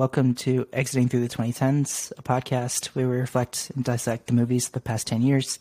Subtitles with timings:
[0.00, 4.68] welcome to Exiting Through the 2010s, a podcast where we reflect and dissect the movies
[4.68, 5.58] of the past 10 years.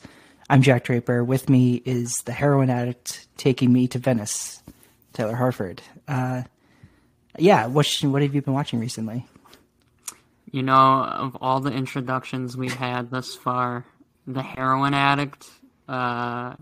[0.49, 1.25] I'm Jack Draper.
[1.25, 4.63] With me is the heroin addict taking me to Venice,
[5.11, 5.81] Taylor Harford.
[6.07, 6.43] Uh,
[7.37, 9.27] yeah, what, what have you been watching recently?
[10.51, 13.83] You know, of all the introductions we've had thus far,
[14.25, 15.49] the heroin addict
[15.89, 16.55] uh,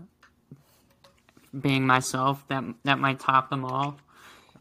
[1.56, 4.00] being myself, that that might top them all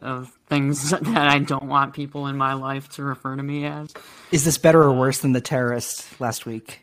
[0.01, 3.93] of things that I don't want people in my life to refer to me as.
[4.31, 6.81] Is this better or worse than the terrorist last week?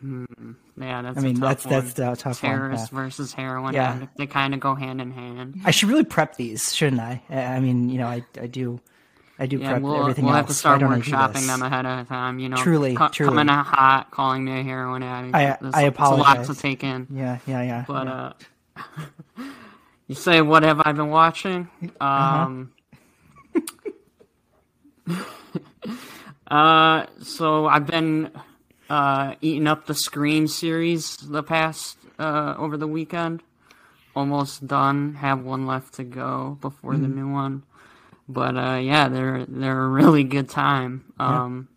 [0.00, 0.24] Hmm,
[0.80, 1.16] yeah, that's.
[1.18, 1.72] I mean, that's one.
[1.74, 3.04] that's the tough terrorist one.
[3.04, 3.92] versus heroin Yeah.
[3.94, 4.16] addict.
[4.18, 5.60] They kind of go hand in hand.
[5.64, 7.22] I should really prep these, shouldn't I?
[7.30, 8.78] I mean, you know, I I do,
[9.38, 10.40] I do Yeah, prep we'll, everything we'll else.
[10.42, 12.38] have to start don't I do workshopping them ahead of time.
[12.38, 13.30] You know, Truly, co- truly.
[13.30, 15.34] coming out hot, calling me a heroin addict.
[15.34, 16.46] I- I It's a lot apologize.
[16.48, 17.06] to take in.
[17.10, 17.84] Yeah, yeah, yeah.
[17.88, 18.32] But yeah.
[18.76, 18.82] uh,
[20.08, 21.68] you say, what have I been watching?
[22.16, 22.46] Uh-huh.
[22.46, 22.72] Um,
[26.48, 28.30] uh, so I've been
[28.88, 33.42] uh, eating up the Scream series the past uh, over the weekend.
[34.14, 35.14] Almost done.
[35.14, 37.08] Have one left to go before the Mm-hmm.
[37.08, 37.64] new one.
[38.28, 41.12] But uh, yeah, they're they're a really good time.
[41.18, 41.68] Um,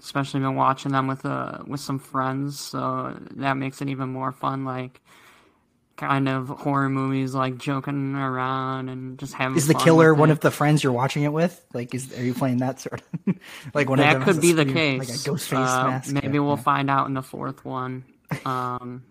[0.00, 4.30] Especially been watching them with uh with some friends, so that makes it even more
[4.32, 4.64] fun.
[4.64, 5.00] Like
[5.98, 9.56] kind of horror movies, like joking around and just having.
[9.58, 11.62] is the killer one of the friends you're watching it with?
[11.74, 13.34] Like, is are you playing that sort of
[13.74, 14.98] like one of that could be the case.
[15.00, 16.12] like a ghost face Uh, mask?
[16.12, 16.62] Maybe we'll yeah.
[16.62, 18.04] find out in the fourth one.
[18.46, 19.02] Um,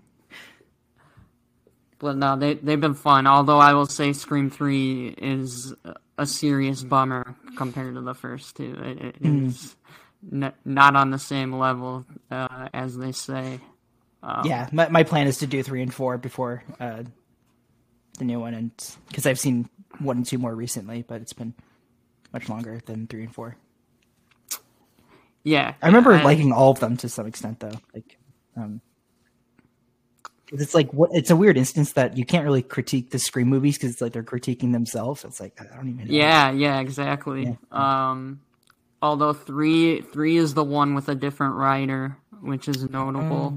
[2.00, 3.28] but no, they they've been fun.
[3.28, 5.74] Although I will say, Scream Three is
[6.18, 8.76] a serious bummer compared to the first two.
[8.80, 9.46] It, it Hmm.
[9.48, 9.76] is
[10.32, 13.60] n- not on the same level uh, as they say.
[14.28, 17.04] Um, Yeah, my my plan is to do three and four before uh,
[18.20, 18.72] the new one, and
[19.08, 19.70] because I've seen
[20.00, 21.54] one and two more recently, but it's been
[22.34, 23.56] much longer than three and four.
[25.44, 25.76] yeah.
[25.82, 27.80] I remember I- liking all of them to some extent, though.
[27.94, 28.18] Like,
[28.58, 28.82] um,
[30.52, 33.78] it's like what it's a weird instance that you can't really critique the Scream movies
[33.78, 35.24] because it's like they're critiquing themselves.
[35.24, 36.08] It's like I don't even.
[36.08, 36.14] know.
[36.14, 37.58] Yeah, yeah, exactly.
[37.72, 38.42] Um,
[39.02, 43.54] although three three is the one with a different writer, which is notable.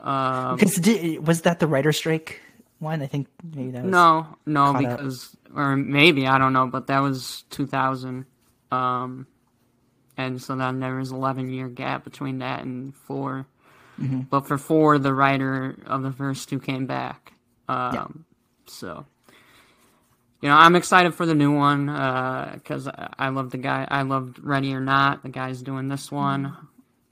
[0.00, 2.40] Um, because di- was that the writer strike
[2.78, 3.02] one?
[3.02, 3.90] I think maybe that was.
[3.90, 4.98] no, no, caught up.
[4.98, 8.26] because or maybe I don't know, but that was two thousand.
[8.70, 9.26] Um,
[10.16, 13.46] and so then there was eleven year gap between that and 4
[14.00, 14.20] Mm-hmm.
[14.30, 17.34] But for four, the writer of the first two came back.
[17.68, 18.24] Um,
[18.66, 19.04] so.
[20.40, 21.86] You know, I'm excited for the new one
[22.54, 23.86] because I I love the guy.
[23.90, 25.22] I loved Ready or Not.
[25.22, 26.56] The guy's doing this one.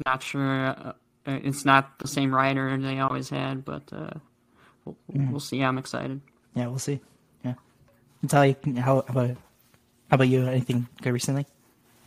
[0.06, 0.94] Not sure.
[1.28, 4.15] Uh, it's not the same writer they always had, but uh,
[4.87, 4.97] we'll,
[5.31, 5.61] we'll see.
[5.61, 6.22] I'm excited.
[6.55, 7.00] Yeah, we'll see.
[7.44, 7.55] Yeah,
[8.22, 9.37] Natalia, how, how about how
[10.15, 10.47] about you?
[10.47, 11.44] Anything good recently?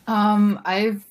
[0.07, 1.05] Um, I've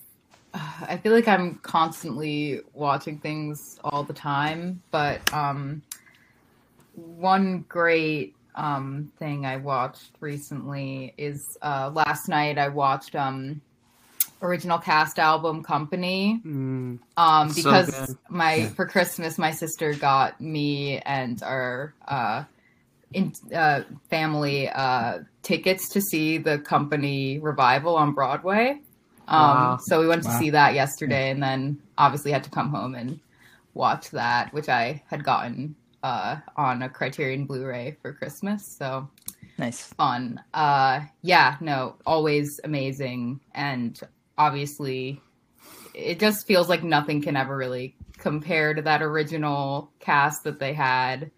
[0.53, 5.83] I feel like I'm constantly watching things all the time, but um
[6.95, 13.61] one great um thing I watched recently is uh last night I watched um
[14.43, 18.17] original cast album Company Mm, um because good.
[18.31, 22.45] my for Christmas my sister got me and our uh
[23.13, 28.81] in uh family uh tickets to see the company revival on Broadway.
[29.29, 29.79] Um Wow.
[29.83, 33.21] so we went to see that yesterday and then obviously had to come home and
[33.75, 38.77] watch that which I had gotten uh on a Criterion Blu-ray for Christmas.
[38.79, 39.11] So
[39.59, 39.83] Nice.
[39.83, 40.41] fun.
[40.55, 44.01] Uh yeah, no, always amazing and
[44.41, 45.21] obviously
[45.95, 50.73] it just feels like nothing can ever really compare to that original cast that they
[50.73, 51.31] had.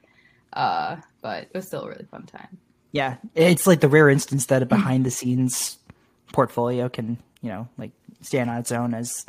[0.52, 2.58] Uh but it was still a really fun time.
[2.92, 5.78] Yeah, it's like the rare instance that a behind the scenes
[6.32, 9.24] portfolio can, you know, like stand on its own as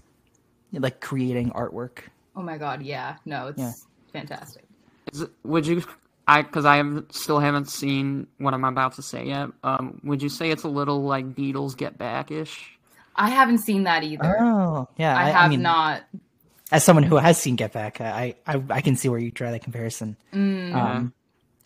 [0.74, 2.00] like creating artwork.
[2.36, 3.16] Oh my god, yeah.
[3.26, 3.72] No, it's Yeah.
[4.12, 4.64] fantastic.
[5.12, 5.84] is it, would you?
[6.28, 9.50] I because I have, still haven't seen what I'm about to say yet.
[9.64, 12.78] Um, would you say it's a little like Beatles Get Back ish?
[13.16, 14.38] I haven't seen that either.
[14.42, 15.16] Oh, yeah.
[15.18, 16.04] I have mean, not
[16.72, 19.52] As someone who has seen Get Back, I I, I can see where you draw
[19.52, 20.18] that comparison.
[20.34, 20.74] Mm.
[20.74, 21.14] Um,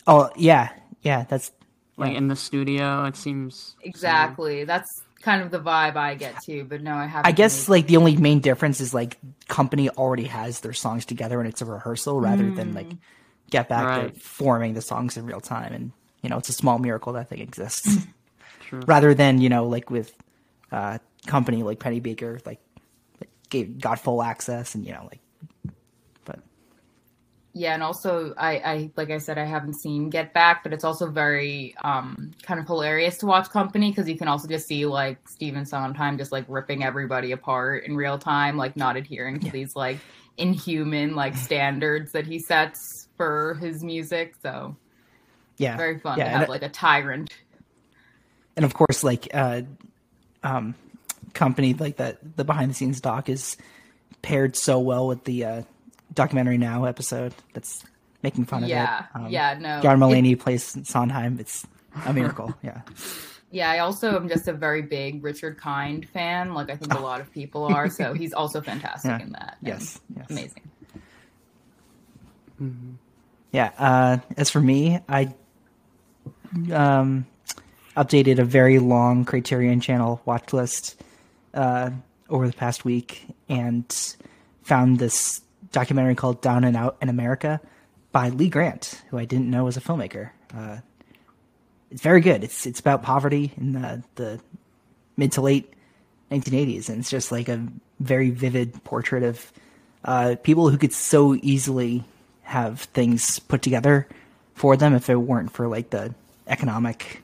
[0.06, 0.68] oh yeah,
[1.02, 1.24] yeah.
[1.28, 1.50] That's
[1.96, 2.18] Like Yeah.
[2.18, 4.64] in the studio, it seems exactly.
[4.64, 4.88] That's
[5.22, 7.26] kind of the vibe I get too, but no, I haven't.
[7.26, 9.16] I guess really- like the only main difference is like
[9.48, 12.86] company already has their songs together and it's a rehearsal rather than like
[13.50, 14.22] get back Right.
[14.22, 15.92] forming the songs in real time and
[16.22, 18.06] you know it's a small miracle that thing exists
[18.68, 18.82] True.
[18.86, 20.12] rather than you know like with
[20.70, 20.98] uh
[21.28, 22.60] company like Pennebaker like,
[23.20, 25.20] like gave got full access and you know like
[26.24, 26.40] but
[27.54, 30.84] Yeah, and also I, I like I said I haven't seen Get Back, but it's
[30.84, 34.86] also very um kind of hilarious to watch Company because you can also just see
[34.86, 39.46] like Stephen Sondheim just like ripping everybody apart in real time, like not adhering to
[39.46, 39.52] Yeah.
[39.52, 39.98] these like
[40.36, 44.34] inhuman like standards that he sets for his music.
[44.42, 44.76] So
[45.58, 47.28] Yeah, very fun Yeah, to have like a tyrant.
[48.56, 49.62] and of course, like uh,
[50.42, 50.74] um,
[51.38, 53.56] company like that, the behind the scenes doc is
[54.20, 55.62] paired so well with the uh,
[56.12, 57.84] documentary now episode that's
[58.22, 59.24] making fun Yeah, of it.
[59.26, 59.80] Um, yeah, no.
[59.80, 61.38] John it- plays Sondheim.
[61.40, 61.66] It's
[62.04, 62.54] a miracle.
[62.62, 62.82] yeah,
[63.50, 66.52] Yeah, I also am just a very big Richard Kind fan.
[66.54, 67.88] Like I think a lot of people are.
[67.88, 69.22] So he's also fantastic Yeah.
[69.22, 69.56] in that.
[69.62, 70.26] yes, yes.
[70.30, 70.62] amazing.
[73.52, 73.70] Yeah.
[73.78, 75.32] Uh, as for me, I
[76.72, 77.26] um,
[77.96, 81.00] updated a very long Criterion Channel watch list
[81.58, 81.90] uh,
[82.30, 84.14] over the past week and
[84.62, 87.60] found this documentary called Down and Out in America
[88.12, 90.30] by Lee Grant, who I didn't know was a filmmaker.
[90.54, 90.78] Uh,
[91.90, 92.44] it's very good.
[92.44, 94.40] It's it's about poverty in the, the
[95.16, 95.72] mid to late
[96.30, 97.66] 1980s, and it's just like a
[97.98, 99.52] very vivid portrait of
[100.04, 102.04] uh, people who could so easily
[102.42, 104.06] have things put together
[104.54, 106.14] for them if it weren't for like the
[106.46, 107.22] economic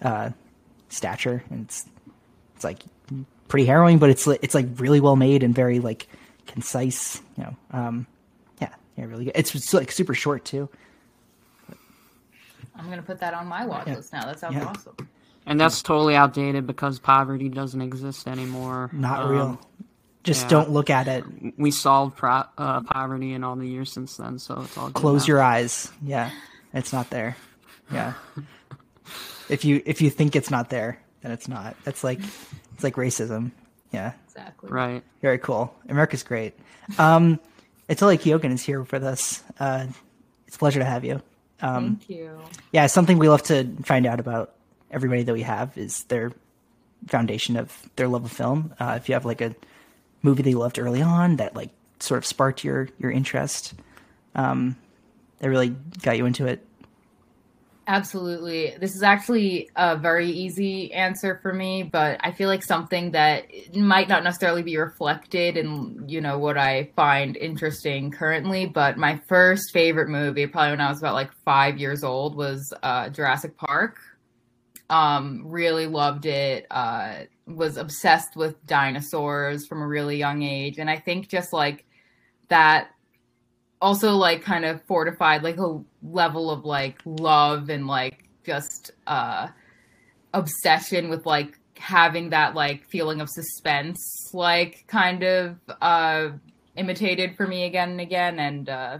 [0.00, 0.30] uh,
[0.88, 1.44] stature.
[1.50, 1.84] And it's
[2.54, 2.82] it's like
[3.48, 6.06] pretty harrowing, but it's li- it's like really well made and very like
[6.46, 7.20] concise.
[7.36, 8.06] You know, um,
[8.60, 9.32] yeah, yeah, really good.
[9.34, 10.68] It's, it's like super short too.
[12.78, 13.96] I'm gonna put that on my watch Yeah.
[13.96, 14.24] list now.
[14.26, 14.66] That sounds Yeah.
[14.66, 14.94] awesome.
[15.46, 18.90] And that's totally outdated because poverty doesn't exist anymore.
[18.92, 19.60] Not Um, real.
[20.24, 20.48] Just yeah.
[20.48, 21.24] don't look at it.
[21.56, 24.94] We solved pro- uh, poverty in all the years since then, so it's all good
[24.94, 25.34] Close now.
[25.34, 25.92] your eyes.
[26.02, 26.30] Yeah,
[26.74, 27.36] it's not there.
[27.92, 28.14] Yeah.
[29.48, 31.76] if you if you think it's not there, then it's not.
[31.84, 32.18] That's like
[32.76, 33.52] it's like racism.
[33.90, 34.12] Yeah.
[34.26, 34.68] Exactly.
[34.70, 35.02] right.
[35.22, 35.74] Very cool.
[35.88, 36.52] America's great.
[36.98, 37.40] Um,
[37.88, 39.42] Natalia Keogan is here with us.
[39.58, 39.86] Uh,
[40.46, 41.22] it's a pleasure to have you.
[41.62, 42.38] Um, Thank you.
[42.70, 44.52] yeah, something we love to find out about
[44.90, 46.32] everybody that we have is their
[47.06, 48.74] foundation of their love of film.
[48.78, 49.54] Uh, if you have like a
[50.22, 53.72] movie that you loved early on that like sort of sparked your your interest,
[54.34, 54.76] um,
[55.38, 56.62] that really got you into it.
[57.88, 58.74] Absolutely.
[58.80, 63.46] This is actually a very easy answer for me, but I feel like something that
[63.76, 68.66] might not necessarily be reflected in, you know, what I find interesting currently.
[68.66, 72.74] But my first favorite movie, probably when I was about like five years old, was
[72.82, 73.98] uh, Jurassic Park.
[74.90, 76.66] Um, really loved it.
[76.72, 80.78] Uh, was obsessed with dinosaurs from a really young age.
[80.78, 81.84] And I think just like
[82.48, 82.90] that
[83.80, 89.48] also like kind of fortified like a level of like love and like just uh
[90.32, 93.98] obsession with like having that like feeling of suspense
[94.32, 96.28] like kind of uh
[96.76, 98.38] imitated for me again and again.
[98.38, 98.98] And uh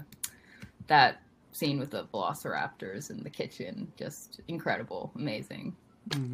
[0.89, 5.75] that scene with the velociraptors in the kitchen just incredible amazing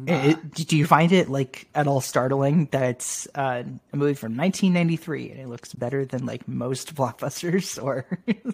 [0.07, 4.13] It- it- do you find it like at all startling that it's uh, a movie
[4.13, 7.77] from 1993 and it looks better than like most blockbusters?
[7.83, 8.05] Or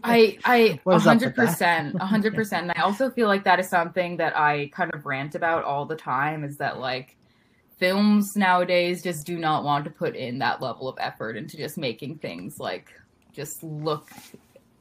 [0.03, 2.63] I I What a is up with hundred percent, a hundred percent.
[2.69, 5.85] And I also feel like that is something that I kind of rant about all
[5.85, 6.43] the time.
[6.45, 7.17] Is that like
[7.77, 11.77] films nowadays just do not want to put in that level of effort into just
[11.77, 12.89] making things like
[13.33, 14.09] just look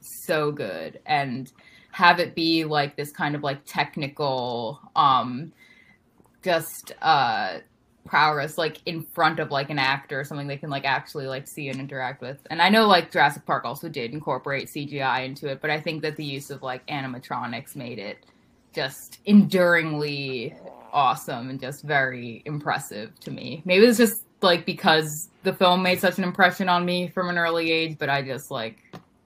[0.00, 1.52] so good and
[1.92, 5.52] have it be like this kind of like technical um
[6.42, 7.58] just uh
[8.06, 11.46] prowess like in front of like an actor or something they can like actually like
[11.46, 12.38] see and interact with.
[12.48, 16.02] And i know like jurassic park also did incorporate cgi into it but i think
[16.02, 18.24] that the use of like animatronics made it
[18.74, 20.54] just enduringly
[20.92, 23.62] awesome and just very impressive to me.
[23.64, 27.38] Maybe it's just like because the film made such an impression on me from an
[27.38, 28.76] early age but i just like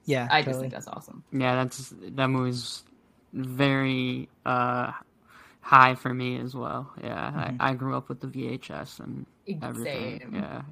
[0.07, 1.23] yeah, i just think that's awesome.
[1.33, 2.83] Yeah, that's that movie's
[3.33, 4.93] very uh,
[5.63, 6.93] high for me as well.
[7.03, 7.57] Yeah, Mhm.
[7.61, 9.25] I, I grew up with the VHS and
[9.63, 10.21] everything.
[10.21, 10.35] Same.
[10.35, 10.63] Yeah,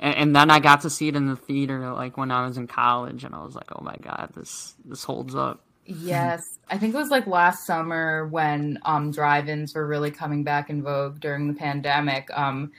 [0.00, 2.56] and, and then I got to see it in the theater like when I was
[2.56, 5.60] in college, and I was like, oh my god, this this holds up.
[5.84, 10.70] Yes, I think it was like last summer when um, drive-ins were really coming back
[10.70, 12.28] in vogue during the pandemic.
[12.32, 12.72] Um,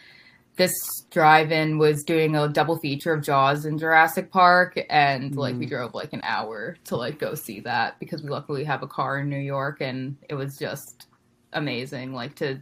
[0.56, 0.72] this
[1.10, 5.70] drive-in was doing a double feature of Jaws and Jurassic Park, and like we Mm.
[5.70, 9.20] drove like an hour to like go see that because we luckily have a car
[9.20, 11.08] in New York, and it was just
[11.54, 12.14] amazing.
[12.14, 12.60] Like to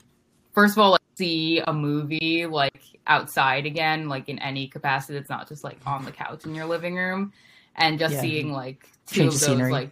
[0.54, 5.18] first of all like, see a movie like outside again, like in any capacity.
[5.18, 7.34] It's not just like on the couch in your living room,
[7.76, 8.22] and just Yeah.
[8.22, 9.72] seeing like two Change of those scenery.
[9.72, 9.92] like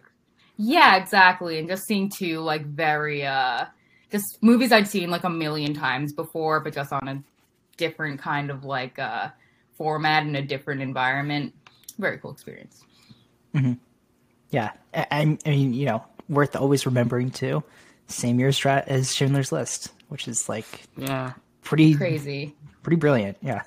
[0.56, 1.58] yeah, exactly.
[1.58, 3.66] And just seeing two like very uh
[4.10, 7.22] just movies I'd seen like a million times before, but just on a
[7.76, 9.28] different kind of like uh
[9.76, 11.54] format in a different environment.
[11.98, 12.84] Very cool experience.
[14.50, 15.06] Yeah, I,
[15.44, 17.62] I mean, you know, worth always remembering too.
[18.10, 23.38] Same year as, as Schindler's List, which is like yeah, pretty crazy, pretty brilliant.
[23.40, 23.62] Yeah.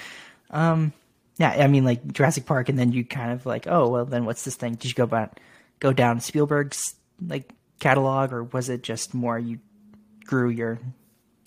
[0.50, 0.92] um,
[1.38, 4.24] yeah, I mean, like Jurassic Park, and then you kind of like, oh, well, then
[4.24, 4.74] what's this thing?
[4.74, 5.38] Did you go about
[5.80, 6.94] go down Spielberg's
[7.26, 9.58] like catalog, or was it just more you
[10.24, 10.78] grew your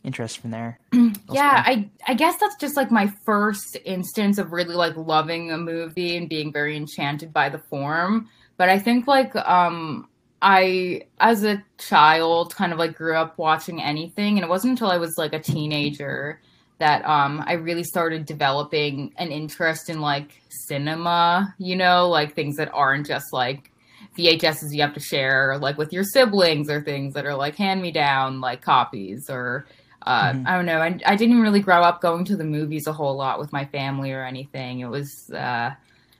[0.03, 0.79] interest from there?
[0.93, 5.57] yeah, I I guess that's just like my first instance of really like loving a
[5.57, 8.29] movie and being very enchanted by the form.
[8.57, 10.08] But I think like um
[10.41, 14.89] I as a child kind of like grew up watching anything and it wasn't until
[14.89, 16.39] I was like a teenager
[16.77, 22.55] that um I really started developing an interest in like cinema, you know, like things
[22.57, 23.71] that aren't just like
[24.17, 27.81] VHSs you have to share like with your siblings or things that are like hand
[27.81, 29.65] me down like copies or
[30.03, 30.47] uh, mm-hmm.
[30.47, 30.79] I don't know.
[30.79, 33.65] I, I didn't really grow up going to the movies a whole lot with my
[33.65, 34.79] family or anything.
[34.79, 35.71] It was uh,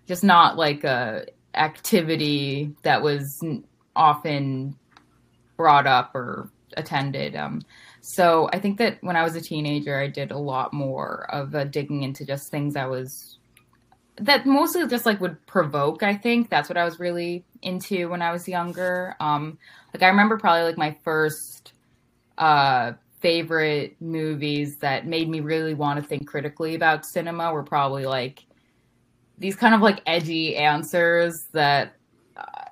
[0.06, 3.42] just not like a activity that was
[4.00, 4.76] often
[5.58, 7.36] brought up or attended.
[7.36, 7.62] Um,
[8.02, 11.54] so I think that when I was a teenager, I did a lot more of
[11.54, 13.38] uh, digging into just things I was
[14.22, 16.04] that mostly just like would provoke.
[16.04, 19.16] I think that's what I was really into when I was younger.
[19.20, 19.58] Um,
[19.94, 21.74] like I remember probably like my first
[22.38, 28.06] uh, favorite movies that made me really want to think critically about cinema were probably
[28.06, 28.46] like
[29.38, 31.96] these kind of like edgy answers that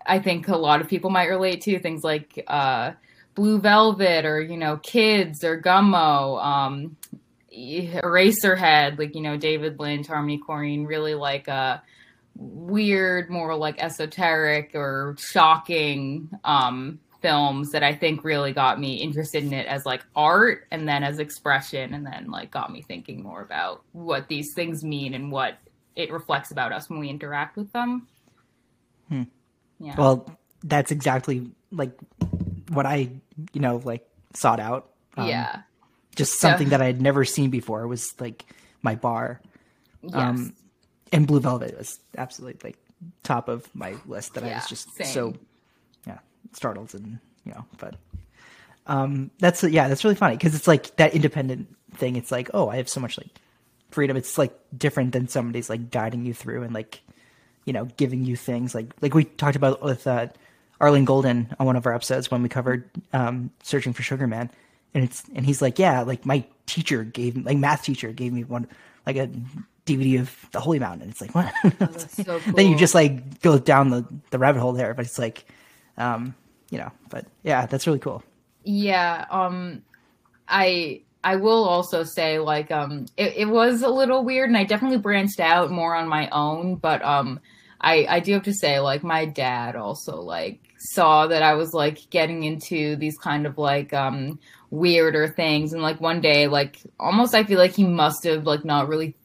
[0.08, 1.80] I think a lot of people might relate to.
[1.80, 2.94] Things like uh,
[3.36, 6.98] Blue Velvet or, you know, Kids or Gummo, um,
[7.56, 11.80] Eraserhead, like, you know, David Lynch, Harmony Korine, really like a uh,
[12.36, 19.44] weird, more like esoteric or shocking um, films that I think really got me interested
[19.44, 23.24] in it as like art and then as expression and then like got me thinking
[23.24, 25.58] more about what these things mean and what
[25.96, 28.08] it reflects about us when we interact with them.
[29.10, 29.24] Hmm.
[29.80, 29.96] Yeah.
[29.98, 30.30] Well,
[30.64, 31.92] that's exactly like
[32.70, 33.10] what I,
[33.54, 34.90] you know, like sought out.
[35.16, 35.62] Um, yeah.
[36.16, 38.46] Just something that I had never seen before it was like
[38.82, 39.40] my bar.
[40.02, 40.14] Yes.
[40.16, 40.54] Um,
[41.12, 42.78] and Blue Velvet was absolutely like
[43.24, 45.08] top of my list that yeah, I was just same.
[45.08, 45.34] so
[46.06, 46.18] yeah
[46.54, 47.96] startled and you know but
[48.88, 52.70] um that's yeah that's really funny because it's like that independent thing it's like oh
[52.70, 53.30] I have so much like
[53.92, 57.02] freedom it's like different than somebody's like guiding you through and like
[57.68, 60.28] you know, giving you things like like we talked about with uh,
[60.80, 64.50] Arlene Golden on one of our episodes when we covered um, searching for Sugar Man,
[64.94, 68.46] and it's and he's like, yeah, like my teacher gave like math teacher gave me
[68.46, 68.68] one
[69.06, 69.30] like a
[69.86, 71.10] DVD of the Holy Mountain.
[71.10, 71.54] It's like what?
[71.82, 72.54] Oh, so cool.
[72.54, 75.46] then you just like go down the the rabbit hole there, but it's like,
[75.98, 76.36] um,
[76.70, 78.24] you know, but yeah, that's really cool.
[78.64, 79.84] Yeah, um,
[80.48, 84.64] I I will also say like um it, it was a little weird and I
[84.64, 87.42] definitely branched out more on my own, but um
[87.80, 91.74] I I do have to say like my dad also like saw that I was
[91.74, 96.80] like getting into these kind of like um weirder things and like one day like
[97.00, 99.16] almost I feel like he must have like not really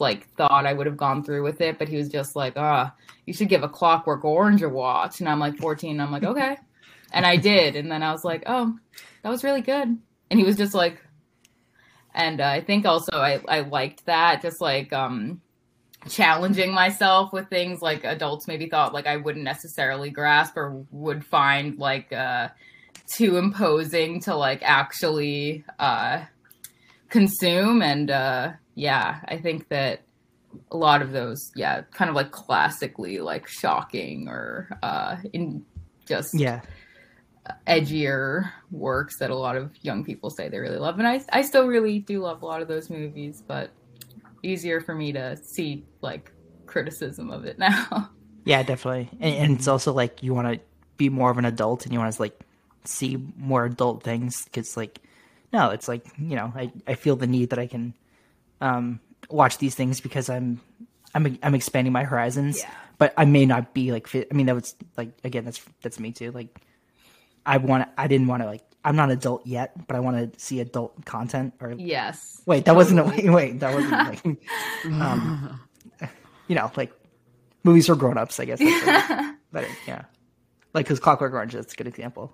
[0.00, 2.92] like thought I would have gone through with it, but he was just like, ah,
[3.26, 5.20] you should give a clockwork orange a watch.
[5.20, 6.56] And I'm like 14, I'm like, okay.
[7.12, 7.76] and I did.
[7.76, 8.76] And then I was like, oh,
[9.22, 9.98] that was really good.
[10.30, 11.00] And he was just like,
[12.14, 15.40] and uh, I think also I, I liked that, just like um
[16.08, 21.24] challenging myself with things like adults maybe thought like I wouldn't necessarily grasp or would
[21.24, 22.48] find like uh
[23.16, 26.24] too imposing to like actually uh
[27.10, 27.82] consume.
[27.82, 30.02] And uh yeah I think that
[30.70, 35.64] a lot of those yeah kind of like classically like shocking or uh in
[36.06, 36.62] just yeah.
[37.66, 40.98] edgier works that a lot of young people say they really love.
[40.98, 43.70] And I I still really do love a lot of those movies but
[44.42, 46.32] easier for me to see like
[46.66, 48.10] criticism of it now.
[48.44, 49.10] Yeah, definitely.
[49.20, 50.60] And, and it's also like you want to
[50.96, 52.38] be more of an adult and you want to like
[52.84, 55.00] see more adult things because like
[55.52, 57.94] no, it's like you know I I feel the need that I can
[58.60, 60.60] um watch these things because I'm
[61.14, 62.60] I'm I'm expanding my horizons.
[62.60, 62.70] Yeah.
[62.98, 64.28] But I may not be like fit.
[64.30, 66.30] I mean that was like again that's that's me too.
[66.32, 66.60] Like
[67.44, 70.40] I want I didn't want to like I'm not adult yet, but I want to
[70.40, 71.54] see adult content.
[71.60, 72.40] Or yes.
[72.46, 72.76] Wait, that totally.
[72.76, 73.30] wasn't a wait.
[73.30, 74.24] Wait, that wasn't like,
[74.84, 75.60] um,
[76.48, 76.92] you know, like
[77.62, 78.40] movies for grown-ups.
[78.40, 78.58] I guess.
[79.52, 80.04] but yeah,
[80.72, 82.32] like because Clockwork Orange is a good example.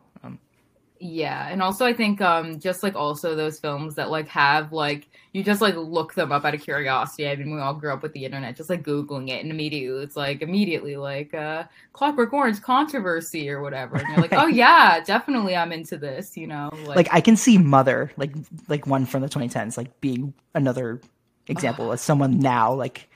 [0.98, 5.08] Yeah, and also I think um just like also those films that like have like
[5.32, 7.28] you just like look them up out of curiosity.
[7.28, 10.02] I mean, we all grew up with the internet, just like googling it, and immediately
[10.02, 15.00] it's like immediately like uh Clockwork Orange controversy or whatever, and you're like, oh yeah,
[15.00, 16.36] definitely I'm into this.
[16.36, 18.32] You know, like, like I can see Mother, like
[18.68, 21.00] like one from the 2010s, like being another
[21.48, 23.08] example as someone now, like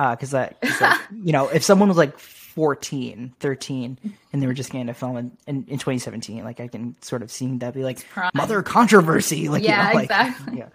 [0.00, 2.18] uh, because I, like, you know, if someone was like
[2.60, 3.98] 14, 13,
[4.34, 6.44] and they were just getting a film in, in, in 2017.
[6.44, 9.48] Like I can sort of seeing that be like mother controversy.
[9.48, 10.58] Like Yeah, you know, like, exactly.
[10.58, 10.68] Yeah.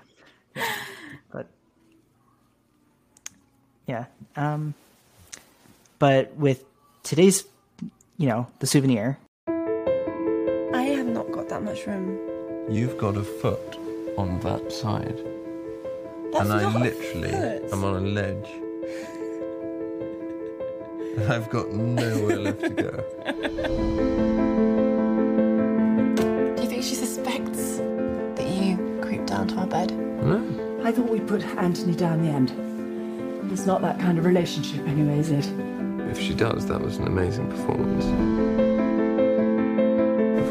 [0.55, 0.63] yeah.
[1.31, 1.47] But
[3.85, 4.05] yeah.
[4.35, 4.73] Um
[5.99, 6.63] but with
[7.03, 7.43] today's
[8.17, 12.17] you know, the souvenir, I have not got that much room.
[12.67, 13.77] You've got a foot
[14.17, 15.19] on that side.
[16.31, 17.73] That's and I not a literally foot.
[17.73, 18.64] am on a ledge.
[21.17, 22.91] And I've got nowhere left to go.
[26.55, 27.77] Do you think she suspects
[28.37, 29.91] that you creeped down to our bed?
[30.23, 30.81] No.
[30.83, 32.51] I thought we'd put Anthony down the end.
[33.51, 35.47] It's not that kind of relationship anyway, is it?
[36.09, 38.05] If she does, that was an amazing performance.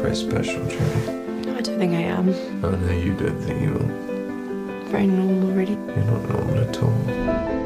[0.01, 1.51] Very special, Julie.
[1.57, 2.29] I don't think I am.
[2.63, 4.85] Oh no, you don't think you are.
[4.89, 5.73] Very normal, really.
[5.73, 7.64] You're not normal at all.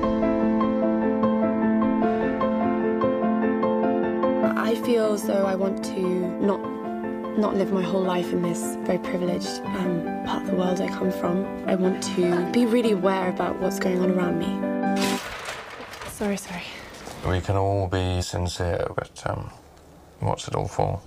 [4.69, 5.99] I feel as though I want to
[6.45, 6.59] not
[7.39, 10.87] not live my whole life in this very privileged um, part of the world I
[10.89, 11.43] come from.
[11.67, 14.51] I want to be really aware about what's going on around me.
[16.11, 16.61] Sorry, sorry.
[17.27, 19.49] We can all be sincere, but um,
[20.19, 21.01] what's it all for?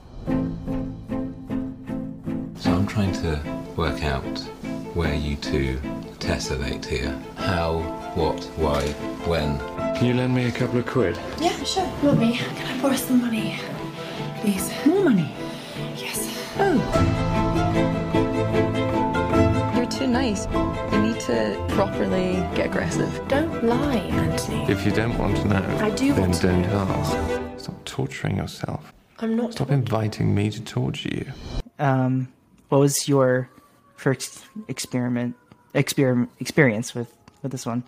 [2.57, 3.41] So I'm trying to
[3.77, 4.45] work out
[4.95, 5.79] where you two
[6.19, 7.19] tessellate here.
[7.37, 7.79] How,
[8.15, 8.83] what, why,
[9.27, 9.59] when.
[9.97, 11.19] Can you lend me a couple of quid?
[11.41, 11.91] Yeah, sure.
[12.03, 12.35] Will be.
[12.37, 13.59] Can I borrow some money,
[14.41, 14.71] please?
[14.87, 15.31] More money.
[15.97, 16.29] Yes.
[16.59, 16.79] Oh.
[19.77, 20.47] You're too nice.
[20.93, 23.21] You need to properly get aggressive.
[23.29, 24.65] Don't lie, Anthony.
[24.71, 26.79] If you don't want to know, I do then want don't know.
[26.79, 27.61] ask.
[27.65, 28.93] Stop torturing yourself.
[29.19, 29.53] I'm not.
[29.53, 31.33] Stop inviting me to torture you.
[31.79, 32.29] um
[32.69, 33.49] what was your
[34.03, 35.37] first experiment
[35.75, 37.85] experiment experience with with this one?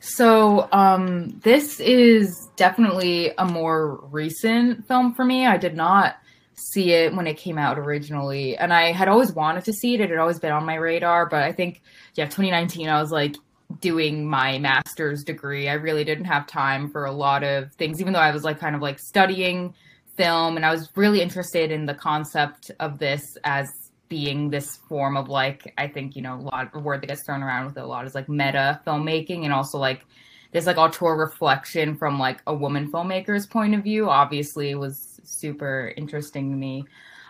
[0.00, 5.46] So, um, this is definitely a more recent film for me.
[5.46, 6.16] I did not
[6.54, 10.00] see it when it came out originally, and I had always wanted to see it.
[10.00, 11.82] It had always been on my radar, but I think,
[12.14, 13.36] yeah, 2019, I was like
[13.80, 15.68] doing my master's degree.
[15.68, 18.60] I really didn't have time for a lot of things, even though I was like
[18.60, 19.74] kind of like studying
[20.16, 25.16] film, and I was really interested in the concept of this as being this form
[25.16, 27.76] of like I think you know a lot a word that gets thrown around with
[27.76, 30.04] it a lot is like meta filmmaking and also like
[30.52, 35.92] this like auteur reflection from like a woman filmmaker's point of view obviously was super
[35.96, 36.84] interesting to me.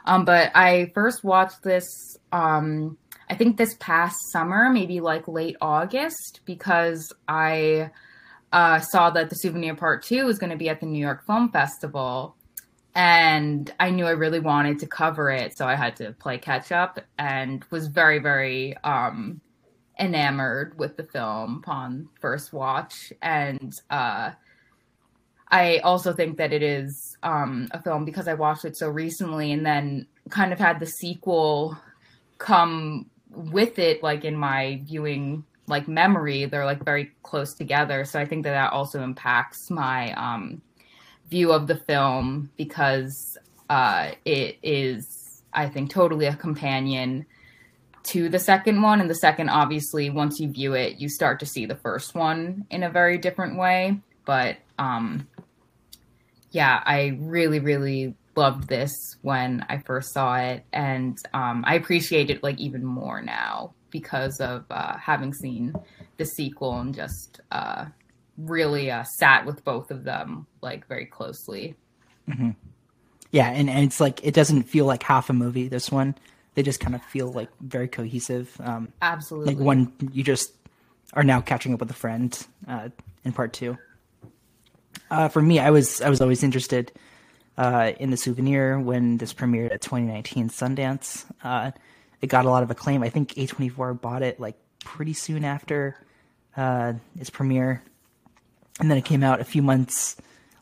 [0.05, 5.57] Um but I first watched this um I think this past summer maybe like late
[5.61, 7.91] August because I
[8.53, 11.27] uh saw that the souvenir part 2 was going to be at the New York
[11.27, 12.36] Film Festival
[12.97, 16.73] and I knew I really wanted to cover it, so I had to play catch
[16.73, 19.39] up and was very, very um,
[20.01, 23.13] enamored with the film upon first watch.
[23.21, 24.31] And uh,
[25.49, 29.53] I also think that it is um, a film because I watched it so recently
[29.53, 31.77] and then kind of had the sequel
[32.39, 36.47] come with it, like in my viewing like memory.
[36.47, 40.63] They're like very close together, so I think that that also impacts my um,
[41.29, 43.37] view of the film because
[43.69, 47.27] uh, it is, I think, totally a companion
[48.05, 49.01] to the second one.
[49.01, 52.67] And the second, obviously, once you view it, you start to see the first one
[52.71, 54.01] in a very different way.
[54.25, 55.27] But um,
[56.51, 62.31] yeah, I really, really loved this when I first saw it, and um, I appreciate
[62.31, 65.75] it like even more now because of uh, having seen
[66.19, 67.87] the sequel and just uh,
[68.39, 71.75] really uh, sat with both of them like very closely.
[73.31, 75.69] Yeah, and, and it's like it doesn't feel like half a movie.
[75.69, 76.15] This one,
[76.55, 78.55] they just kind of feel like very cohesive.
[78.61, 80.53] Um, Absolutely, like one, you just
[81.13, 82.89] are now catching up with a friend uh,
[83.25, 83.77] in part two.
[85.11, 86.93] Uh, for me, I was I was always interested
[87.57, 91.25] uh, in the souvenir when this premiered at 2019 Sundance.
[91.43, 91.71] Uh,
[92.21, 93.03] it got a lot of acclaim.
[93.03, 95.97] I think A24 bought it like pretty soon after
[96.57, 97.83] uh, its premiere,
[98.81, 100.17] and then it came out a few months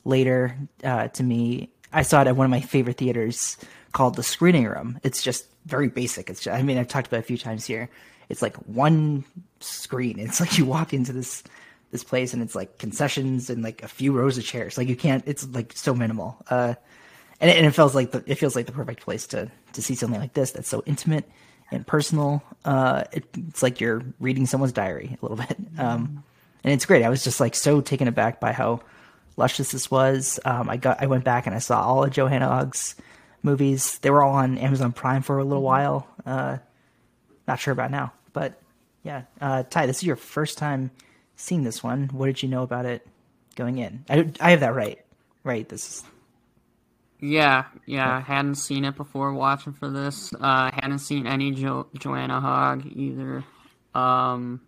[0.05, 1.71] later uh, to me.
[1.93, 3.57] I saw it at one of my favorite theaters
[3.93, 4.99] called the Screening Room.
[5.03, 6.29] It's just very basic.
[6.31, 7.89] It's just, I mean I've talked about it a few times here.
[8.29, 9.25] It's like one
[9.61, 10.19] screen.
[10.25, 11.43] It's like you walk into this
[11.91, 14.77] this place and it's like concessions and like a few rows of chairs.
[14.77, 15.23] Like you can't.
[15.27, 16.37] It's like so minimal.
[16.51, 16.75] Uh,
[17.41, 19.83] and it, and it feels like the it feels like the perfect place to to
[19.83, 21.29] see something like this that's so intimate
[21.71, 22.43] and personal.
[22.65, 25.57] Uh, it, it's like you're reading someone's diary a little bit.
[25.79, 26.25] Um,
[26.65, 27.05] and it's great.
[27.05, 28.81] I was just like so taken aback by how
[29.37, 30.41] luscious this was.
[30.45, 32.97] Um, I got I went back and I saw all of Joanna Hogg's
[33.43, 33.99] movies.
[33.99, 36.09] They were all on Amazon Prime for a little while.
[36.25, 36.59] Uh,
[37.47, 38.61] not sure about now, but
[39.03, 39.23] yeah.
[39.41, 40.91] Uh, Ty, this is your first time
[41.37, 42.09] seeing this one.
[42.13, 43.07] What did you know about it
[43.55, 44.05] going in?
[44.09, 44.99] I, I have that right.
[45.43, 45.69] right?
[45.69, 46.05] This is
[47.21, 48.23] Yeah, yeah.
[48.23, 50.33] Hadn't seen it before watching for this.
[50.41, 53.45] Uh, hadn't seen any jo- Joanna Hogg either.
[53.95, 54.63] Um,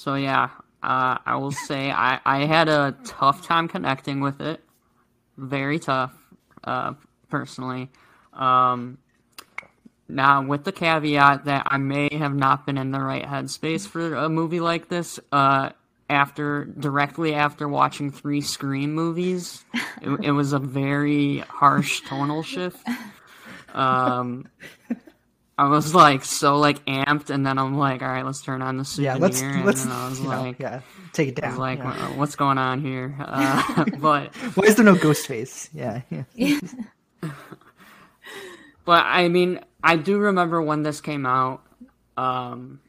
[0.00, 0.48] so yeah,
[0.82, 4.64] uh, I will say I, I had a tough time connecting with it.
[5.36, 6.14] Very tough,
[6.64, 6.94] uh,
[7.28, 7.90] personally.
[8.32, 8.96] Um,
[10.08, 14.14] now, with the caveat that I may have not been in the right headspace for
[14.14, 15.68] a movie like this, uh,
[16.08, 19.62] after directly after watching three Scream movies,
[20.00, 22.78] it, it was a very harsh tonal shift.
[23.74, 24.48] Um,
[25.60, 28.78] I was like so like amped, and then I'm like, all right, let's turn on
[28.78, 29.18] the souvenir, yeah.
[29.20, 30.80] Let's and let's then I was you know, yeah,
[31.12, 31.50] take it I down.
[31.50, 31.90] was like, yeah.
[31.90, 33.14] "Uh, what's going on here?
[33.20, 35.68] Uh, but Why is there no ghost face?
[35.74, 36.00] Yeah,
[36.34, 36.60] yeah.
[38.86, 41.62] But I mean, I do remember when this came out,
[42.16, 42.80] um,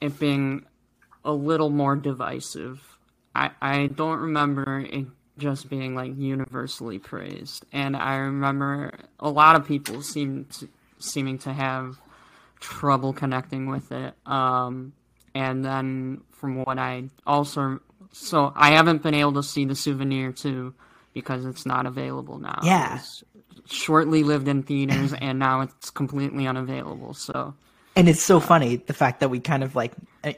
[0.00, 0.64] it being
[1.24, 2.98] a little more divisive.
[3.32, 5.06] I I don't remember it
[5.38, 11.38] just being like universally praised, and I remember a lot of people seemed to, seeming
[11.38, 12.00] to have
[12.60, 14.14] trouble connecting with it.
[14.26, 14.92] Um,
[15.34, 17.80] and then from what I also
[18.12, 20.74] so I haven't been able to see the souvenir too
[21.12, 22.60] because it's not available now.
[22.62, 22.96] Yeah.
[22.96, 23.24] It's
[23.66, 27.14] shortly lived in theaters and now it's completely unavailable.
[27.14, 27.54] So
[27.96, 29.92] And it's so funny the fact that we kind of like,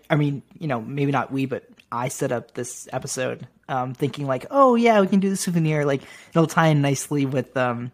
[0.08, 4.26] I, mean, you know, maybe not we, but I set up this episode um, thinking
[4.26, 5.84] like, oh yeah, we can do the souvenir.
[5.84, 7.92] Like it'll tie in nicely with um,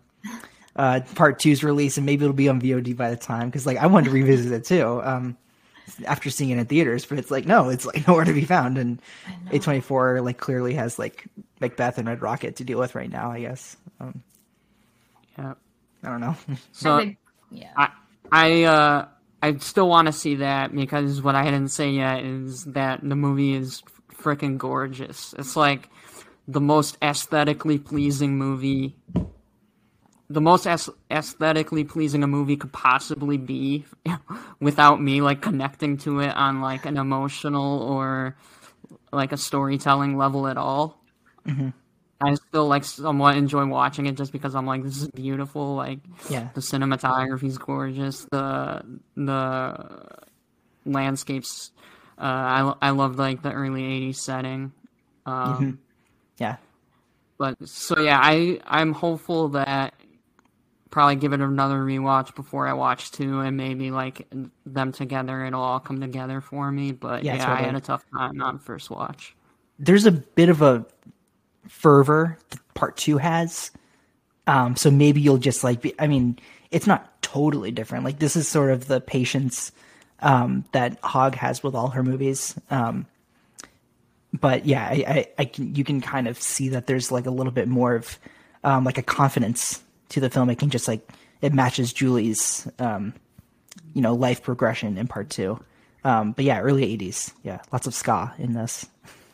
[0.76, 3.48] uh, part two's release, and maybe it'll be on VOD by the time.
[3.48, 5.36] Because like I wanted to revisit it too um,
[6.06, 8.78] after seeing it in theaters, but it's like no, it's like nowhere to be found.
[8.78, 9.00] And
[9.50, 11.24] A twenty four like clearly has like
[11.60, 13.32] Macbeth and Red Rocket to deal with right now.
[13.32, 13.76] I guess.
[14.00, 14.22] Um,
[15.38, 15.54] yeah.
[16.02, 16.36] I don't know.
[16.72, 17.18] So think-
[17.50, 17.72] yeah.
[17.76, 17.90] I
[18.30, 19.08] I uh
[19.42, 23.16] I still want to see that because what I didn't say yet is that the
[23.16, 23.82] movie is
[24.14, 25.34] freaking gorgeous.
[25.38, 25.88] It's like
[26.48, 28.96] the most aesthetically pleasing movie
[30.28, 33.84] the most aes- aesthetically pleasing a movie could possibly be
[34.60, 38.36] without me like connecting to it on like an emotional or
[39.12, 41.00] like a storytelling level at all.
[42.20, 46.00] I still like somewhat enjoy watching it just because I'm like this is beautiful like
[46.30, 46.48] yeah.
[46.54, 48.82] the cinematography is gorgeous the
[49.16, 50.06] the
[50.86, 51.72] landscapes
[52.18, 54.72] uh I, I love like the early 80s setting
[55.26, 55.78] um
[56.38, 56.56] Yeah.
[57.38, 59.94] but so yeah I I'm hopeful that
[60.96, 64.26] probably give it another rewatch before I watch two and maybe like
[64.64, 68.04] them together it'll all come together for me but Yeah, yeah, I had a tough
[68.12, 69.36] time on first watch
[69.78, 70.86] there's a bit of a
[71.68, 73.70] fervor that part two has.
[74.46, 76.38] Um, so maybe you'll just like be, I mean,
[76.70, 78.04] it's not totally different.
[78.04, 79.72] Like this is sort of the patience,
[80.20, 82.54] um, that Hogg has with all her movies.
[82.70, 83.06] Um,
[84.32, 87.30] but yeah, I, I, I can, you can kind of see that there's like a
[87.30, 88.18] little bit more of,
[88.64, 91.08] um, like a confidence to the filmmaking, just like
[91.40, 93.12] it matches Julie's, um,
[93.94, 95.58] you know, life progression in part two.
[96.04, 97.32] Um, but yeah, early eighties.
[97.42, 97.60] Yeah.
[97.72, 98.86] Lots of ska in this.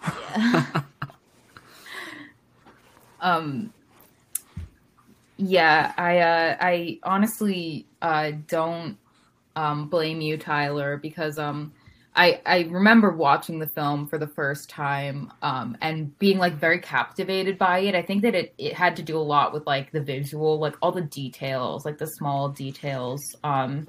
[3.20, 3.72] Um
[5.36, 8.96] Yeah, I uh, I honestly uh, don't
[9.56, 11.72] um, blame you, Tyler, because um,
[12.14, 16.78] I I remember watching the film for the first time um, and being like very
[16.78, 17.94] captivated by it.
[17.94, 20.76] I think that it it had to do a lot with like the visual, like
[20.82, 23.88] all the details, like the small details um,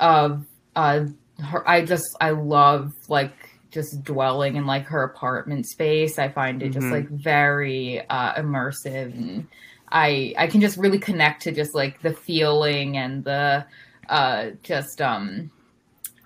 [0.00, 0.44] of
[0.76, 1.06] uh,
[1.42, 1.68] her.
[1.68, 3.32] I just I love like
[3.70, 6.18] just dwelling in like her apartment space.
[6.18, 6.92] I find it just Mhm.
[6.92, 9.46] like very uh, immersive and.
[9.92, 13.66] I I can just really connect to just like the feeling and the
[14.08, 15.50] uh just um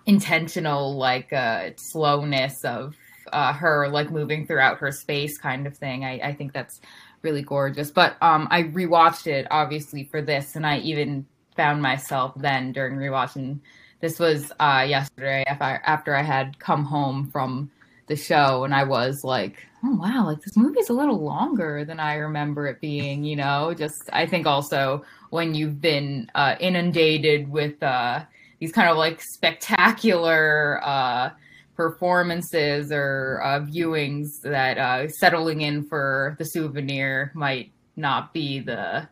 [0.06, 2.94] intentional like uh slowness of
[3.32, 6.04] uh her like moving throughout her space kind of thing.
[6.04, 6.80] I I think that's
[7.22, 7.90] really gorgeous.
[7.90, 12.96] But um I rewatched it obviously for this and I even found myself then during
[12.96, 13.60] rewatching
[14.00, 17.70] this was uh yesterday after I, after I had come home from
[18.06, 22.00] the show and I was like, oh wow, like this movie's a little longer than
[22.00, 23.74] I remember it being, you know?
[23.74, 28.24] Just I think also when you've been uh inundated with uh
[28.64, 31.28] these kind of like spectacular uh
[31.76, 39.06] performances or uh viewings that uh settling in for the souvenir might not be the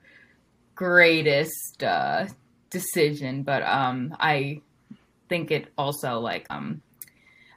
[0.75, 2.27] greatest uh
[2.71, 4.63] decision, but um I
[5.29, 6.81] think it also like um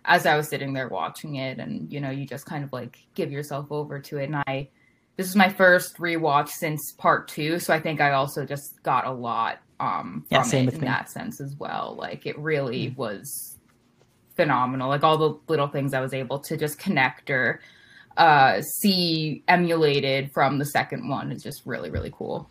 [0.03, 2.97] as I was sitting there watching it, and you know, you just kind of like
[3.13, 4.25] give yourself over to it.
[4.25, 4.67] And I,
[5.15, 9.07] this is my first rewatch since part two, so I think I also just got
[9.07, 10.87] a lot um Yeah, same it with in me.
[10.87, 11.95] that sense as well.
[11.97, 13.57] Like it really was
[14.35, 14.89] phenomenal.
[14.89, 17.59] Like all the little things I was able to just connect or
[18.17, 22.49] uh, see emulated from the second one is just really really cool.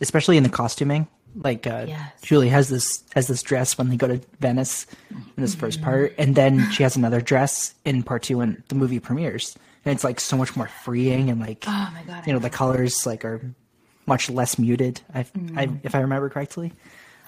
[0.00, 1.06] especially in the costuming.
[1.34, 2.12] Like uh, Yes.
[2.22, 6.14] Julie has this has this dress when they go to Venice in this first part,
[6.18, 10.02] and then she has another dress in part two when the movie premieres, and it's
[10.04, 12.26] like so much more freeing and like Oh my god!
[12.26, 13.42] you know the colors like are
[14.06, 15.00] much less muted.
[15.14, 16.72] I, I if I remember correctly.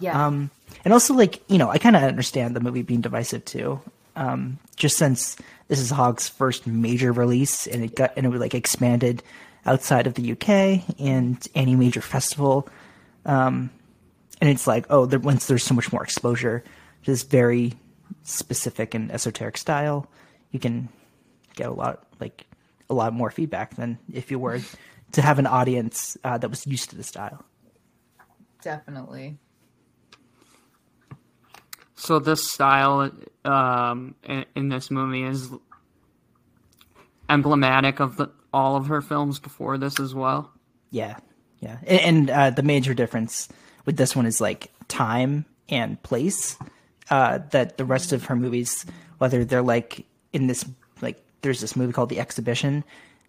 [0.01, 0.27] yeah.
[0.27, 0.51] Um,
[0.85, 3.81] and also like you know, I kind of understand the movie being divisive too.
[4.17, 5.37] Um, just since
[5.69, 9.23] this is Hogg's first major release, and it got and it was like expanded
[9.67, 12.69] outside of the UK and any major festival.
[13.27, 13.71] Um,
[14.41, 16.64] and it's like, oh, there, once there's so much more exposure
[17.05, 17.75] to this very
[18.23, 20.09] specific and esoteric style,
[20.53, 20.88] you can
[21.55, 22.47] get a lot like
[22.90, 24.61] a lot more feedback than if you were
[25.12, 27.44] to have an audience uh, that was used to the style.
[28.62, 29.38] Definitely.
[31.94, 33.11] So this style
[33.44, 35.51] um, in, in this movie is
[37.29, 40.53] emblematic of the, all of her films before this as well.
[40.90, 41.16] Yeah,
[41.61, 43.48] yeah, and, and uh, the major difference
[43.85, 46.57] with this one is like time and place.
[47.11, 48.85] Uh, that the rest of her movies,
[49.16, 50.74] whether they're like in this, like
[51.42, 52.85] there's this movie called The Exhibition,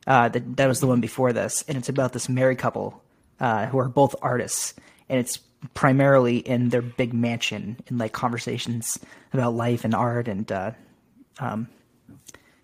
[0.07, 3.01] uh, that that was the one before this, and it's about this married couple
[3.39, 4.73] uh, who are both artists,
[5.07, 5.39] and it's
[5.73, 8.97] primarily in their big mansion in like conversations
[9.33, 10.71] about life and art and uh,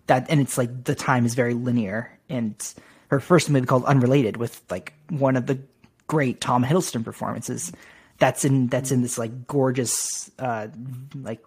[0.06, 2.74] that and it's like the time is very linear and
[3.08, 5.58] her first movie called unrelated with like one of the
[6.06, 7.72] great tom hiddleston performances
[8.18, 10.68] that's in that's in this like gorgeous uh
[11.14, 11.44] like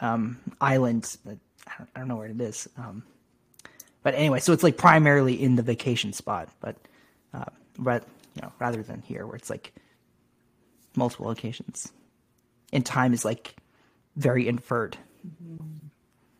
[0.00, 1.28] um island I
[1.78, 3.02] don't- I don't know where it is um
[4.02, 6.76] but anyway so it's like primarily in the vacation spot but
[7.34, 7.44] uh
[7.78, 9.72] but you know rather than here where it's like
[10.96, 11.92] multiple locations
[12.72, 13.56] and time is like
[14.16, 14.96] very inferred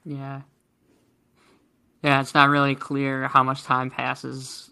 [0.05, 0.43] Yeah.
[2.03, 4.71] Yeah, it's not really clear how much time passes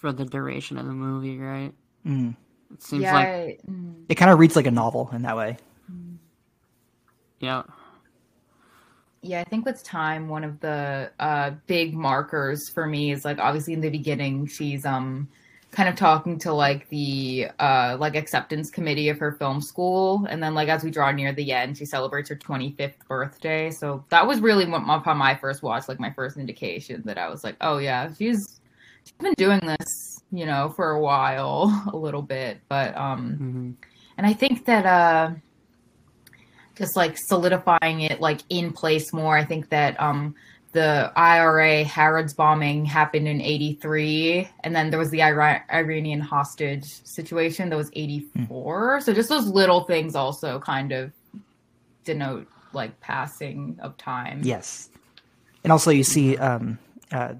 [0.00, 1.72] for the duration of the movie, right?
[2.06, 2.34] Mm.
[2.72, 3.14] It seems yeah.
[3.14, 4.04] like I- mm.
[4.08, 5.58] it kind of reads like a novel in that way
[7.40, 7.62] yeah.
[9.26, 13.38] Yeah, I think with time, one of the uh, big markers for me is like
[13.38, 15.28] obviously in the beginning, she's um
[15.72, 20.40] kind of talking to like the uh like acceptance committee of her film school, and
[20.40, 23.70] then like as we draw near the end, she celebrates her 25th birthday.
[23.70, 27.28] So that was really what upon my first watch, like my first indication that I
[27.28, 28.60] was like, oh yeah, she's
[29.02, 33.76] she's been doing this, you know, for a while, a little bit, but um,
[34.16, 35.30] and I think that uh
[36.76, 39.36] just like solidifying it like in place more.
[39.36, 40.34] I think that um
[40.72, 46.84] the IRA Harrods bombing happened in 83 and then there was the Ira- Iranian hostage
[47.04, 49.00] situation that was 84.
[49.00, 51.12] So just those little things also kind of
[52.04, 54.40] denote like passing of time.
[54.44, 54.90] Yes,
[55.64, 56.78] and also you see um,
[57.10, 57.34] uh,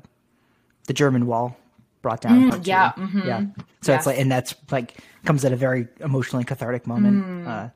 [0.87, 1.59] the German wall
[2.01, 2.51] brought down.
[2.53, 3.27] Mm, yeah, mhm.
[3.27, 3.41] yeah.
[3.83, 4.01] So Yes.
[4.01, 4.97] it's like, and that's like
[5.27, 7.23] comes at a very emotionally cathartic moment.
[7.25, 7.47] Mm.
[7.47, 7.69] Uh,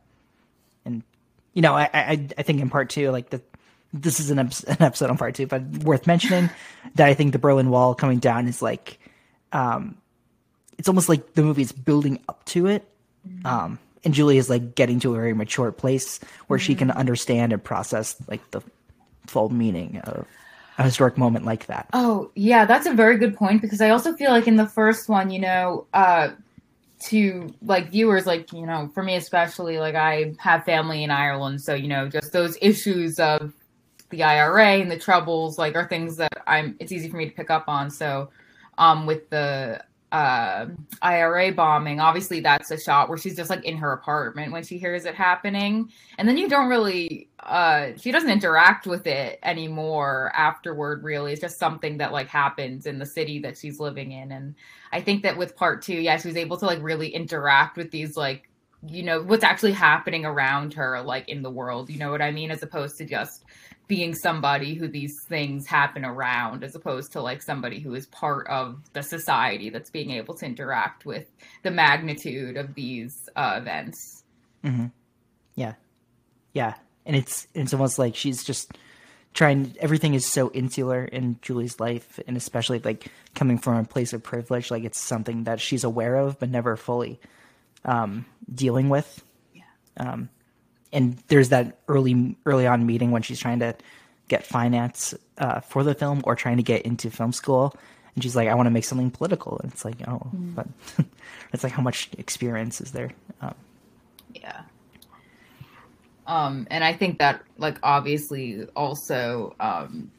[1.54, 3.42] you know, I, I I think in part two, like the
[3.92, 6.50] this is an, an episode on part two, but worth mentioning
[6.94, 8.98] that I think the Berlin Wall coming down is like,
[9.52, 9.96] um,
[10.78, 12.88] it's almost like the movie is building up to it.
[13.44, 17.52] Um, and Julie is like getting to a very mature place where she can understand
[17.52, 18.62] and process like the
[19.26, 20.26] full meaning of
[20.78, 21.88] a historic moment like that.
[21.92, 25.08] Oh, yeah, that's a very good point because I also feel like in the first
[25.08, 26.30] one, you know, uh
[27.00, 31.60] to like viewers like, you know, for me especially like I have family in Ireland,
[31.62, 33.52] so you know, just those issues of
[34.10, 37.34] the IRA and the troubles like are things that I'm it's easy for me to
[37.34, 37.90] pick up on.
[37.90, 38.30] So
[38.78, 40.66] um with the uh
[41.02, 44.78] IRA bombing, obviously that's a shot where she's just like in her apartment when she
[44.78, 45.90] hears it happening.
[46.18, 51.32] And then you don't really uh she doesn't interact with it anymore afterward really.
[51.32, 54.32] It's just something that like happens in the city that she's living in.
[54.32, 54.54] And
[54.92, 57.90] I think that with part two, yeah, she was able to like really interact with
[57.90, 58.50] these like
[58.86, 62.30] you know what's actually happening around her like in the world you know what i
[62.30, 63.44] mean as opposed to just
[63.90, 68.46] being somebody who these things happen around as opposed to like somebody who is part
[68.46, 71.26] of the society that's being able to interact with
[71.64, 74.22] the magnitude of these uh, events
[75.56, 75.74] Yeah.
[76.52, 76.74] Yeah.
[77.06, 78.72] And it's it's almost like she's just
[79.32, 84.12] trying everything is so insular in Julie's life and especially like coming from a place
[84.12, 87.18] of privilege, like it's something that she's aware of but never fully
[87.84, 89.24] um dealing with.
[89.54, 89.62] Yeah.
[89.96, 90.28] Um
[90.92, 93.74] and there's that early early on meeting when she's trying to
[94.28, 97.74] get finance uh, for the film or trying to get into film school
[98.14, 100.20] and she's like i want to make something political and it's like oh
[100.54, 100.66] but
[101.52, 103.54] it's like how much experience is there um,
[104.34, 104.62] yeah
[106.26, 110.10] um and i think that like obviously also um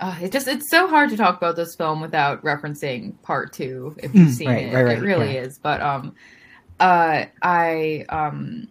[0.00, 3.96] uh, it just it's so hard to talk about this film without referencing part two
[3.98, 4.74] if you've Mm, seen right, it.
[4.74, 5.40] right, right, it really yeah.
[5.40, 5.58] is.
[5.58, 6.14] But um,
[6.78, 8.68] uh, I um,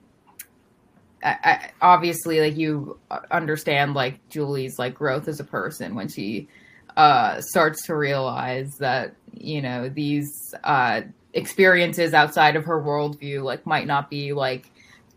[1.24, 3.00] I, I obviously like you
[3.32, 6.48] understand like Julie's like growth as a person when she
[6.96, 11.02] uh starts to realize that you know these uh
[11.34, 14.72] experiences outside of her worldview like might not be like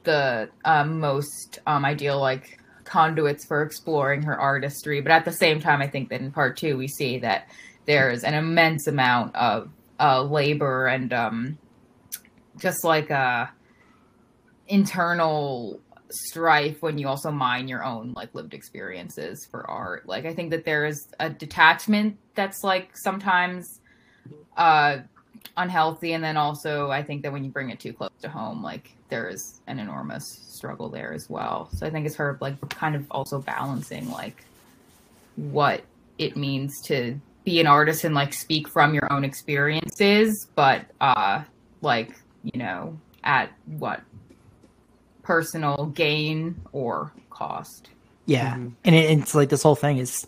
[0.05, 5.01] the um, most um, ideal like conduits for exploring her artistry.
[5.01, 7.49] But at the same time i think that in part two we see that
[7.87, 11.59] there's an immense amount of uh, labor and um,
[12.59, 13.47] just like uh,
[14.69, 20.07] internal strife when you also mine your own like lived experiences for art.
[20.07, 23.81] Like i think that there is a detachment that's like sometimes
[24.57, 24.99] uh
[25.57, 28.63] unhealthy and then also i think that when you bring it too close to home
[28.63, 31.69] like there is an enormous struggle there as well.
[31.75, 34.45] So i think it's her like kind of also balancing like
[35.37, 35.83] what
[36.19, 41.43] it means to be an artist and like speak from your own experiences but uh
[41.81, 44.03] like you know at what
[45.31, 47.89] personal gain or cost
[48.27, 50.27] Yeah, and it, it's like this whole thing is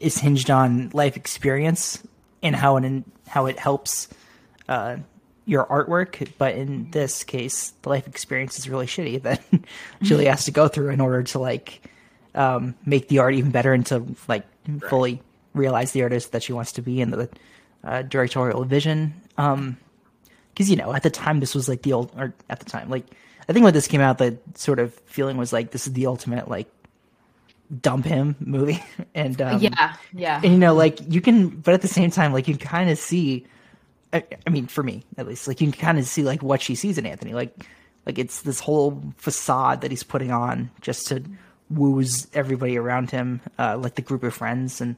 [0.00, 2.02] is hinged on life experience
[2.42, 4.08] and how it how it helps
[4.68, 4.98] uh,
[5.46, 6.30] your artwork.
[6.36, 9.40] But in this case, the life experience is really shitty that
[10.02, 11.80] Julie has to go through in order to like
[12.34, 14.44] um, make the art even better and to like
[14.90, 15.22] fully
[15.54, 17.30] realize the artist that she wants to be and the
[17.82, 19.14] uh, directorial vision.
[19.38, 19.78] Um,
[20.52, 22.90] because you know at the time this was like the old or at the time
[22.90, 23.06] like
[23.48, 26.06] I think when this came out the sort of feeling was like this is the
[26.06, 26.68] ultimate like
[27.80, 28.82] dump him movie.
[29.14, 30.40] And um, yeah yeah.
[30.42, 32.88] and you know like you can but at the same time like you can kind
[32.88, 33.46] of see
[34.12, 36.62] I, I mean for me at least like you can kind of see like what
[36.62, 37.34] she sees in Anthony.
[37.34, 37.54] Like
[38.06, 41.22] like it's this whole facade that he's putting on just to
[41.70, 44.96] woos everybody around him uh, like the group of friends and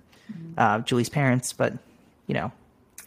[0.56, 1.52] uh, Julie's parents.
[1.52, 1.74] But
[2.26, 2.52] you know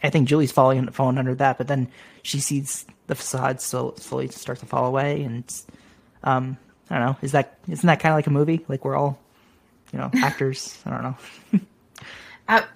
[0.02, 1.88] I think Julie's falling falling under that, but then
[2.22, 5.44] she sees the facade so slowly start to fall away, and
[6.22, 6.56] um,
[6.90, 7.16] I don't know.
[7.22, 8.64] Is that isn't that kind of like a movie?
[8.68, 9.18] Like we're all,
[9.92, 10.78] you know, actors.
[10.86, 11.16] I don't know.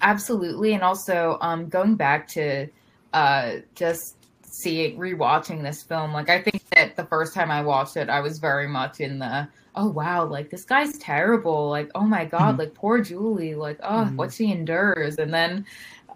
[0.02, 2.66] Absolutely and also um going back to
[3.14, 7.96] uh just seeing rewatching this film like i think that the first time i watched
[7.96, 12.02] it i was very much in the oh wow like this guy's terrible like oh
[12.02, 15.64] my god like poor julie like oh what she endures and then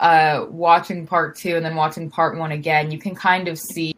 [0.01, 3.95] uh watching part two and then watching part one again you can kind of see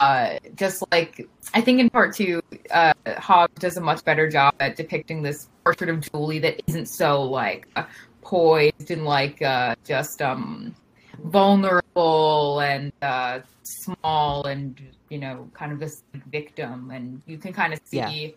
[0.00, 2.40] uh just like i think in part two
[2.70, 6.86] uh hogg does a much better job at depicting this portrait of julie that isn't
[6.86, 7.84] so like uh,
[8.22, 10.74] poised and like uh just um
[11.24, 17.72] vulnerable and uh small and you know kind of this victim and you can kind
[17.72, 18.28] of see Yeah.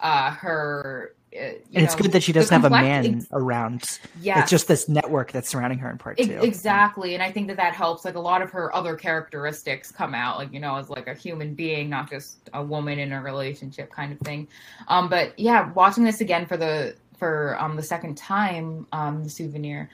[0.00, 3.84] uh her it's know, good that she doesn't have a man ex- around.
[4.20, 6.40] Yeah, It's just this network that's surrounding her in part two.
[6.42, 8.04] Exactly, and I think that that helps.
[8.04, 11.14] Like a lot of her other characteristics come out, like you know, as like a
[11.14, 14.48] human being, not just a woman in a relationship kind of thing.
[14.88, 19.30] Um, but yeah, watching this again for the for um the second time, um, the
[19.30, 19.88] souvenir,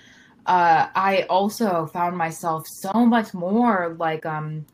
[0.47, 4.65] uh, I also found myself so much more like um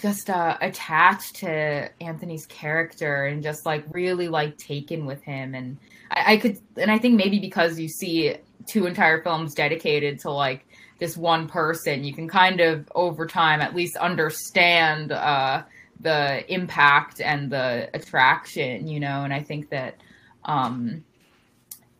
[0.00, 5.78] just uh attached to Anthony's character and just like really like taken with him and
[6.12, 10.30] I, I could and I think maybe because you see two entire films dedicated to
[10.30, 10.66] like
[10.98, 15.62] this one person, you can kind of over time at least understand uh
[16.00, 19.96] the impact and the attraction, you know, and I think that
[20.44, 21.04] um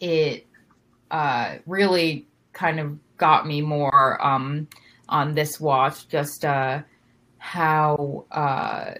[0.01, 0.46] it
[1.11, 4.68] uh really kind of got me more um
[5.09, 6.83] on this watch just uh
[7.38, 8.94] how uh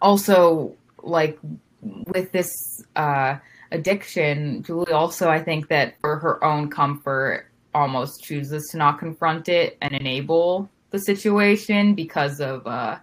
[0.00, 1.38] also like
[1.82, 2.50] with this
[2.96, 3.36] uh
[3.72, 9.48] addiction julie also i think that for her own comfort almost chooses to not confront
[9.48, 12.98] it and enable the situation because of uh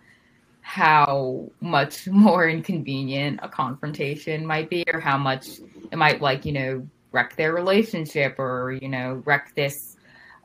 [0.62, 5.48] how much more inconvenient a confrontation might be or how much
[5.92, 9.98] it might like you know wreck their relationship or you know wreck this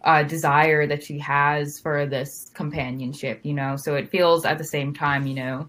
[0.04, 3.74] uh, desire that she has for this companionship you know?
[3.76, 5.68] So it feels at the same time you know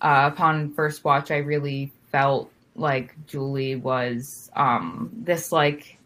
[0.00, 5.98] uh, upon first watch i really felt like julie was um this like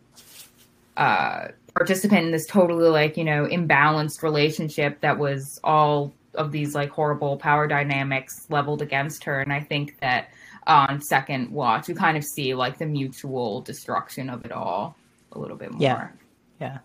[0.97, 6.75] uh participant in this totally like you know imbalanced relationship that was all of these
[6.75, 10.29] like horrible power dynamics leveled against her and i think that
[10.67, 14.97] on second watch you kind of see like the mutual destruction of it all
[15.33, 16.09] a little bit more Yeah.
[16.61, 16.79] Yeah.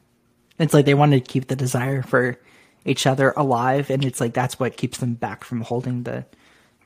[0.58, 2.38] It's like they wanted to keep the desire for
[2.84, 6.26] each other alive, and it's like that's what keeps them back from holding the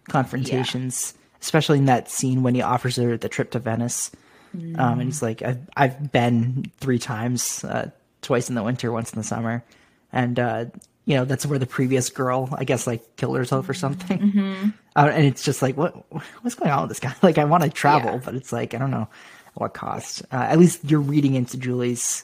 [0.10, 1.14] confrontations,
[1.44, 4.10] especially in that scene when he offers her the trip to Venice.
[4.56, 7.89] Um, and he's like, I've I've been three times, uh,
[8.22, 9.64] twice in the winter, once in the summer,
[10.12, 10.66] and uh,
[11.06, 14.74] you know that's where the previous girl, I guess, like killed herself or something.
[14.96, 15.96] Uh, and it's just like, what
[16.44, 17.16] what's going on with this guy?
[17.24, 18.22] Like, I want to travel, Yeah.
[18.24, 19.08] but it's like I don't know
[19.56, 20.22] what cost.
[20.32, 22.24] Uh, at least you're reading into Julie's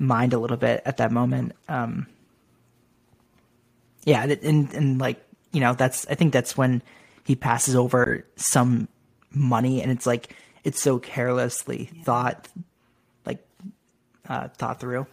[0.00, 1.52] mind a little bit at that moment.
[1.68, 2.08] Um,
[4.04, 6.82] yeah, and and like you know, that's I think that's when
[7.30, 8.88] he passes over some
[9.30, 12.48] money, and it's like it's so carelessly thought,
[13.24, 13.46] like
[14.28, 15.06] uh, thought through.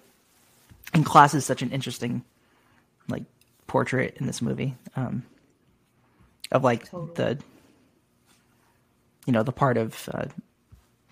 [0.95, 2.23] And class is such an interesting,
[3.07, 3.21] like
[3.67, 5.25] portrait in this movie, um,
[6.51, 7.37] of like the,
[9.27, 10.25] you know, the part of uh,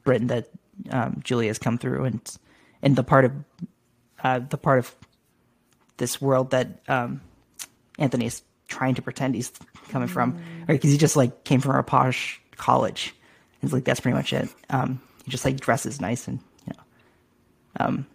[0.03, 0.49] Britain that
[0.89, 2.37] um, Julie has come through, and
[2.81, 3.31] and the part of
[4.23, 4.95] uh, the part of
[5.97, 7.21] this world that um,
[7.99, 9.51] Anthony is trying to pretend he's
[9.89, 10.33] coming from,
[10.67, 10.75] right?
[10.75, 13.13] Because he just like came from a posh college.
[13.61, 14.49] And it's like that's pretty much it.
[14.69, 16.83] Um, he just like dresses nice and you know,
[17.85, 18.07] Um,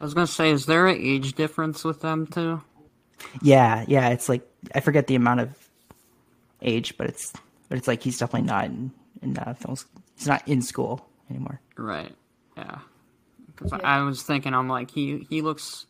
[0.00, 2.62] I was gonna say, is there an age difference with them too?
[3.42, 4.08] yeah, yeah.
[4.10, 5.50] It's like I forget the amount of
[6.62, 7.32] age, but it's
[7.68, 8.90] but it's like he's definitely not in
[9.22, 9.86] in uh, films.
[10.18, 11.60] He's not in school anymore.
[11.76, 12.14] Right.
[12.56, 12.78] Yeah.
[13.54, 15.86] Because I was thinking, I'm like, he he looks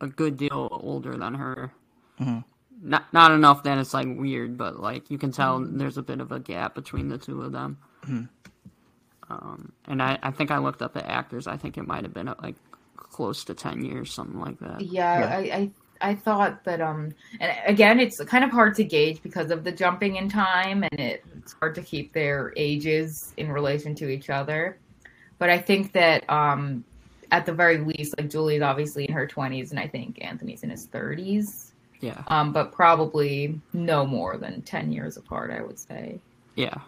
[0.00, 1.72] a good deal older than her.
[2.80, 6.20] Not not enough that it's like weird, but like you can tell there's a bit
[6.20, 7.78] of a gap between the two of them.
[9.30, 11.46] Um, and I, I think I looked up the actors.
[11.46, 12.54] I think it might have been uh, like
[12.96, 14.80] close to ten years, something like that.
[14.80, 15.36] Yeah, Yeah.
[15.36, 15.70] I, I
[16.00, 19.72] I thought that um and again it's kind of hard to gauge because of the
[19.72, 24.30] jumping in time and it, it's hard to keep their ages in relation to each
[24.30, 24.78] other.
[25.38, 26.84] But I think that um
[27.30, 30.70] at the very least like Julie's obviously in her 20s and I think Anthony's in
[30.70, 31.67] his 30s.
[32.00, 32.22] Yeah.
[32.28, 36.20] Um but probably no more than 10 years apart I would say.
[36.54, 36.78] Yeah.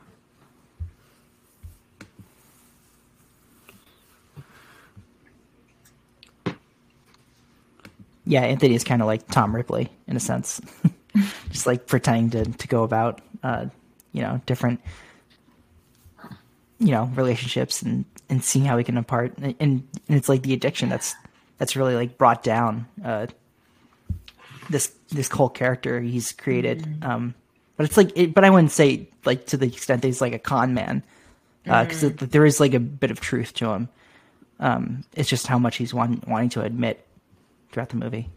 [8.31, 10.61] Yeah, Anthony is kind of like Tom Ripley in a sense,
[11.51, 13.67] just like pretending to to go about, uh,
[14.13, 14.81] you know, different,
[16.79, 20.53] you know, relationships and and seeing how we can apart, and, and it's like the
[20.53, 21.17] addiction that's
[21.59, 23.27] that's really like brought down uh,
[24.71, 26.83] this this whole character he's created.
[26.83, 27.05] Mm.
[27.05, 27.35] Um,
[27.77, 30.33] but it's like, it, but I wouldn't say like to the extent that he's like
[30.33, 31.03] a con man,
[31.67, 32.31] uh, because mm.
[32.31, 33.89] there is like a bit of truth to him.
[34.59, 37.07] Um, it's just how much he's want, wanting to admit
[37.73, 38.29] throughout the movie.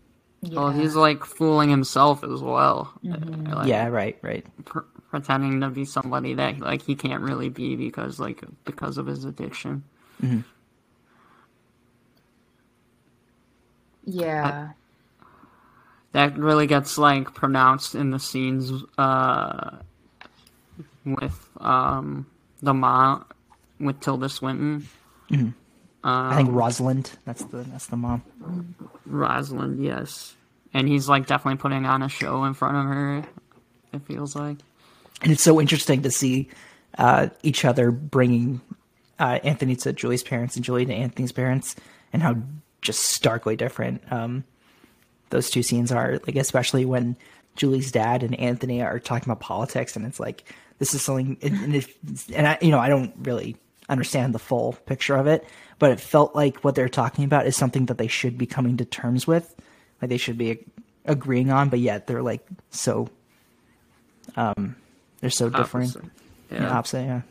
[0.52, 2.94] Well, he's like fooling himself as well.
[3.04, 3.54] Mm-hmm.
[3.54, 4.46] Like, yeah, right, right.
[4.66, 9.06] pr- pretending to be somebody that like he can't really be because like because of
[9.06, 9.84] his addiction.
[10.22, 10.40] Mm-hmm.
[14.06, 14.48] Yeah.
[14.48, 14.74] Uh,
[16.14, 19.78] That really gets like pronounced in the scenes uh
[21.06, 22.26] with um
[22.62, 23.26] the mom
[23.80, 24.88] with Tilda Swinton,
[26.04, 27.12] I think Rosalind.
[27.26, 28.24] That's the that's the mom.
[29.06, 30.36] Rosalind, yes.
[30.74, 33.24] And he's like definitely putting on a show in front of her.
[33.94, 34.58] It feels like.
[35.22, 36.50] And it's so interesting to see
[36.98, 38.60] uh, each other bringing
[39.20, 41.76] uh, Anthony to Julie's parents and Julie to Anthony's parents,
[42.12, 42.38] and how
[42.82, 44.44] just starkly different um,
[45.34, 46.20] those two scenes are.
[46.28, 47.18] Like especially when
[47.56, 50.44] Julie's dad and Anthony are talking about politics, and it's like
[50.78, 51.38] this is something.
[51.42, 51.88] And, and, it,
[52.34, 53.58] and I, you know, I don't really
[53.90, 55.46] understand the full picture of it,
[55.80, 58.78] but it felt like what they're talking about is something that they should be coming
[58.78, 59.54] to terms with,
[60.02, 60.64] like they should be
[61.06, 63.10] agreeing on, but yet they're like so.
[64.36, 64.76] Um,
[65.20, 65.96] they're so different.
[65.96, 66.12] Opposite.
[66.52, 66.78] Yeah, Yeah.
[66.78, 67.04] opposite.
[67.04, 67.22] Yeah.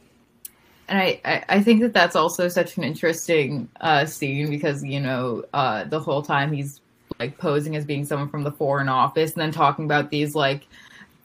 [0.88, 5.00] and I, I, I think that that's also such an interesting uh, scene because you
[5.00, 6.80] know uh, the whole time he's
[7.18, 10.66] like posing as being someone from the foreign office and then talking about these like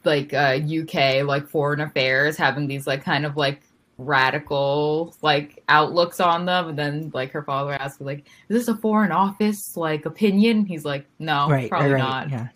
[0.03, 3.61] like uh, UK like foreign affairs having these like kind of like
[3.97, 8.75] radical like outlooks on them and then like her father asks like is this a
[8.77, 12.29] foreign office like opinion he's like no right, probably right, not.
[12.29, 12.47] Yeah.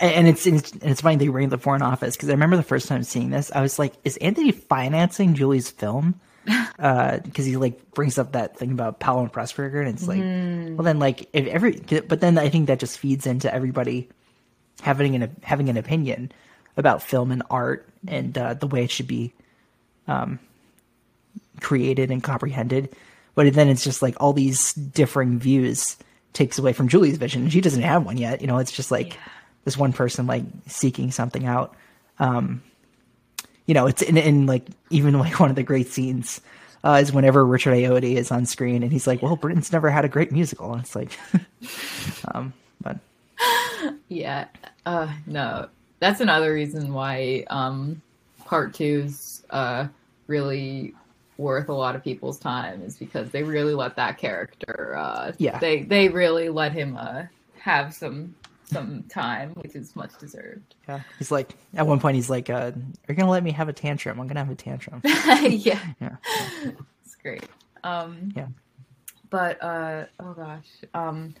[0.00, 2.88] And, it's, and it's funny they bring the foreign office because I remember the first
[2.88, 8.18] time seeing this, I was like, "Is Anthony financing Julie's film?" Because he like brings
[8.18, 10.18] up that thing about Powell and Pressburger, and it's like,
[10.76, 14.08] well, then like if every, but then I think that just feeds into everybody
[14.82, 16.32] having an having an opinion
[16.76, 19.32] about film and art and uh, the way it should be
[20.08, 20.38] um,
[21.60, 22.94] created and comprehended.
[23.34, 25.96] But then it's just like all these differing views
[26.34, 28.40] takes away from Julie's vision, she doesn't have one yet.
[28.40, 29.16] You know, it's just like
[29.64, 31.74] this one person like seeking something out.
[32.18, 32.62] Um,
[33.66, 36.40] you know, it's in, in like even like one of the great scenes
[36.84, 40.04] uh, is whenever Richard Ayoade is on screen, and he's like, "Well, Britain's never had
[40.04, 41.18] a great musical," and it's like,
[42.34, 42.52] um,
[42.82, 42.98] but
[44.08, 44.46] Yeah.
[44.86, 45.68] Uh no.
[46.00, 48.02] That's another reason why um
[48.44, 49.86] part two's uh
[50.26, 50.94] really
[51.36, 54.94] worth a lot of people's time is because they really let that character.
[54.96, 55.58] Uh, Yeah.
[55.58, 57.24] They they really let him uh,
[57.58, 58.34] have some
[58.64, 60.74] some time, which is much deserved.
[60.88, 61.00] Yeah.
[61.18, 62.74] He's like at one point he's like, uh, "Are
[63.08, 64.18] you gonna let me have a tantrum?
[64.20, 65.80] I'm gonna have a tantrum." yeah.
[66.00, 66.16] Yeah.
[67.04, 67.44] It's great.
[67.82, 68.48] Um, Yeah.
[69.30, 70.66] But uh, oh gosh.
[70.94, 71.34] Um,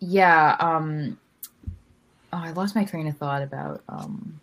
[0.00, 0.56] yeah.
[0.58, 1.18] Um,
[2.32, 4.40] oh, I lost my train of thought about um,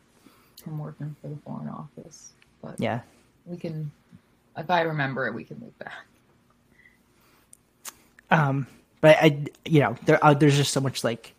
[0.63, 2.31] him working for the Foreign Office.
[2.61, 3.01] But Yeah.
[3.45, 3.91] we can,
[4.57, 6.05] if I remember it, we can look back.
[8.29, 8.67] Um,
[9.01, 11.33] but I, you know, there uh, there's just so much like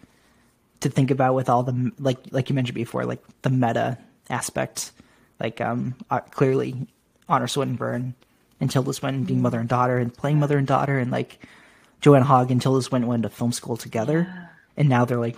[0.81, 3.99] to think about with all the like like you mentioned before, like the meta
[4.31, 4.93] aspect,
[5.41, 6.87] like um uh, clearly
[7.29, 8.15] Honor Swinburne
[8.61, 11.39] and Tilda Swinton being mother and daughter and playing mother and daughter, and like
[12.01, 15.37] Joanna Hogg and Tilda Swinton went to film school together, and now they're like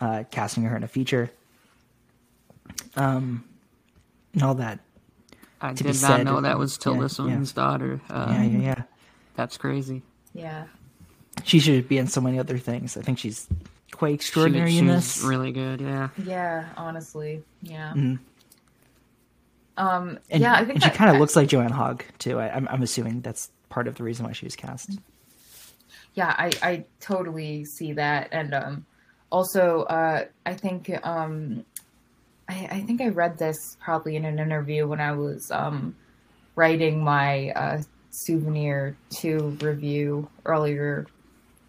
[0.00, 1.30] uh, casting her in a feature.
[2.96, 3.44] Um,
[4.34, 4.80] and all that.
[5.60, 7.08] I did not said, know that was Tilda yeah, yeah.
[7.08, 8.00] Swinton's daughter.
[8.08, 8.82] Uh, yeah, yeah, yeah.
[9.34, 10.02] That's crazy.
[10.32, 10.66] Yeah.
[11.44, 12.96] She should be in so many other things.
[12.96, 13.46] I think she's
[13.92, 15.22] quite extraordinary she in was this.
[15.24, 15.80] really good.
[15.80, 16.08] Yeah.
[16.24, 16.68] Yeah.
[16.76, 17.42] Honestly.
[17.62, 17.92] Yeah.
[17.94, 18.18] Mhm.
[19.76, 20.18] Um.
[20.30, 20.54] And, yeah.
[20.54, 22.38] I think and she kind of looks like Joanna Hogg too.
[22.38, 24.98] I, I'm, I'm assuming that's part of the reason why she was cast.
[26.14, 28.86] yeah i i totally see that and um
[29.30, 31.64] also uh i think um
[32.48, 35.94] i i think i read this probably in an interview when i was um
[36.56, 37.80] writing my uh
[38.10, 41.06] souvenir 2 review earlier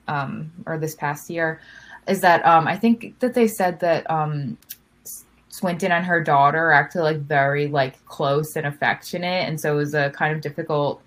[0.09, 1.59] um or this past year
[2.07, 4.57] is that um i think that they said that um
[5.51, 9.75] Swinton and her daughter are actually like very like close and affectionate and so it
[9.75, 11.01] was a kind of difficult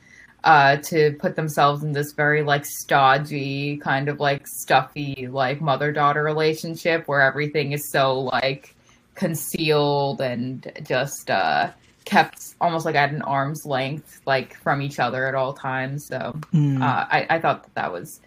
[0.45, 5.93] uh, to put themselves in this very like stodgy kind of like stuffy like mother
[5.93, 8.75] daughter relationship where everything is so like
[9.15, 11.71] concealed and just uh
[12.05, 16.35] kept almost like at an arm's length like from each other at all times so
[16.53, 16.83] Mm.
[16.83, 18.21] uh, I, I thought that, that was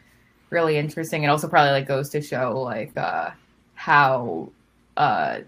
[0.55, 3.29] really interesting and also probably like goes to show like uh
[3.75, 4.49] how
[4.97, 5.39] uh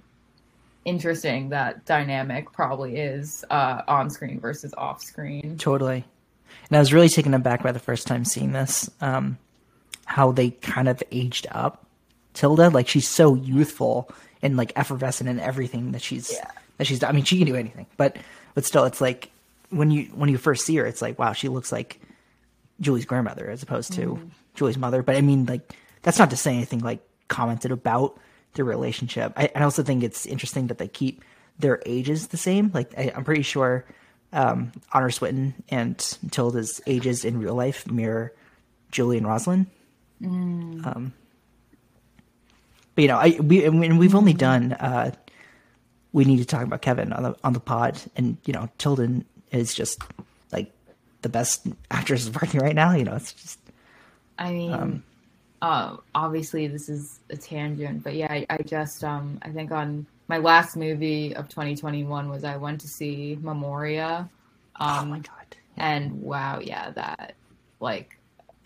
[0.86, 6.04] interesting that dynamic probably is uh on screen versus off screen Totally.
[6.70, 9.38] And I was really taken aback by the first time seeing this, um,
[10.06, 11.86] how they kind of aged up
[12.34, 12.70] Tilda.
[12.70, 14.10] Like she's so youthful
[14.42, 16.50] and like effervescent in everything that she's Yeah.
[16.78, 17.04] that she's.
[17.04, 18.18] I mean, she can do anything, but
[18.54, 19.30] but still, it's like
[19.70, 22.00] when you when you first see her, it's like wow, she looks like
[22.82, 24.20] Julie's grandmother as opposed to
[24.58, 25.02] Julie's mother.
[25.02, 28.20] But I mean, like that's not to say anything like commented about
[28.54, 29.34] their relationship.
[29.38, 31.24] I, I also think it's interesting that they keep
[31.60, 32.72] their ages the same.
[32.74, 33.86] Like I, I'm pretty sure
[34.34, 35.98] um, Honor Swinton and
[36.32, 38.34] Tilda's ages in real life mirror
[38.92, 39.68] Julie and Rosalind.
[40.24, 41.14] Um,
[42.96, 44.74] but you know, I we I mean, we've only done.
[44.74, 45.12] Uh,
[46.14, 49.22] we need to talk about Kevin on the on the pod, and you know, Tilda
[49.52, 50.02] is just
[50.52, 50.72] like
[51.22, 52.94] the best actress working right now.
[52.94, 53.60] You know, it's just
[54.38, 55.04] I mean, Um,
[55.62, 60.06] uh, obviously this is a tangent, but yeah, I, I just um I think on
[60.28, 64.30] my last movie of 2021 was I went to see Memoria.
[64.76, 65.56] Um, oh my god.
[65.78, 67.34] and wow, yeah, that
[67.80, 68.18] like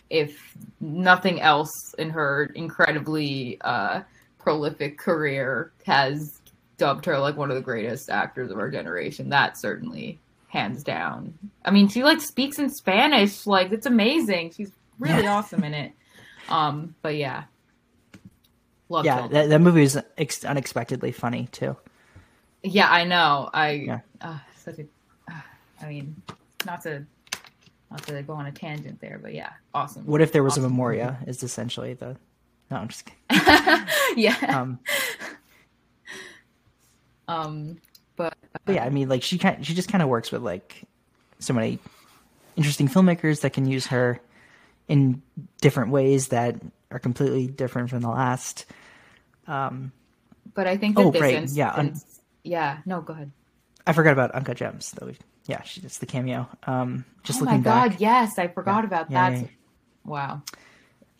[0.09, 4.01] if nothing else in her incredibly uh
[4.39, 6.41] prolific career has
[6.77, 10.19] dubbed her like one of the greatest actors of our generation, that certainly
[10.49, 11.33] hands down.
[11.63, 14.51] I mean, she like speaks in Spanish, like it's amazing.
[14.51, 15.33] She's really Yeah.
[15.33, 15.91] awesome in it.
[16.49, 17.43] Um, but yeah,
[18.89, 21.75] love Yeah, that, that movie is ex- unexpectedly funny too.
[22.63, 23.49] Yeah, I know.
[23.53, 23.99] I Yeah.
[24.21, 24.83] uh, such a.
[25.29, 25.41] Uh,
[25.81, 26.21] I mean,
[26.65, 27.05] not to
[27.89, 30.05] not to go on a tangent there, but yeah, awesome.
[30.05, 30.71] What if there was a Awesome.
[30.71, 31.17] Memoria?
[31.27, 32.15] Is essentially the.
[32.69, 33.87] No, I'm just kidding.
[34.15, 34.37] yeah.
[34.61, 34.79] Um,
[37.27, 37.77] Um,
[38.15, 38.33] but
[38.65, 40.83] but yeah, I mean, like she kind, she just kind of works with like
[41.39, 41.79] so many
[42.55, 44.19] interesting filmmakers that can use her
[44.91, 45.21] in
[45.61, 46.55] different ways that
[46.91, 48.65] are completely different from the last.
[49.47, 49.91] Um,
[50.53, 52.01] but I think that Oh, this right, instance, yeah, un-
[52.43, 52.77] yeah.
[52.85, 53.31] No, go ahead.
[53.87, 55.11] I forgot about Uncut Gems though.
[55.47, 56.47] Yeah, she, it's the cameo.
[56.67, 58.01] Um, just oh my god, back.
[58.01, 59.35] yes, I forgot about Yeah, that.
[59.37, 59.47] yeah, yeah.
[60.05, 60.41] Wow.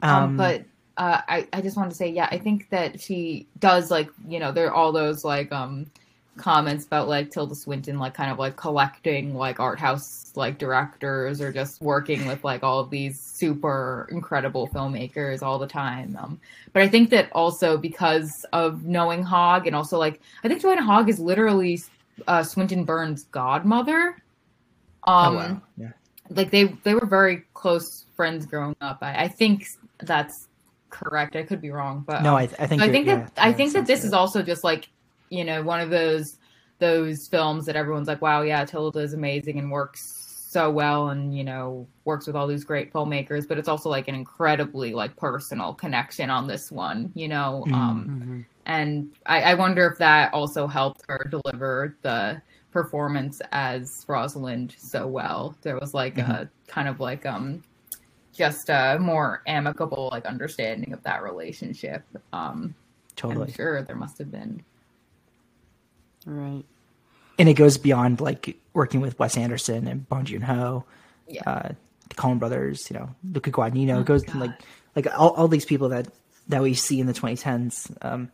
[0.02, 0.64] Um, Um, but
[0.98, 4.40] uh, I I just want to say, yeah, I think that she does like you
[4.40, 5.90] know there are all those like um
[6.38, 11.42] comments about like Tilda Swinton like kind of like collecting like art house like directors
[11.42, 16.18] or just working with like all of these super incredible filmmakers all the time.
[16.20, 16.40] Um,
[16.74, 20.84] but I think that also because of knowing Hogg and also like I think Joanna
[20.84, 21.82] Hogg is literally
[22.28, 24.16] uh, Swinton Byrne's godmother.
[25.08, 25.62] oh, Um, wow.
[25.78, 25.92] Yeah.
[26.30, 29.00] like they they were very close friends growing up.
[29.02, 29.68] I, I think
[30.00, 30.48] that's
[30.90, 31.36] correct.
[31.36, 32.82] I could be wrong, but No, um, I, I think.
[32.82, 34.88] so I think yeah, that I think that this is also just like
[35.32, 36.38] you know one of those
[36.78, 40.22] those films that everyone's like, wow, yeah, Tilda is amazing and works
[40.52, 44.10] so well and you know works with all these great filmmakers but it's also like
[44.10, 47.74] an incredibly like personal connection on this one you know Mm-hmm.
[47.74, 52.42] um and I, I wonder if that also helped her deliver the
[52.74, 57.64] performance as rosalind so well there was like a kind of like um
[58.34, 62.04] just a more amicable like understanding of that relationship
[62.34, 62.76] um
[63.16, 63.46] Totally.
[63.46, 64.62] i'm sure there must have been
[66.26, 66.64] Right.
[67.40, 70.86] and it goes beyond like working with Wes Anderson and Bong Joon Ho,
[71.28, 71.70] yeah uh,
[72.10, 73.96] the Coen Brothers, you know, Luca Guadagnino.
[73.96, 74.52] Oh it goes like
[74.96, 76.08] like all, all these people that
[76.48, 78.32] that we see in the 2010s um,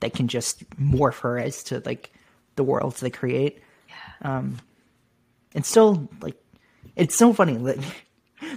[0.00, 2.12] that can just morph her as to like
[2.56, 3.60] the worlds they create.
[3.88, 4.38] Yeah.
[4.38, 4.58] Um,
[5.54, 6.36] and still like
[6.96, 7.58] it's so funny.
[7.58, 7.78] Like,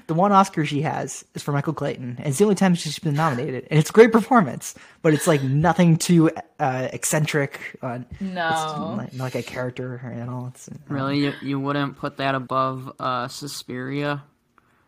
[0.08, 3.00] the one Oscar she has is for Michael Clayton, and it's the only time she's
[3.00, 4.76] been nominated, and it's a great performance.
[5.02, 7.78] But it's like nothing too uh, eccentric.
[7.82, 10.48] Uh, no it's like, like a character or at all.
[10.48, 14.24] It's, uh, Really, you, you wouldn't put that above uh, Suspiria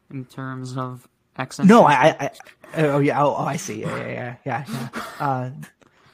[0.10, 1.70] in terms of accent?
[1.70, 2.32] No, I, I, I
[2.78, 5.04] oh yeah, oh, oh, I see, yeah, yeah, yeah, yeah, yeah.
[5.20, 5.50] Uh,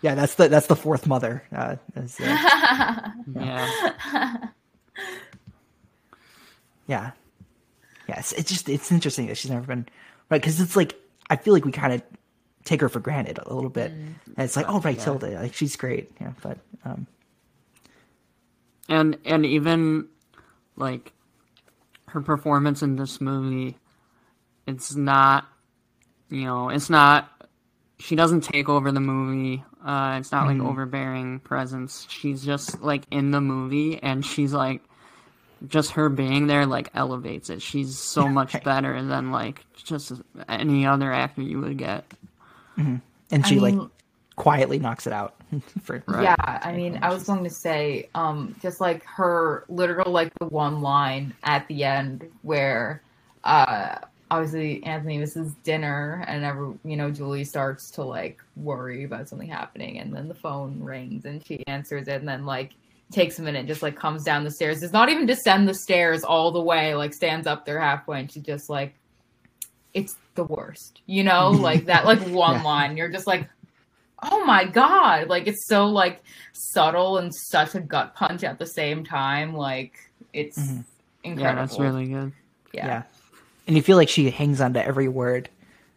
[0.02, 1.44] yeah, that's the that's the fourth mother.
[1.52, 3.12] Uh, as, uh, Yeah.
[3.36, 4.38] yeah,
[6.88, 7.12] yeah.
[8.16, 9.88] It's, it's just it's interesting that she's never been
[10.30, 10.96] right because it's like
[11.30, 12.02] I feel like we kind of
[12.64, 15.76] take her for granted a little bit, and it's like oh right, Tilda, like she's
[15.76, 17.08] great, yeah, but um,
[18.90, 20.08] and and even
[20.76, 21.12] like
[22.08, 23.78] her performance in this movie
[24.68, 25.46] it's not
[26.30, 27.30] you know it's not
[28.00, 32.06] she doesn't take over the movie uh it's not like overbearing presence.
[32.10, 34.82] She's just like in the movie and she's like
[35.68, 37.62] just her being there like elevates it.
[37.62, 40.12] She's so much better than like just
[40.48, 42.06] any other actor you would get.
[42.78, 43.02] And
[43.46, 43.90] she mean- like
[44.36, 45.36] quietly knocks it out
[45.82, 50.32] for Yeah, I mean, I was going to say, um, just like her literal, like
[50.40, 53.02] the one line at the end where,
[53.44, 53.96] uh,
[54.30, 59.48] obviously Anthony misses dinner, and ever, you know, Julie starts to like worry about something
[59.48, 62.74] happening, and then the phone rings, and she answers it, and then like
[63.12, 66.24] takes a minute, just like comes down the stairs, does not even descend the stairs
[66.24, 68.94] all the way, like stands up there halfway, and she just like,
[69.94, 72.64] it's the worst, you know, like that, like one Yeah.
[72.64, 73.48] line, you're just like
[74.24, 78.66] oh my god like it's so like subtle and such a gut punch at the
[78.66, 79.94] same time like
[80.34, 80.86] it's Mhm.
[81.24, 82.34] incredible yeah that's really good
[82.74, 82.88] yeah.
[82.88, 83.04] yeah.
[83.68, 85.50] And you feel like she hangs on to every word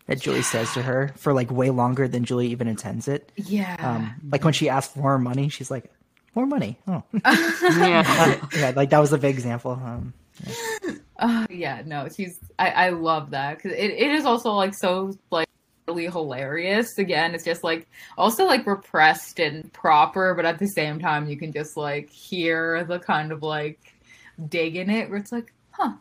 [0.06, 3.32] that Julie says to her for like way longer than Julie even intends it.
[3.36, 5.90] yeah Um, like when she asks for more money, she's like,
[6.34, 9.72] "More money." Oh, yeah yeah, like that was a big example.
[9.72, 10.12] Um,
[11.18, 15.12] Uh, yeah no she's i i love that because it, it is also like so
[15.30, 15.46] like
[15.86, 20.98] really hilarious again it's just like also like repressed and proper but at the same
[20.98, 23.92] time you can just like hear the kind of like
[24.48, 25.92] dig in it where it's like huh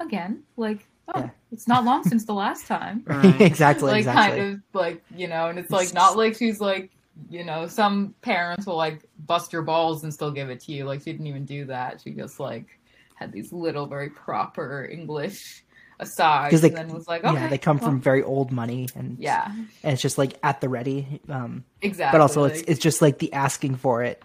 [0.00, 1.30] again like oh Yeah.
[1.52, 3.40] it's not long since the last time Right.
[3.40, 4.38] exactly, like exactly.
[4.40, 6.90] kind of like you know and it's like not like she's like
[7.30, 10.84] you know some parents will like bust your balls and still give it to you.
[10.84, 12.00] Like she didn't even do that.
[12.02, 12.66] She just like
[13.14, 15.62] had these little very proper english
[16.00, 18.50] asides Because they, and then was like okay yeah, they come well, from very old
[18.50, 19.46] money, and yeah.
[19.46, 21.20] and it's just like at the ready.
[21.28, 24.20] Um, exactly but also it's it's just like the asking for it,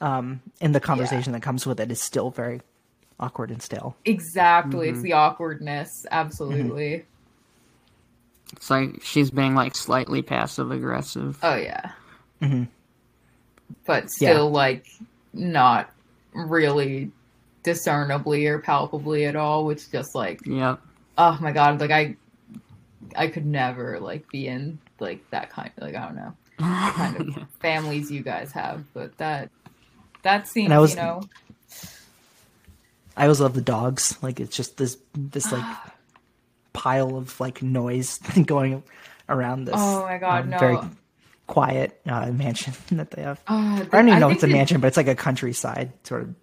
[0.00, 2.60] um, and the conversation that comes with it is still very
[3.20, 3.96] awkward and stale.
[4.04, 5.04] exactly it's Mm-hmm.
[5.04, 7.04] the awkwardness absolutely.
[8.54, 11.92] It's like she's being like slightly passive aggressive oh yeah
[12.42, 12.68] Mhm.
[13.86, 14.32] but Yeah.
[14.32, 14.86] still like
[15.32, 15.90] not
[16.34, 17.10] really
[17.62, 20.76] discernibly or palpably at all which just like yeah,
[21.16, 22.16] oh my god like i
[23.16, 27.48] i could never like be in like that kind like i don't know kind of
[27.60, 29.50] families you guys have but that
[30.22, 31.22] that seems I was- you know
[33.16, 34.16] I always love the dogs.
[34.22, 35.64] Like it's just this this like
[36.72, 38.82] pile of like noise going
[39.28, 39.74] around this.
[39.76, 40.58] Oh my God, um, no.
[40.58, 40.78] Very
[41.46, 43.40] quiet uh, mansion that they have.
[43.48, 45.92] uh, I don't even know if it's a it- mansion, but it's like a countryside
[46.04, 46.34] sort of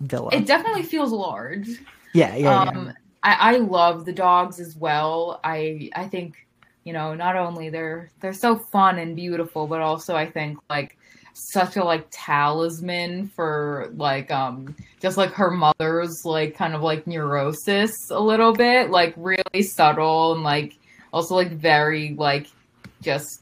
[0.00, 0.30] villa.
[0.32, 1.68] it definitely feels large
[2.12, 2.92] yeah, yeah, um yeah.
[3.22, 6.44] I, I love the dogs as well i i think
[6.82, 10.98] you know not only they're they're so fun and beautiful but also i think like
[11.34, 17.06] such a like talisman for like um just like her mother's like kind of like
[17.06, 20.76] neurosis a little bit like really subtle and like
[21.12, 22.48] also like very like
[23.02, 23.41] just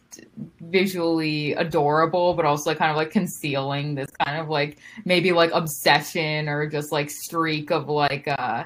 [0.60, 6.48] visually adorable but also kind of like concealing this kind of like maybe like obsession
[6.48, 8.64] or just like streak of like uh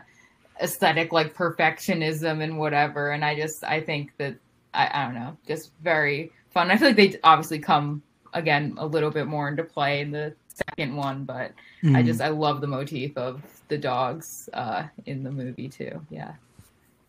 [0.61, 4.35] aesthetic like perfectionism and whatever and i just i think that
[4.73, 8.87] i, I don't know just very fun i feel like they obviously come again a
[8.87, 10.35] little bit more into play in the
[10.69, 11.53] second one, but
[11.85, 12.07] I Mhm.
[12.07, 16.01] just I love the motif of the dogs uh, in the movie too.
[16.11, 16.35] Yeah.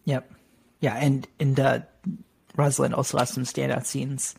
[0.06, 0.32] Yep.
[0.82, 1.80] Yeah, and and uh,
[2.58, 4.36] Rosalind also has some standout scenes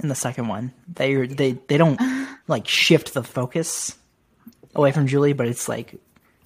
[0.00, 0.72] in the second one.
[0.92, 2.00] They they they don't
[2.48, 3.96] like shift the focus
[4.74, 5.94] away from Julie, but it's like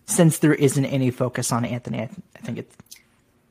[0.07, 2.77] since there isn't any focus on Anthony, I, th- I think it's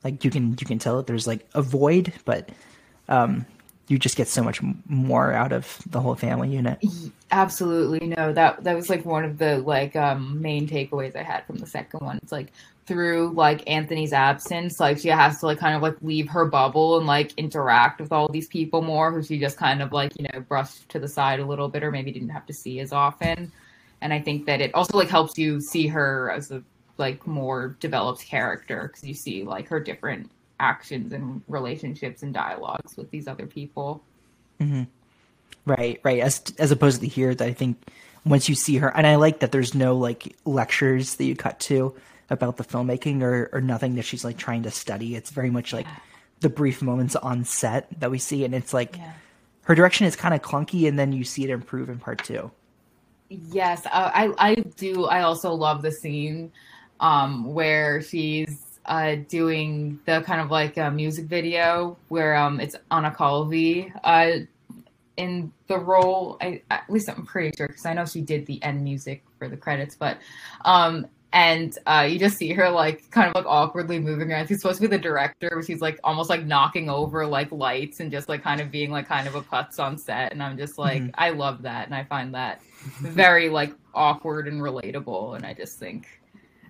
[0.03, 2.49] like you can you can tell that there's like a void, but
[3.07, 3.45] um,
[3.87, 6.79] you just get so much m- more out of the whole family unit.
[7.31, 8.33] Absolutely no.
[8.33, 11.67] That that was like one of the like um main takeaways I had from the
[11.67, 12.19] second one.
[12.23, 12.51] It's like
[12.89, 16.97] through like Anthony's absence, like she has to like kind of like leave her bubble
[16.97, 20.27] and like interact with all these people more who she just kind of like, you
[20.33, 22.91] know, brushed to the side a little bit or maybe didn't have to see as
[22.91, 23.51] often.
[24.01, 26.63] And I think that it also like helps you see her as a
[26.97, 32.97] like more developed character because you see like her different actions and relationships and dialogues
[32.97, 34.03] with these other people.
[34.59, 34.83] Mm-hmm.
[35.67, 36.21] Right, right.
[36.21, 37.77] As as opposed to here, that I think
[38.25, 41.59] once you see her, and I like that there's no like lectures that you cut
[41.61, 41.95] to
[42.29, 45.15] about the filmmaking or or nothing that she's like trying to study.
[45.15, 45.87] It's very much like
[46.39, 48.95] the brief moments on set that we see, and it's like
[49.63, 52.51] her direction is kind of clunky, and then you see it improve in part two.
[53.29, 55.05] Yes, uh, I I do.
[55.05, 56.51] I also love the scene
[56.99, 62.75] um, where she's uh, doing the kind of like a music video where um, it's
[62.89, 64.31] Anna Calvi uh,
[65.17, 66.37] in the role.
[66.41, 69.47] I, at least I'm pretty sure because I know she did the end music for
[69.47, 70.17] the credits, but
[70.65, 74.47] um, and uh, you just see her like kind of like awkwardly moving around.
[74.47, 77.99] She's supposed to be the director, but she's like almost like knocking over like lights
[77.99, 80.31] and just like kind of being like kind of a putz on set.
[80.31, 81.11] And I'm just like, Mhm.
[81.15, 82.61] I love that, and I find that
[83.01, 85.35] very like awkward and relatable.
[85.35, 86.07] And I just think,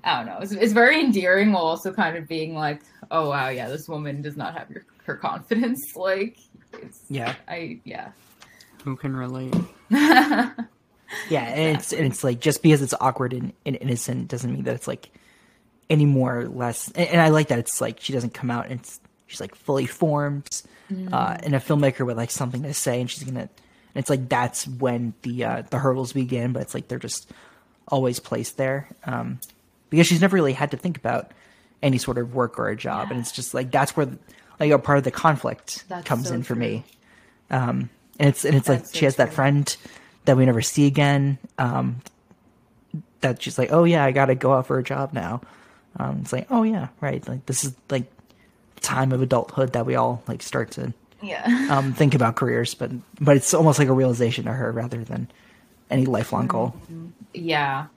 [0.03, 2.82] I don't know, it's, it's very endearing while also kind of being like,
[3.12, 5.80] oh wow, yeah, this woman does not have your her confidence.
[5.95, 6.38] Like,
[6.74, 7.34] it's Yeah.
[7.47, 8.12] I yeah.
[8.84, 9.55] Who can relate?
[11.30, 14.64] Yeah, and it's and it's like just because it's awkward and, and innocent doesn't mean
[14.64, 15.10] that it's like
[15.89, 16.91] any more or less.
[16.91, 19.55] And, and I like that it's like she doesn't come out and it's, she's like
[19.55, 20.62] fully formed
[21.12, 23.41] uh, and a filmmaker with like something to say, and she's gonna.
[23.41, 27.32] And it's like that's when the uh, the hurdles begin, but it's like they're just
[27.88, 29.39] always placed there um,
[29.89, 31.32] because she's never really had to think about
[31.82, 34.07] any sort of work or a job, and it's just like that's where
[34.60, 36.62] like a part of the conflict That's comes so in for true.
[36.62, 36.84] me.
[37.49, 37.89] Um,
[38.20, 39.76] and it's and it's like That's she so has that friend
[40.26, 41.38] that we never see again.
[41.57, 42.01] Um,
[43.22, 45.41] that she's like, oh yeah, I got to go out for a job now.
[45.97, 47.26] Um, it's like, oh yeah, right.
[47.28, 48.05] Like this is like
[48.82, 51.67] time of adulthood that we all like start to Yeah.
[51.72, 55.28] um, think about careers, but but it's almost like a realization to her rather than
[55.89, 56.76] any lifelong goal.
[57.34, 57.88] Yeah.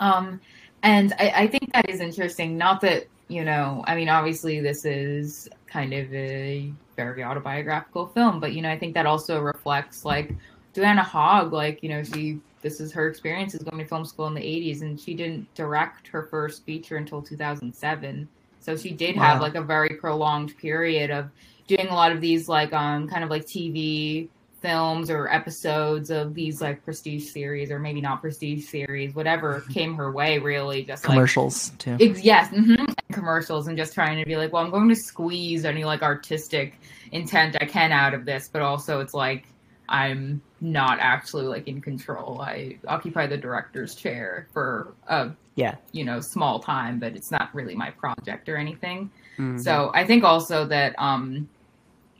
[0.00, 0.40] Um,
[0.82, 2.56] and I, I think that is interesting.
[2.56, 8.40] Not that, you know, I mean, obviously this is kind of a very autobiographical film,
[8.40, 10.34] but, you know, I think that also reflects like
[10.74, 14.26] Joanna Hogg, like, you know, she, this is her experience is going to film school
[14.26, 18.28] in the 80s, and she didn't direct her first feature until 2007.
[18.60, 21.30] So she did have like a very prolonged period of
[21.68, 24.28] doing a lot of these like um kind of like TV
[24.60, 29.94] films or episodes of these like prestige series or maybe not prestige series, whatever came
[29.94, 31.96] her way, really just like Commercials too.
[32.00, 35.64] Ex- yes, hmm commercials, and just trying to be like, well, I'm going to squeeze
[35.64, 36.78] any like artistic
[37.10, 39.46] intent I can out of this, but also it's like
[39.88, 42.40] I'm not actually like in control.
[42.40, 47.54] I occupy the director's chair for a yeah, you know small time, but it's not
[47.54, 49.10] really my project or anything.
[49.38, 49.62] Mhm.
[49.62, 51.48] So I think also that um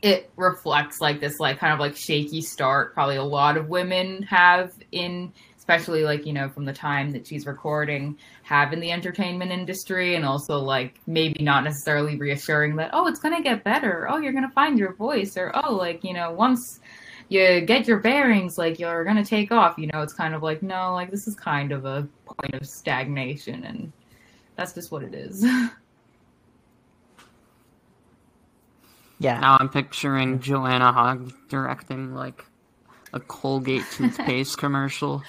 [0.01, 4.23] it reflects like this like kind of like shaky start probably a lot of women
[4.23, 8.91] have in especially like you know from the time that she's recording have in the
[8.91, 13.63] entertainment industry and also like maybe not necessarily reassuring that oh it's going to get
[13.63, 16.79] better oh you're going to find your voice or oh like you know once
[17.29, 20.43] you get your bearings like you're going to take off you know it's kind of
[20.43, 23.91] like no like this is kind of a point of stagnation and
[24.55, 25.45] that's just what it is
[29.19, 29.39] yeah.
[29.39, 32.45] Now I'm picturing Joanna Hogg directing like
[33.13, 35.21] a Colgate toothpaste commercial,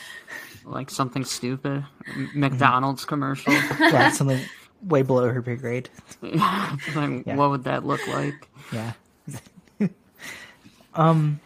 [0.64, 1.84] like something stupid,
[2.34, 3.52] McDonald's commercial.
[3.80, 4.40] yeah, something
[4.82, 5.90] way below her pay grade.
[6.22, 7.36] like, Yeah.
[7.36, 8.48] What would that look like?
[8.72, 8.92] Yeah.
[10.94, 11.40] um,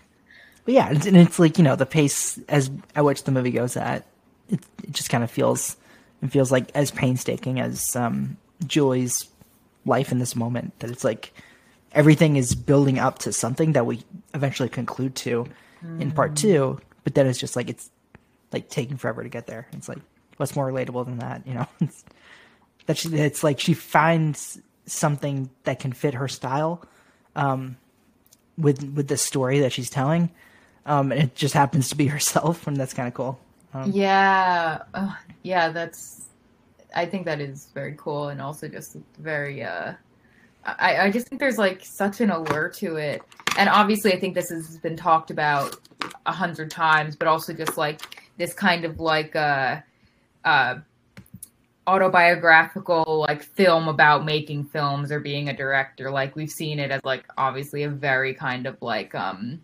[0.64, 3.76] but yeah, and it's like you know the pace as at which the movie goes
[3.76, 4.06] at,
[4.48, 5.76] it, it just kind of feels
[6.22, 8.36] it feels like as painstaking as um,
[8.66, 9.28] Julie's
[9.84, 10.78] life in this moment.
[10.80, 11.32] That it's like
[11.92, 14.02] everything is building up to something that we
[14.32, 15.46] eventually conclude to
[16.00, 17.90] in part two, but then it's just like it's
[18.52, 19.66] like taking forever to get there.
[19.72, 19.98] It's like
[20.36, 21.66] what's more relatable than that, you know?
[21.80, 22.04] It's,
[22.86, 26.84] that she, it's like she finds something that can fit her style
[27.34, 27.78] um,
[28.58, 30.30] with with the story that she's telling,
[30.86, 33.38] um, and it just happens to be herself, and that's kind of cool.
[33.72, 34.82] Um, yeah,
[35.42, 36.22] yeah, that's.
[36.96, 39.62] I think that is very cool, and also just very.
[39.62, 39.94] uh
[40.64, 43.22] I I just think there's like such an allure to it,
[43.58, 45.76] and obviously I think this has been talked about
[46.26, 48.00] a hundred times, but also just like
[48.36, 49.80] this kind of like uh
[50.44, 50.76] uh
[51.86, 57.04] autobiographical like film about making films or being a director like we've seen it as
[57.04, 59.62] like obviously a very kind of like um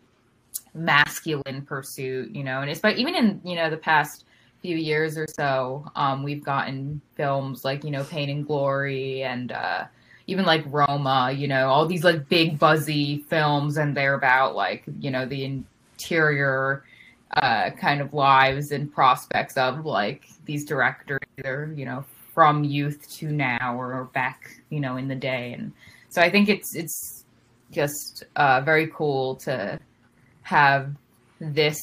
[0.75, 4.25] masculine pursuit you know and it's but even in you know the past
[4.63, 9.53] few years or so um we've gotten films like you know pain and glory and
[9.53, 9.85] uh
[10.27, 14.85] even like roma you know all these like big buzzy films and they're about like
[15.01, 16.85] you know the interior
[17.37, 23.09] uh kind of lives and prospects of like these directors either you know from youth
[23.11, 25.53] to now or back you know in the day.
[25.53, 25.73] And
[26.09, 27.25] so i think it's it's
[27.71, 29.79] just uh very cool to
[30.51, 30.93] have
[31.41, 31.79] this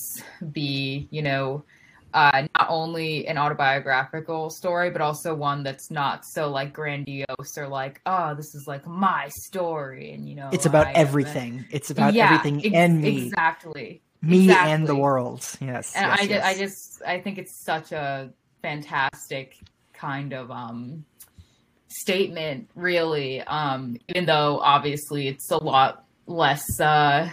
[0.51, 1.63] be you know
[2.13, 7.65] uh not only an autobiographical story but also one that's not so like grandiose or
[7.68, 11.65] like oh this is like my story and you know It's about I everything.
[11.72, 13.28] It's about Yeah, everything ex- and me.
[13.28, 15.47] exactly Me and the world.
[15.61, 15.93] Yes.
[15.95, 16.43] and yes, I, yes.
[16.45, 19.55] I just i think it's such a fantastic
[19.93, 21.05] kind of um
[21.88, 27.30] statement really um even though obviously it's a lot less uh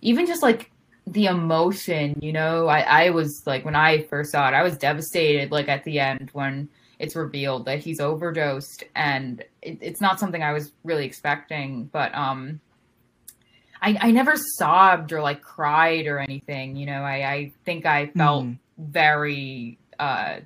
[0.00, 0.70] even just like
[1.08, 4.76] the emotion you know i i was like when i first saw it i was
[4.76, 10.18] devastated like at the end when it's revealed that he's overdosed and it, it's not
[10.18, 12.60] something i was really expecting but um
[13.80, 18.06] I, I never sobbed or like cried or anything you know i i think i
[18.08, 18.58] felt Mhm.
[18.78, 20.40] very uh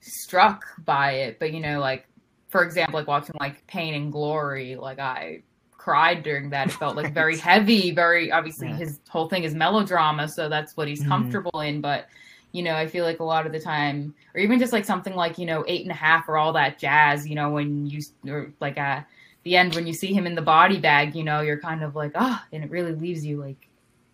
[0.00, 2.06] struck by it but you know like
[2.48, 5.42] for example like watching like pain and glory like i
[5.86, 8.76] cried during that it felt like very heavy very obviously Yeah.
[8.76, 11.08] his whole thing is melodrama so that's what he's Mhm.
[11.08, 12.08] comfortable in but
[12.50, 15.14] you know i feel like a lot of the time or even just like something
[15.14, 18.00] like you know eight and a half or all that jazz you know when you
[18.26, 19.00] or like uh
[19.44, 21.94] the end when you see him in the body bag you know you're kind of
[21.94, 23.68] like ah and it really leaves you like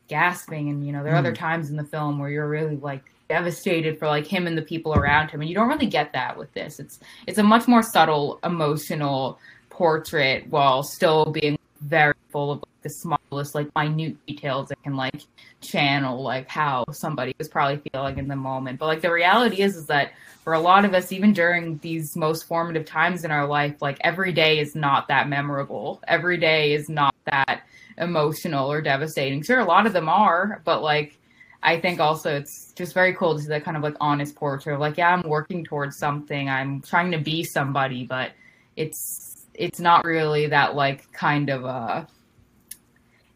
[0.09, 1.39] gasping and you know there are other Mm.
[1.39, 4.93] times in the film where you're really like devastated for like him and the people
[4.95, 7.83] around him and you don't really get that with this it's it's a much more
[7.83, 9.39] subtle emotional
[9.71, 14.97] portrait while still being very full of like, the smallest like minute details that can
[14.97, 15.23] like
[15.61, 18.79] channel like how somebody was probably feeling in the moment.
[18.79, 20.13] But like the reality is is that
[20.43, 23.99] for a lot of us even during these most formative times in our life like
[24.01, 26.03] every day is not that memorable.
[26.09, 27.63] Every day is not that
[27.99, 29.43] emotional or devastating.
[29.43, 31.19] Sure a lot of them are but like
[31.63, 34.75] I think also it's just very cool to see that kind of like honest portrait
[34.75, 36.49] of like, yeah, I'm working towards something.
[36.49, 38.33] I'm trying to be somebody, but
[38.75, 39.32] it's
[39.63, 42.05] it's not really that like kind of uh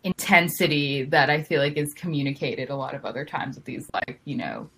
[0.02, 4.20] intensity that I feel like is communicated a lot of other times with these like,
[4.24, 4.68] you know,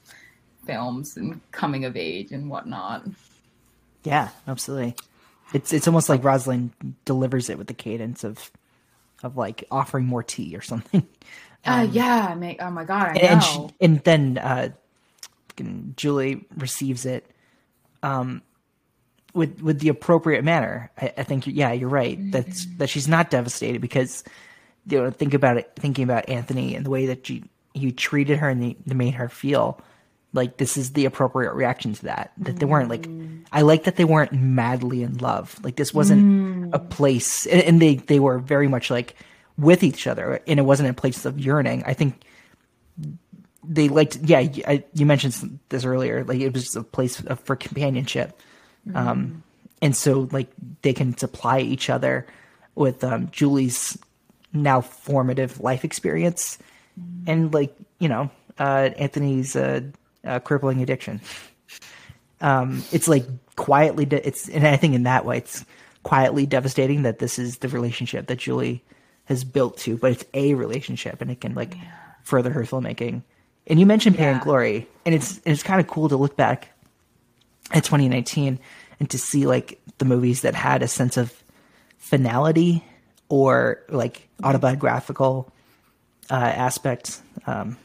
[0.67, 3.05] films and coming of age and whatnot.
[4.05, 4.95] Yeah, absolutely.
[5.55, 6.73] It's it's almost like Rosalind
[7.07, 8.51] delivers it with the cadence of
[9.23, 11.07] of like offering more tea or something.
[11.65, 14.69] uh yeah, I mean, oh my god, I and, and, she, and then uh,
[15.97, 17.27] Julie receives it
[18.03, 18.43] um,
[19.39, 20.91] with with the appropriate manner.
[21.01, 22.19] I, I think yeah, you're right.
[22.19, 22.31] Mm-hmm.
[22.33, 24.25] That's that she's not devastated because
[24.87, 25.73] you know think about it.
[25.77, 29.15] Thinking about Anthony and the way that she he treated her and they, they made
[29.15, 29.81] her feel
[30.33, 32.33] like this is the appropriate reaction to that.
[32.39, 33.45] That they weren't like mm.
[33.51, 35.59] I like that they weren't madly in love.
[35.63, 36.71] Like this wasn't mm.
[36.75, 39.15] a place, and, and they they were very much like
[39.57, 41.85] with each other, and it wasn't a place of yearning.
[41.87, 42.25] I think
[43.69, 47.55] they liked yeah I, you mentioned this earlier like it was a place of, for
[47.55, 48.41] companionship
[48.95, 49.43] um
[49.81, 50.49] and so like
[50.83, 52.27] they can supply each other
[52.75, 53.99] with um julie's
[54.53, 56.59] now formative life experience
[57.27, 59.81] and like you know uh anthony's uh,
[60.25, 61.21] uh crippling addiction.
[62.41, 63.27] Um it's like
[63.57, 65.65] quietly de- it's and i think in that way it's
[66.05, 68.83] quietly devastating that this is the relationship that julie
[69.25, 71.75] has built to but it's a relationship and it can like
[72.29, 73.23] further her filmmaking.
[73.67, 76.71] And you mentioned Pain and Glory, and it's it's kind of cool to look back
[77.73, 78.59] at 2019
[79.01, 81.33] and to see like the movies that had a sense of
[81.99, 82.85] finality
[83.29, 85.53] or like autobiographical
[86.31, 87.21] uh, aspect.
[87.47, 87.77] Um,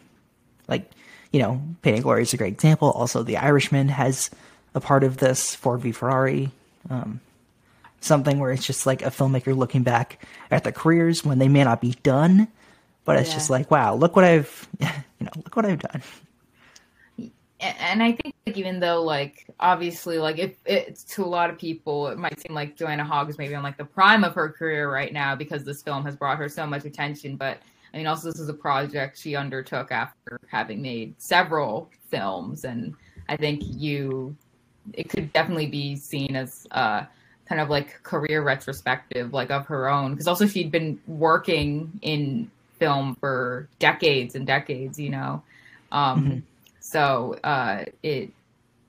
[0.68, 0.90] like
[1.32, 2.92] you know, Pain and Glory is a great example.
[2.92, 4.30] Also, The Irishman has
[4.76, 5.56] a part of this.
[5.56, 6.52] Ford v Ferrari.
[6.90, 7.20] Um,
[8.02, 11.64] something where it's just like a filmmaker looking back at their careers when they may
[11.64, 12.48] not be done,
[13.06, 13.36] but it's Yeah.
[13.36, 14.88] just like, wow, look what I've, you
[15.22, 16.04] know, look what I've done.
[17.64, 21.50] A- and I think like even though like obviously like if it's to a lot
[21.50, 24.36] of people it might seem like Joanna Hogg is maybe on like the prime of
[24.36, 27.58] her career right now because this film has brought her so much attention but
[27.94, 32.96] I mean, also this is a project she undertook after having made several films, and
[33.30, 34.36] I think you,
[34.94, 37.04] it could definitely be seen as uh,
[37.46, 42.50] kind of like career retrospective, like of her own, because also she'd been working in
[42.80, 45.44] film for decades and decades, you know.
[45.92, 46.40] Um, Mm-hmm.
[46.84, 48.32] So uh, it,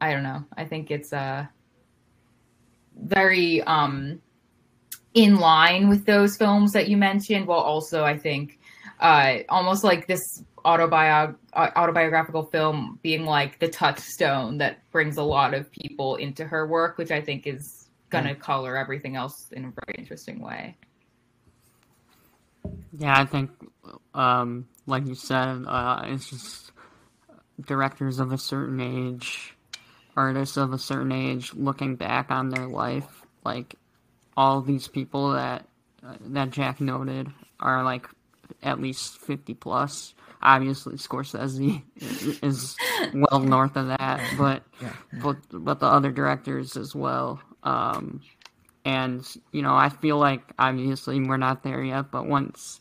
[0.01, 0.45] I don't know.
[0.57, 1.47] I think it's uh,
[2.97, 4.21] very um,
[5.15, 8.59] in line with those films that you mentioned, while also I think
[8.99, 15.23] uh, almost like this autobiog- uh, autobiographical film being like the touchstone that brings a
[15.23, 19.47] lot of people into her work, which I think is going to color everything else
[19.53, 20.77] in a very interesting way.
[22.99, 23.51] Yeah, I think,
[24.15, 26.64] um, like you said, uh, it's just
[27.61, 29.55] directors of a certain age,
[30.17, 33.27] artists of a certain age, looking back on their life.
[33.45, 33.75] Like
[34.37, 35.67] all these people that
[36.07, 37.29] uh, that Jack noted
[37.61, 38.09] are like
[38.63, 40.15] at least fifty plus.
[40.43, 41.83] Obviously, Scorsese
[42.43, 42.77] is
[43.15, 44.63] well north of that, but
[45.23, 47.41] but but the other directors as well.
[47.63, 48.21] Um,
[48.85, 52.81] and you know, I feel like obviously we're not there yet, but once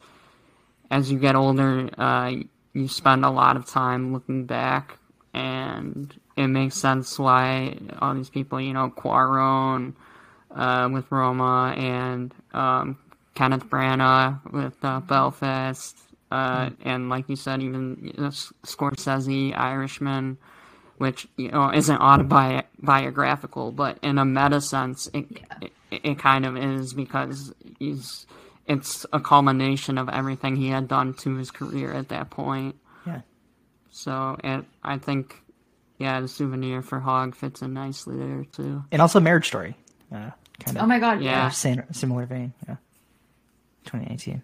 [0.92, 2.34] as you get older, uh,
[2.74, 4.98] you spend a lot of time looking back,
[5.34, 9.94] and it makes sense why all these people, you know, Cuarón
[10.52, 12.98] uh, with Roma and um,
[13.36, 15.98] Kenneth Branagh with uh, Belfast,
[16.32, 20.38] uh, and like you said, even you know, Scorsese, Irishman,
[20.98, 25.26] which you know isn't autobiographical, but in a meta sense, it,
[25.62, 28.26] it it kind of is because he's
[28.68, 32.76] it's a culmination of everything he had done to his career at that point.
[33.06, 33.22] Yeah.
[33.92, 35.36] So it, I think,
[35.98, 38.84] yeah, the souvenir for Hogg fits in nicely there too.
[38.92, 39.76] And also Marriage Story.
[40.12, 41.32] Uh, kind of Oh my god, Yeah.
[41.32, 41.50] yeah.
[41.50, 42.54] same, similar vein.
[42.68, 42.76] Yeah.
[43.86, 44.42] 2018.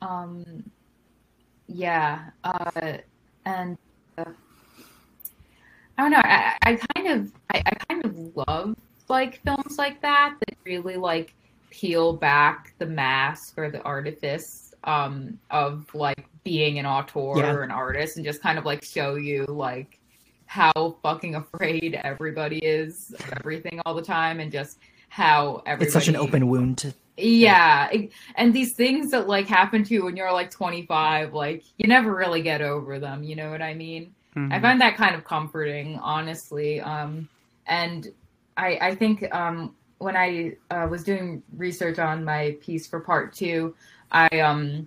[0.00, 0.64] Um,
[1.66, 2.70] yeah, uh,
[3.44, 3.78] and
[4.18, 4.24] uh,
[5.96, 6.20] I don't know.
[6.22, 8.76] I, I kind of, I, I kind of love
[9.08, 11.34] like films like that that really like
[11.74, 17.52] peel back the mask or the artifice um, of like being an auteur Yeah.
[17.52, 19.98] or an artist, and just kind of like show you like
[20.46, 25.94] how fucking afraid everybody is of everything all the time, and just how everybody It's
[25.94, 26.78] such an open wound.
[26.78, 27.90] To, yeah,
[28.36, 32.14] and these things that like happen to you when you're like 25, like you never
[32.14, 33.24] really get over them.
[33.24, 34.14] You know what I mean?
[34.36, 36.80] I find that kind of comforting, honestly.
[36.80, 37.28] Um,
[37.68, 38.08] and
[38.56, 43.32] I, I think um, when I uh, was doing research on my piece for part
[43.34, 43.74] two,
[44.12, 44.86] I um,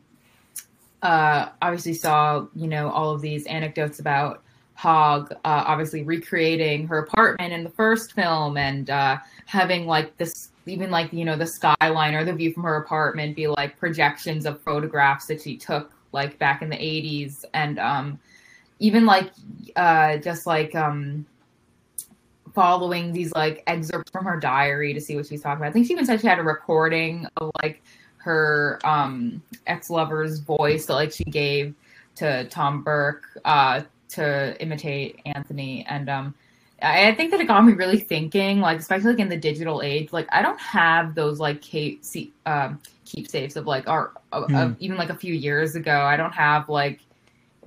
[1.02, 4.44] uh, obviously saw you know all of these anecdotes about
[4.76, 10.50] Hogg, uh, obviously recreating her apartment in the first film and uh, having like this
[10.68, 14.46] even like you know the skyline or the view from her apartment be like projections
[14.46, 18.20] of photographs that she took like back in the 80s and um
[18.80, 19.32] even like
[19.78, 21.26] uh just like um
[22.58, 25.70] following these like excerpts from her diary to see what she's talking about.
[25.70, 27.84] I think she even said she had a recording of like
[28.18, 31.76] her um ex-lover's voice that like she gave
[32.16, 36.34] to Tom Burke uh to imitate Anthony and um
[36.82, 39.84] I I think that it got me really thinking, like especially like in the digital
[39.84, 40.12] age.
[40.12, 42.04] Like I don't have those like keep
[42.48, 46.02] um, keepsakes of like our of, of even like a few years ago.
[46.02, 47.02] I don't have like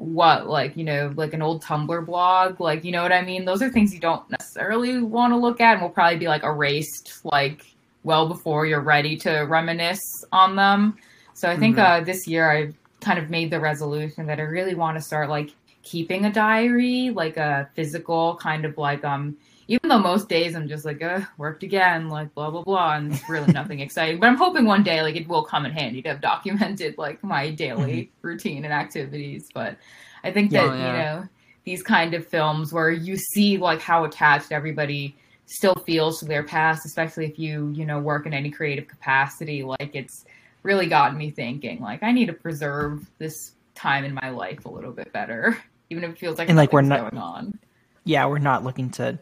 [0.01, 2.61] what like you know like an old Tumblr blog.
[2.61, 3.45] Like you know what I mean.
[3.45, 6.43] Those are things you don't necessarily want to look at, and will probably be like
[6.43, 7.67] erased like
[8.03, 10.97] well before you're ready to reminisce on them.
[11.35, 14.75] So I think uh, this year I've kind of made the resolution that I really
[14.75, 15.51] want to start like
[15.83, 19.37] keeping a diary, like a physical kind of like um
[19.71, 23.13] even though most days I'm just like, uh, worked again, like blah blah blah, and
[23.15, 24.19] it's really nothing exciting.
[24.21, 27.23] But I'm hoping one day like it will come in handy to have documented like
[27.25, 29.49] my daily routine and activities.
[29.55, 29.77] But
[30.25, 30.77] I think that Yeah.
[30.77, 30.87] Yeah.
[30.87, 31.29] you know
[31.65, 35.15] these kind of films where you see like how attached everybody
[35.47, 39.63] still feels to their past, especially if you you know work in any creative capacity,
[39.63, 40.25] like it's
[40.63, 44.69] really gotten me thinking like I need to preserve this time in my life a
[44.69, 45.57] little bit better,
[45.91, 47.59] even if it feels like And, like, we're not- going on.
[48.05, 49.19] yeah, we're not looking to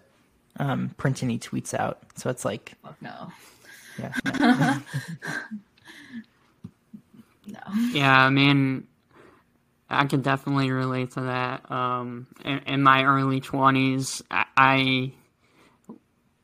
[0.59, 1.99] um, print any tweets out.
[2.17, 3.33] So it's like, Fuck no.
[3.99, 4.79] yeah.
[7.47, 7.61] No.
[7.93, 8.87] Yeah, I mean,
[9.89, 11.71] I can definitely relate to that.
[11.71, 15.13] Um, in, in my early twenties, I, I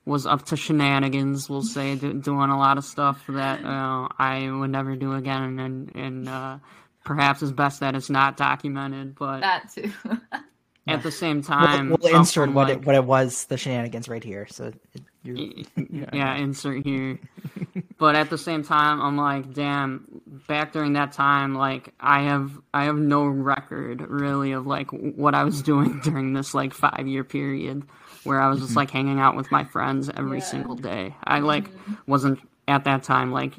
[0.06, 1.50] was up to shenanigans.
[1.50, 5.58] We'll say do, doing a lot of stuff that uh, I would never do again,
[5.58, 6.58] and and uh,
[7.04, 9.14] perhaps it's best that it's not documented.
[9.14, 9.92] But That too.
[10.86, 14.08] at the same We'll, time, we'll insert what like, it what it was, the shenanigans
[14.08, 14.46] right here.
[14.50, 15.36] So it, you're,
[16.12, 17.18] yeah, insert here.
[17.98, 22.52] but at the same time, I'm like, damn, back during that time, like I have
[22.74, 27.06] I have no record really of like what I was doing during this like five
[27.06, 27.84] year period
[28.24, 28.78] where I was just mm-hmm.
[28.78, 30.44] like hanging out with my friends every Yeah.
[30.44, 31.14] single day.
[31.24, 31.94] I like mm-hmm.
[32.06, 33.54] wasn't at that time like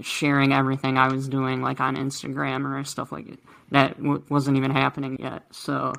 [0.00, 3.38] sharing everything I was doing like on Instagram or stuff like it.
[3.70, 5.44] That w- wasn't even happening yet.
[5.50, 5.92] So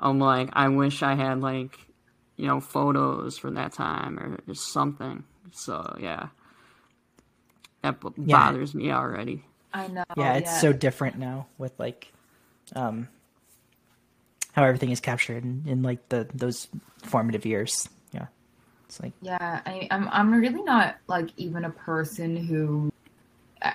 [0.00, 1.78] I'm like, I wish I had like
[2.36, 5.24] you know photos from that time or just something.
[5.52, 6.28] So yeah,
[7.82, 8.38] that b- Yeah.
[8.52, 9.44] bothers me already.
[9.72, 10.04] I know.
[10.16, 12.12] yeah, it's so different now with like
[12.74, 13.08] um
[14.52, 16.68] how everything is captured in, in like the those
[17.04, 17.88] formative years.
[18.12, 18.26] Yeah.
[18.86, 22.90] It's like Yeah, I, I'm I'm really not like even a person who
[23.62, 23.72] uh,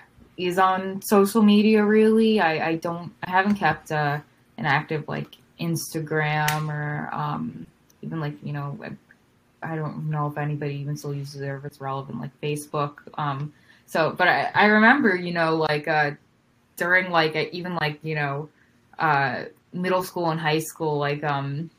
[0.60, 1.86] on social media.
[1.86, 4.20] Really, I I don't I haven't kept uh,
[4.58, 7.66] an active like Instagram or um
[8.02, 8.78] even like you know
[9.64, 12.98] I, don't know if anybody even still uses it or if it's relevant like Facebook.
[13.18, 13.52] Um,
[13.88, 16.12] so but I I remember you know like uh
[16.78, 18.50] during like uh, even like you know
[19.00, 21.70] uh middle school and high school like um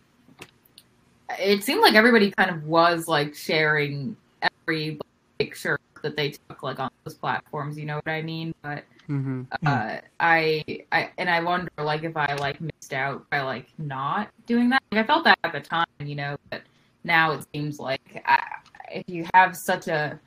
[1.39, 4.99] it seemed like everybody kind of was like sharing every
[5.39, 9.43] picture that they took like on those platforms you know what i mean but hmm
[9.65, 14.29] uh i i and i wonder like if i like missed out by like not
[14.47, 14.83] doing that.
[14.91, 16.63] Like, i felt that at the time you know but
[17.05, 18.43] now it seems like I,
[18.91, 20.19] if you have such a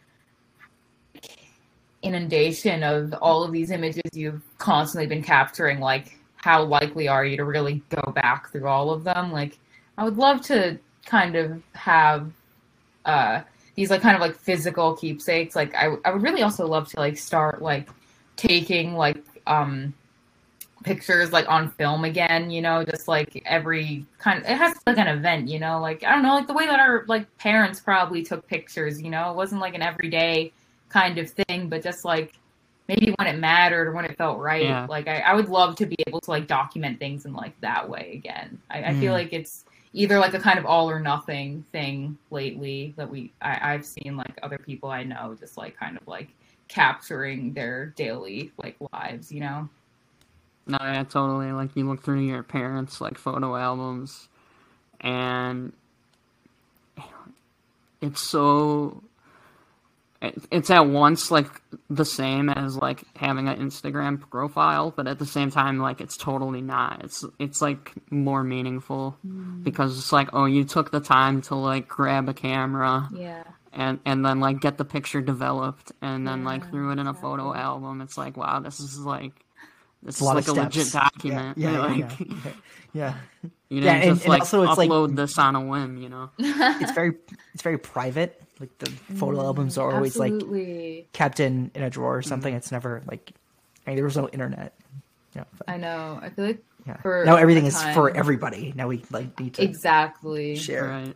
[2.01, 7.35] inundation of all of these images you've constantly been capturing like how likely are you
[7.37, 9.31] to really go back through all of them?
[9.31, 9.59] Like
[9.97, 12.31] i would love to kind of have
[13.05, 13.41] uh
[13.75, 15.55] these like kind of like physical keepsakes.
[15.55, 17.89] Like I, I would really also love to like start like
[18.39, 19.93] taking like um
[20.83, 24.79] pictures like on film again you know just like every kind of it has to
[24.87, 27.25] like an event you know like i don't know like the way that our like
[27.37, 30.49] parents probably took pictures you know it wasn't like an everyday
[30.87, 32.39] kind of thing but just like
[32.87, 34.85] maybe when it mattered or when it felt right Yeah.
[34.89, 37.87] like I, I would love to be able to like document things in like that
[37.89, 39.15] way again i, I feel Mm.
[39.17, 43.73] like it's either like a kind of all or nothing thing lately that we I,
[43.73, 46.29] I've seen like other people I know just like kind of like
[46.69, 49.67] capturing their daily like lives, you know?
[50.65, 51.51] No, yeah, totally.
[51.51, 54.29] Like you look through your parents' like photo albums,
[55.01, 55.73] and
[58.01, 59.03] it's so.
[60.21, 61.49] It- It's at once like
[61.89, 66.17] the same as like having an Instagram profile, but at the same time, like it's
[66.17, 67.03] totally not.
[67.05, 69.63] It's it's like more meaningful mm.
[69.63, 73.43] because it's like, oh, you took the time to like grab a camera Yeah.
[73.71, 77.13] and and then like get the picture developed and then like threw it in a
[77.13, 78.01] photo album.
[78.01, 79.33] It's like wow, this is like
[80.03, 80.75] this it's is like a steps.
[80.75, 81.57] legit document.
[81.57, 82.51] Yeah, yeah, like yeah, yeah.
[82.93, 83.13] yeah.
[83.69, 85.97] you Yeah, didn't and- just and like also it's, like- upload this on a whim,
[85.97, 86.29] you know.
[86.39, 87.13] It's very
[87.53, 88.41] it's very private.
[88.59, 90.33] Like the photo mm, albums are always like
[91.13, 92.53] kept in in a drawer or something.
[92.53, 93.31] It's never like
[93.85, 94.73] I mean, there was no internet.
[95.35, 95.45] Yeah.
[95.57, 96.19] but- I know.
[96.21, 96.97] I feel like yeah.
[96.97, 98.73] for now everything a is for everybody.
[98.75, 100.55] Now we like need to exactly.
[100.55, 100.85] share.
[100.85, 101.15] Right.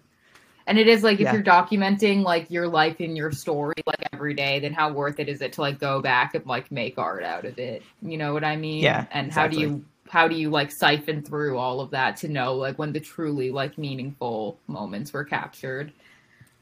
[0.65, 1.33] And it is like if Yeah.
[1.33, 5.27] you're documenting like your life and your story like every day, then how worth it
[5.27, 7.83] is it to like go back and like make art out of it?
[8.01, 8.81] You know what I mean?
[8.81, 12.27] Yeah, And how do you how do you like siphon through all of that to
[12.27, 15.91] know like when the truly like meaningful moments were captured?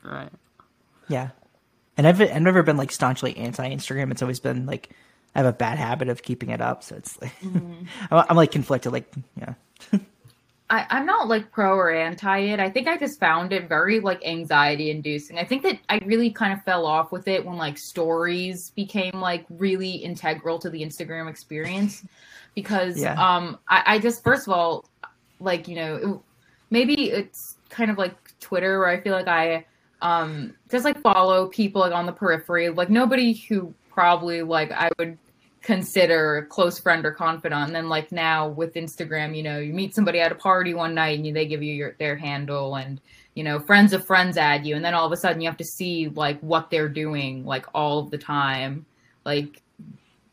[0.03, 0.29] Right.
[1.12, 1.30] Yeah.
[1.97, 4.12] And I've I've never been like staunchly anti Instagram.
[4.12, 4.89] It's always been like
[5.36, 7.84] I have a bad habit of keeping it up, so it's like Mm-hmm.
[8.12, 8.91] I'm, I'm like conflicted.
[8.93, 9.53] Like yeah,
[10.70, 12.59] I, I'm not like pro or anti it.
[12.62, 15.38] I think I just found it very like anxiety inducing.
[15.38, 19.20] I think that I really kind of fell off with it when like stories became
[19.20, 22.05] like really integral to the Instagram experience
[22.55, 23.13] because Yeah.
[23.21, 24.86] um I, I just first of all
[25.42, 26.20] like you know it,
[26.70, 29.66] maybe it's kind of like Twitter where I feel like I
[30.01, 32.69] um just like follow people like on the periphery.
[32.69, 35.17] Like nobody who probably like I would
[35.61, 37.67] consider close friend or confidant.
[37.67, 40.95] And then like now with instagram you know you meet somebody at a party one
[40.95, 42.99] night and you, they give you your their handle and
[43.36, 44.75] you know friends of friends add you.
[44.75, 47.65] And then all of a sudden you have to see like what they're doing like
[47.73, 48.86] all of the time.
[49.25, 49.61] Like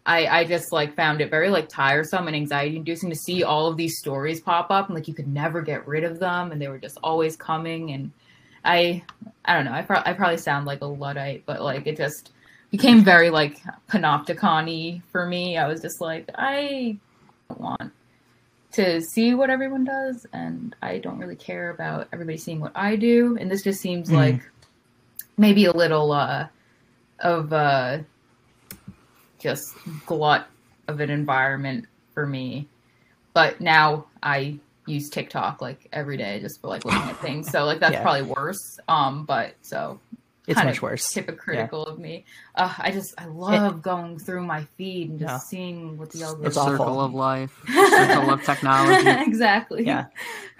[0.07, 3.67] i i just like found it very like tiresome and anxiety inducing to see all
[3.67, 4.87] of these stories pop up.
[4.87, 6.53] And like you could never get rid of them.
[6.53, 8.11] And they were just always coming and
[8.69, 9.03] i
[9.45, 12.31] i don't know i, pro- I probably sound like a luddite but like it just
[12.71, 15.57] became very like panopticon for me.
[15.57, 16.99] I was just like, I
[17.49, 17.93] don't want
[18.73, 22.97] to see what everyone does, and I don't really care about everybody seeing what I
[22.97, 23.39] do.
[23.41, 24.15] And this just seems Mhm.
[24.17, 24.51] like
[25.39, 26.49] maybe a little uh,
[27.21, 28.01] of uh,
[29.39, 29.75] just
[30.05, 30.47] glut
[30.89, 32.69] of an environment for me.
[33.33, 34.59] But now I
[34.89, 37.51] use TikTok like every day just for like looking at things.
[37.51, 38.03] So like that's Yeah.
[38.03, 38.79] probably worse.
[38.89, 40.01] Um, but so
[40.47, 41.13] It's much worse.
[41.13, 42.25] hypocritical of me.
[42.55, 45.39] Uh, I just I love going through my feed and just Yeah.
[45.39, 46.47] seeing what the The algorithm.
[46.47, 46.77] It's awful.
[46.79, 49.09] circle of life, circle of technology.
[49.31, 49.85] exactly.
[49.87, 50.07] Yeah,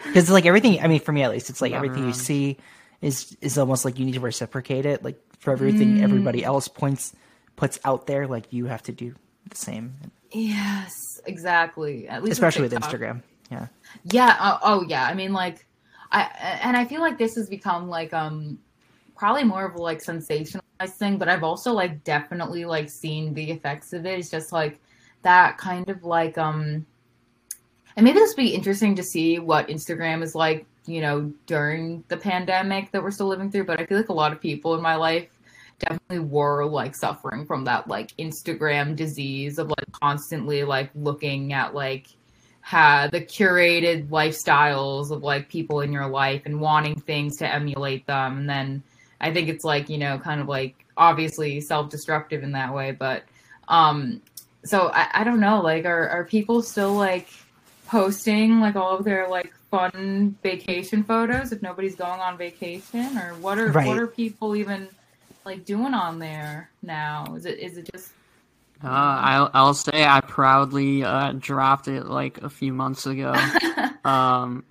[0.05, 0.81] because like everything.
[0.83, 2.59] I mean, for me at least, it's like Never everything you see
[3.01, 5.03] is is almost like you need to reciprocate it.
[5.03, 6.03] Like for everything Mm.
[6.03, 7.15] everybody else points
[7.57, 9.15] puts out there, like you have to do
[9.49, 9.95] the same.
[10.33, 10.93] Yes,
[11.25, 12.07] exactly.
[12.07, 12.91] At least Especially with TikTok.
[12.93, 13.23] Instagram.
[13.51, 13.67] Yeah.
[14.05, 14.37] Yeah.
[14.39, 15.05] Uh, oh, yeah.
[15.05, 15.67] I mean, like,
[16.11, 16.23] I
[16.63, 18.59] and I feel like this has become like um
[19.15, 23.51] probably more of a like sensationalized thing, but I've also like definitely like seen the
[23.51, 24.19] effects of it.
[24.19, 24.81] It's just like
[25.23, 26.87] that kind of like um,
[27.97, 32.05] and maybe this would be interesting to see what Instagram is like, you know, during
[32.09, 33.65] the pandemic that we're still living through.
[33.65, 35.29] But I feel like a lot of people in my life
[35.81, 41.75] definitely were like suffering from that like Instagram disease of like constantly like looking at
[41.75, 42.09] like
[42.71, 48.39] the curated lifestyles of like people in your life and wanting things to emulate them.
[48.39, 48.83] And then
[49.21, 53.25] i think it's like you know kind of like obviously self-destructive in that way but
[53.67, 54.23] um
[54.65, 57.29] so i, I don't know like are, are people still like
[57.89, 63.19] posting like all of their like fun vacation photos if nobody's going on vacation?
[63.19, 63.87] Or what are Right.
[63.87, 64.89] what are people even
[65.45, 67.35] like doing on there now?
[67.37, 68.13] Is it is it just
[68.83, 73.35] Uh, I'll, I'll say I proudly uh, dropped it like a few months ago,
[74.05, 74.65] um,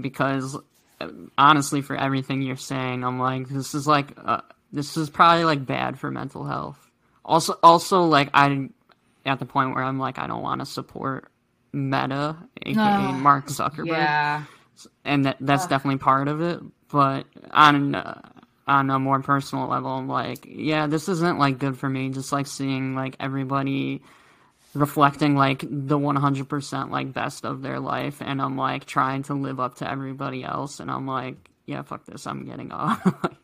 [0.00, 0.56] because
[1.00, 4.40] uh, honestly, for everything you're saying, I'm like, this is like, uh,
[4.72, 6.78] this is probably like bad for mental health.
[7.24, 8.68] Also, also like I,
[9.24, 11.30] at the point where I'm like, I don't want to support
[11.72, 14.44] Meta, aka Mark Zuckerberg yeah
[15.04, 16.60] and that that's definitely part of it.
[16.90, 17.94] But on
[18.68, 22.10] on a more personal level, I'm like, yeah, this isn't like good for me.
[22.10, 24.02] Just like seeing like everybody
[24.74, 29.58] reflecting like the 100% like best of their life, and I'm like trying to live
[29.58, 31.36] up to everybody else, and I'm like,
[31.66, 33.00] yeah, fuck this, I'm getting off.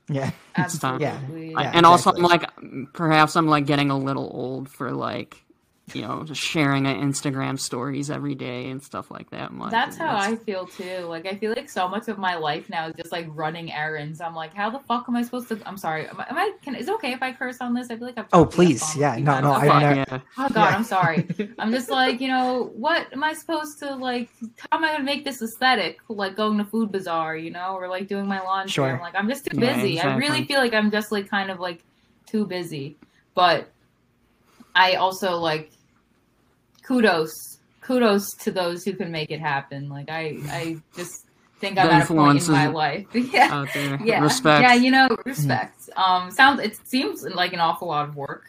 [0.09, 0.31] Yeah.
[0.57, 1.03] It's time.
[1.03, 1.71] absolutely Yeah.
[1.75, 2.45] and also, I'm like,
[2.93, 5.44] perhaps I'm like getting a little old for like.
[5.93, 9.55] You know, just sharing Instagram stories every day and stuff like that.
[9.55, 11.01] Like, That's how I feel too.
[11.01, 14.23] Like I feel like so much of my life now is just like running errands.
[14.23, 15.61] I'm like, how the fuck am I supposed to?
[15.67, 16.09] I'm sorry.
[16.09, 16.27] Am I?
[16.31, 17.91] Am I can, is it okay if I curse on this?
[17.91, 18.25] I feel like I've.
[18.33, 19.17] Oh talked to you please, yeah.
[19.17, 19.55] No, no.
[19.57, 19.69] Okay.
[19.69, 19.91] I Fuck, know.
[20.09, 20.21] yeah.
[20.39, 20.77] Oh god, Yeah.
[20.77, 21.29] I'm sorry.
[21.59, 24.31] I'm just like, you know, what am I supposed to like?
[24.71, 25.99] How am I gonna make this aesthetic?
[26.09, 28.71] Like going to food bazaar, you know, or like doing my laundry.
[28.73, 28.89] Sure.
[28.91, 30.01] I'm like, I'm just too Yeah, busy.
[30.01, 31.85] I really feel like I'm just like kind of like
[32.27, 32.97] too busy.
[33.35, 33.71] But
[34.75, 35.71] I also like
[36.87, 39.89] kudos, kudos to those who can make it happen.
[39.89, 41.27] Like I, I just
[41.61, 43.07] think I'm at a point in my life.
[43.15, 43.99] yeah out there.
[44.05, 44.63] yeah, Respect.
[44.63, 45.89] yeah, you know, respect.
[45.97, 48.45] Um, sounds it seems like an awful lot of work.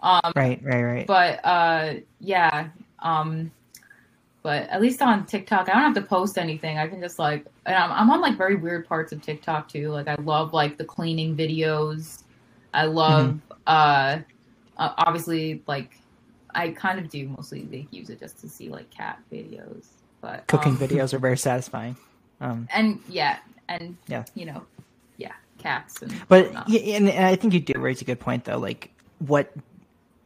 [0.00, 1.06] Um, Right, right, right.
[1.06, 2.68] but uh, yeah.
[3.00, 3.50] Um,
[4.42, 6.78] but at least on TikTok, I don't have to post anything.
[6.78, 9.90] I can just like, and I'm, I'm on like very weird parts of TikTok too.
[9.90, 12.22] Like I love like the cleaning videos.
[12.72, 14.18] I love, uh,
[14.76, 15.98] uh, obviously like,
[16.54, 19.86] I kind of do mostly like, use it just to see like cat videos,
[20.20, 21.96] but Cooking um, videos are very satisfying.
[22.40, 23.38] Um, and yeah,
[23.68, 24.24] and Yeah.
[24.34, 24.64] you know,
[25.16, 28.44] yeah, cats and But yeah, and, and I think you do raise a good point
[28.44, 28.58] though.
[28.58, 29.52] Like, what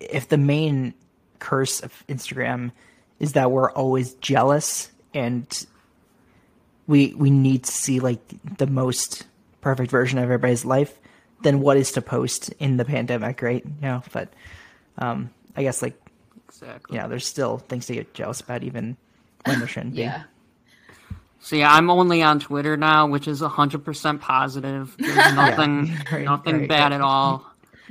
[0.00, 0.94] if the main
[1.38, 2.72] curse of Instagram
[3.18, 5.66] is that we're always jealous and
[6.86, 8.20] we we need to see like
[8.58, 9.24] the most
[9.60, 10.98] perfect version of everybody's life?
[11.42, 13.64] Then what is to post in the pandemic, right?
[13.64, 14.32] You know, but
[14.98, 15.98] um, I guess like
[16.62, 16.98] Exactly.
[16.98, 18.96] know, there's still things to get jealous about, even
[19.44, 20.24] when there shouldn't yeah.
[21.40, 24.94] So yeah, I'm only on Twitter now, which is 100% positive.
[24.98, 26.68] There's nothing, Right, nothing right.
[26.68, 27.44] bad at all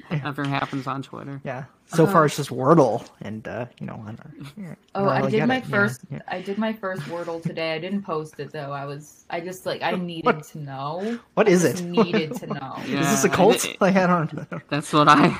[0.10, 1.41] ever happens on Twitter.
[1.43, 1.65] Yeah.
[1.93, 4.76] So far, it's just Wordle, and uh, you know, on our, Uh-huh.
[4.95, 6.01] Oh, we're I did my it, first.
[6.09, 6.19] yeah.
[6.27, 7.73] I did my first Wordle today.
[7.73, 8.72] I didn't post it though.
[8.72, 9.26] I was.
[9.30, 9.81] I just like.
[9.81, 11.19] I needed to know.
[11.34, 11.88] What is Just it?
[11.88, 12.76] needed to know.
[12.88, 13.01] Yeah.
[13.01, 13.59] Is this a cult?
[13.61, 14.61] did- Like I don't know.
[14.69, 15.38] That's what I.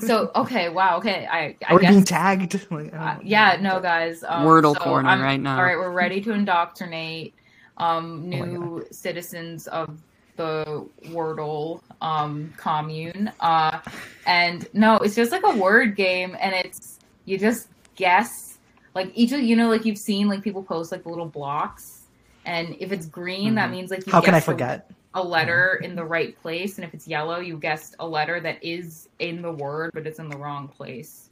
[0.00, 1.26] So okay, wow, okay.
[1.30, 1.56] I.
[1.66, 1.90] I Are we guess.
[1.92, 2.66] being tagged?
[2.70, 4.24] Like, uh, yeah, no, guys.
[4.26, 5.56] Um, Wordle so corner I'm- right now.
[5.56, 7.32] All right, we're ready to indoctrinate
[7.76, 10.00] um, Oh new citizens of
[10.36, 13.32] the Wordle um, commune.
[13.40, 13.80] Uh,
[14.26, 18.58] and no, it's just like a word game, and it's you just guess.
[18.94, 22.06] Like each of you know, like you've seen like people post like the little blocks,
[22.44, 23.72] and if it's green, that Mhm.
[23.72, 24.90] means like you How can I forget?
[25.14, 28.62] a letter in the right place, and if it's yellow, you guessed a letter that
[28.62, 31.30] is in the word, but it's in the wrong place.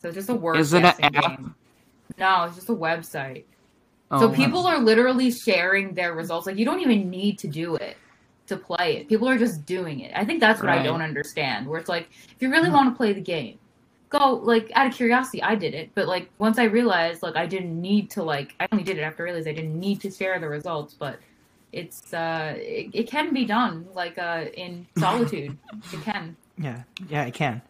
[0.00, 1.38] So it's just a word Is it an guessing app?
[1.38, 1.54] game.
[2.18, 3.44] No, it's just a website.
[4.10, 6.46] Oh, so people are literally sharing their results.
[6.46, 7.96] Like you don't even need to do it
[8.46, 9.08] to play it.
[9.08, 10.12] People are just doing it.
[10.14, 11.66] I think that's what I don't understand.
[11.66, 13.58] Where it's like, if you really want to play the game,
[14.10, 15.42] go like out of curiosity.
[15.42, 18.66] I did it, but like once I realized like I didn't need to like I
[18.70, 21.18] only did it after I realized I didn't need to share the results, but
[21.72, 25.56] it's uh it, it can be done like uh in solitude.
[25.92, 26.36] it can.
[26.58, 27.62] Yeah, yeah, it can.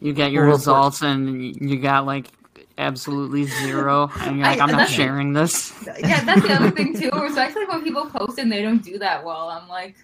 [0.00, 2.28] You get your Or- results and you got like
[2.82, 5.72] absolutely zero, and you're like, I- I'm not sharing this.
[5.98, 7.10] Yeah, that's the other thing too.
[7.12, 9.48] Especially when people post and they don't do that well.
[9.48, 9.96] I'm like,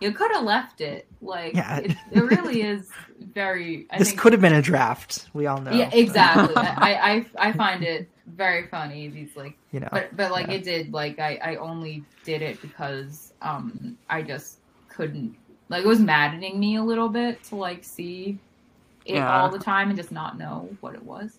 [0.00, 1.06] you could have left it.
[1.20, 1.78] Like, Yeah.
[1.78, 2.88] it, it really is
[3.34, 3.86] very.
[3.90, 5.28] I this think, could have been a draft.
[5.34, 5.72] We all know.
[5.72, 6.54] Yeah, exactly.
[6.56, 9.08] I, I I find it very funny.
[9.08, 10.54] These like, You know, but but like yeah.
[10.54, 10.92] it did.
[10.92, 14.58] Like I I only did it because um I just
[14.88, 15.36] couldn't.
[15.68, 18.38] Like it was maddening me a little bit to like see
[19.04, 19.40] it Yeah.
[19.40, 21.38] all the time and just not know what it was.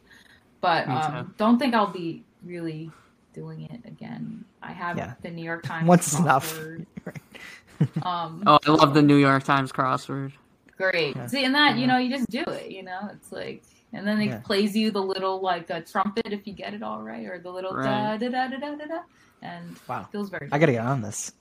[0.63, 2.89] But um, don't think I'll be really
[3.33, 4.45] doing it again.
[4.61, 5.13] I have Yeah.
[5.21, 5.85] the New York Times.
[5.89, 6.49] Once is enough.
[6.49, 6.85] crossword.
[8.01, 10.31] Um, Oh, I love the New York Times crossword.
[10.77, 11.15] great.
[11.17, 11.27] Yeah.
[11.27, 12.71] See, and that you know, you just do it.
[12.71, 14.39] You know, it's like, and then it Yeah.
[14.39, 17.51] plays you the little like a trumpet if you get it all right, or the
[17.51, 17.85] little Right.
[17.85, 18.99] da da da da da da, da
[19.41, 20.07] and Wow.
[20.13, 20.47] feels very.
[20.51, 21.33] I gotta get on this.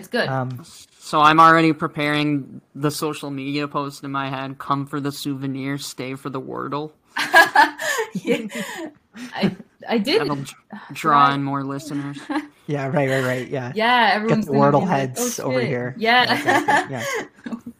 [0.00, 0.28] It's good.
[0.28, 0.64] Um,
[0.98, 4.58] So I'm already preparing the social media post in my head.
[4.58, 6.92] Come for the souvenir, stay for the Wordle.
[8.22, 8.46] Yeah.
[9.34, 9.56] I
[9.88, 10.20] I did.
[10.22, 10.44] That'll
[10.92, 12.18] draw in more listeners.
[12.66, 13.48] yeah, right, right, right.
[13.48, 13.72] Yeah.
[13.74, 15.94] Yeah, everyone's the gonna Wordle like, heads "Oh, over here.
[15.98, 16.34] Yeah.
[16.34, 17.52] exactly.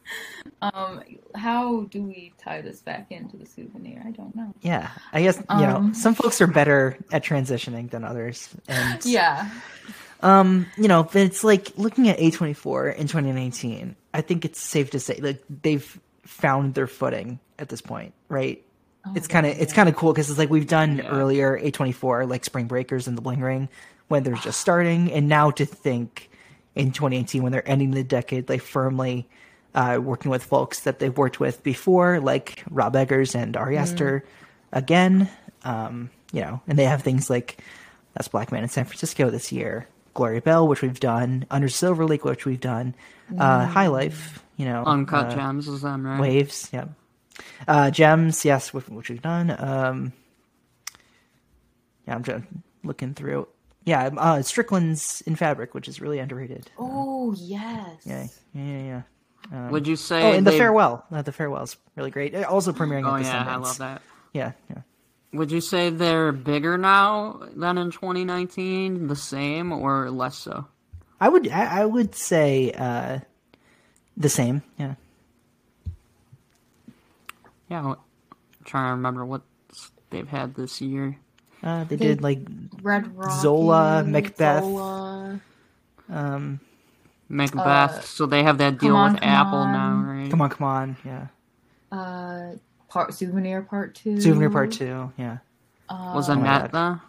[0.63, 1.03] um,
[1.35, 4.03] how do we tie this back into the souvenir?
[4.07, 4.55] I don't know.
[4.63, 9.05] Yeah, I guess you know Um, some folks are better at transitioning than others, and
[9.05, 9.51] Yeah.
[10.23, 13.97] um, you know, but it's like looking at A24 in 2019.
[14.13, 18.64] I think it's safe to say like they've found their footing at this point, right?
[19.15, 21.09] It's kind of it's kind of cool because it's like we've done Yeah.
[21.09, 23.69] earlier A24 like Spring Breakers and The Bling Ring
[24.09, 26.31] when they're just starting, and now to think
[26.75, 29.29] in 2018 when they're ending the decade, like firmly
[29.75, 34.25] uh, working with folks that they've worked with before, like Rob Eggers and Ari Aster,
[34.73, 35.29] again.
[35.65, 37.59] Um, you know, and they have things like
[38.15, 42.07] that's Black Man in San Francisco this year, Gloria Bell, which we've done, Under Silver
[42.07, 42.95] Lake, which we've done,
[43.39, 46.21] uh, High Life, you know, Uncut uh, gems is them, right?
[46.21, 46.87] Waves, yeah.
[47.67, 49.55] Uh, gems, yes, which, which we've done.
[49.59, 50.13] Um,
[52.07, 52.45] yeah, I'm just
[52.83, 53.49] looking through.
[53.85, 56.71] Yeah, uh, Strickland's in Fabric, which is really underrated.
[56.79, 58.03] Oh yes.
[58.05, 59.03] Yeah, yeah, yeah.
[59.53, 59.71] yeah.
[59.71, 60.23] Would you say?
[60.23, 61.05] Oh, and the farewell.
[61.13, 62.35] Uh, the farewell's really great.
[62.35, 63.49] Uh, Also premiering Oh at yeah, Descendants.
[63.49, 64.03] I love that.
[64.33, 64.83] Yeah, yeah.
[65.35, 70.67] Would you say they're bigger now than in 2019, the same, or less so?
[71.21, 73.19] I would, I, I would say uh,
[74.17, 74.63] the same.
[74.79, 74.95] Yeah.
[77.69, 77.97] Yeah, I'm
[78.65, 79.43] trying to remember what
[80.11, 81.19] they've had this year.
[81.63, 82.41] Uh, they They- did like
[82.83, 84.63] Red Rocket, Zola, Macbeth.
[84.63, 85.41] Zola.
[86.11, 86.61] um,
[87.29, 89.73] Macbeth, so they have that deal on, with Apple on.
[89.73, 90.31] now, right?
[90.31, 90.97] come on, come on.
[91.05, 91.27] Yeah.
[91.91, 92.57] Uh,
[92.89, 94.21] part souvenir part two.
[94.21, 95.11] Souvenir Part Two.
[95.17, 95.39] Yeah.
[95.89, 97.01] Was Oh my though?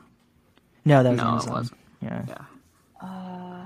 [0.86, 1.53] No, that was No, it Amazon.
[1.53, 1.80] wasn't.
[2.02, 2.26] Yeah.
[2.27, 3.07] Yeah.
[3.07, 3.65] Uh,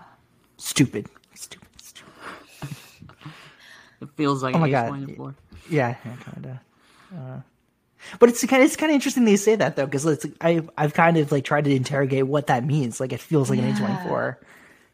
[0.57, 1.07] Stupid.
[1.35, 1.67] Stupid.
[1.81, 2.13] Stupid.
[4.01, 4.89] It feels like Oh my Ace God.
[5.17, 5.35] Point
[5.69, 6.57] Yeah, yeah kind of.
[7.13, 7.41] Uh,
[8.19, 10.25] but it's kind of it's kind of interesting that you say that though, because it's
[10.41, 12.99] I've I've kind of like tried to interrogate what that means.
[12.99, 14.39] Like it feels like an A twenty four,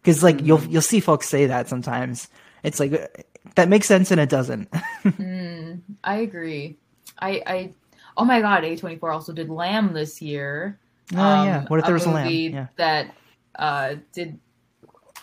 [0.02, 2.28] because like you'll you'll see folks say that sometimes.
[2.64, 4.70] It's like that makes sense and it doesn't.
[6.04, 6.78] I agree.
[7.20, 7.74] I I
[8.18, 10.80] oh my god, A twenty four also did Lamb this year.
[11.14, 11.66] Um, Oh, yeah.
[11.68, 12.32] What if there was a Lamb?
[12.32, 12.68] Yeah.
[12.78, 13.14] That
[13.54, 14.40] uh did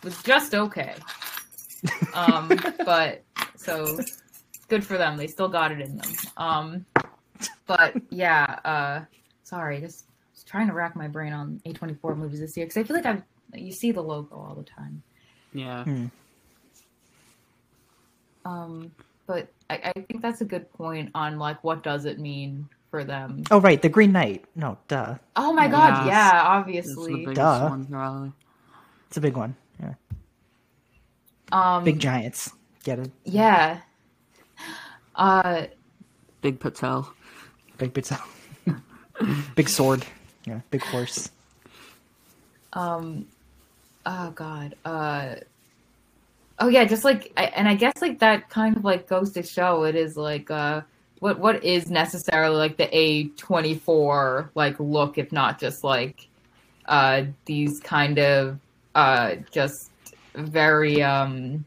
[0.05, 0.95] was just okay.
[2.15, 2.49] Um,
[2.85, 3.25] but
[3.57, 3.99] so
[4.73, 5.19] good for them.
[5.19, 6.11] They still got it in them.
[6.39, 6.87] Um,
[7.67, 8.59] but yeah.
[8.65, 9.05] Uh,
[9.43, 12.65] sorry, just was trying to rack my brain on A twenty four movies this year
[12.65, 13.23] because I feel like I've
[13.55, 15.03] you see the logo all the time.
[15.53, 15.85] Yeah.
[15.85, 16.07] Hmm.
[18.47, 18.91] Um,
[19.27, 23.05] but I, I think that's a good point on like what does it mean for
[23.05, 23.43] them.
[23.51, 24.45] oh right, the Green Knight.
[24.57, 27.17] No, duh, Oh my god, Yeah, yeah, It's the obviously.
[27.27, 27.69] biggest Duh.
[27.69, 28.33] one,
[29.09, 29.55] it's a big one.
[29.81, 29.95] Yeah,
[31.53, 32.53] Um, big giants.
[32.85, 33.11] Get it?
[33.25, 33.81] yeah.
[35.15, 35.67] Uh,
[36.41, 37.13] Big Patel.
[37.79, 38.07] Big big
[39.55, 40.05] big sword.
[40.45, 41.31] Yeah, big horse.
[42.73, 43.27] um,
[44.07, 44.75] oh god.
[44.85, 45.37] Uh,
[46.59, 49.43] oh yeah, just like, I, and I guess like that kind of like goes to
[49.43, 50.83] show it is like uh,
[51.21, 56.29] what what is necessarily like the A twenty four like look, if not just like
[56.87, 58.59] uh these kind of
[58.97, 59.91] uh just
[60.35, 61.65] very um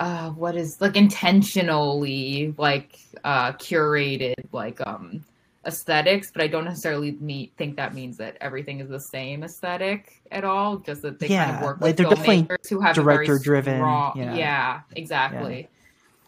[0.00, 5.22] uh what is like intentionally like uh curated like um
[5.66, 10.22] aesthetics but i don't necessarily meet, think that means that everything is the same aesthetic
[10.32, 12.94] at all just that they kind of work like with they're definitely filmmakers who have
[12.94, 14.34] director-driven, strong- yeah.
[14.34, 15.68] yeah exactly.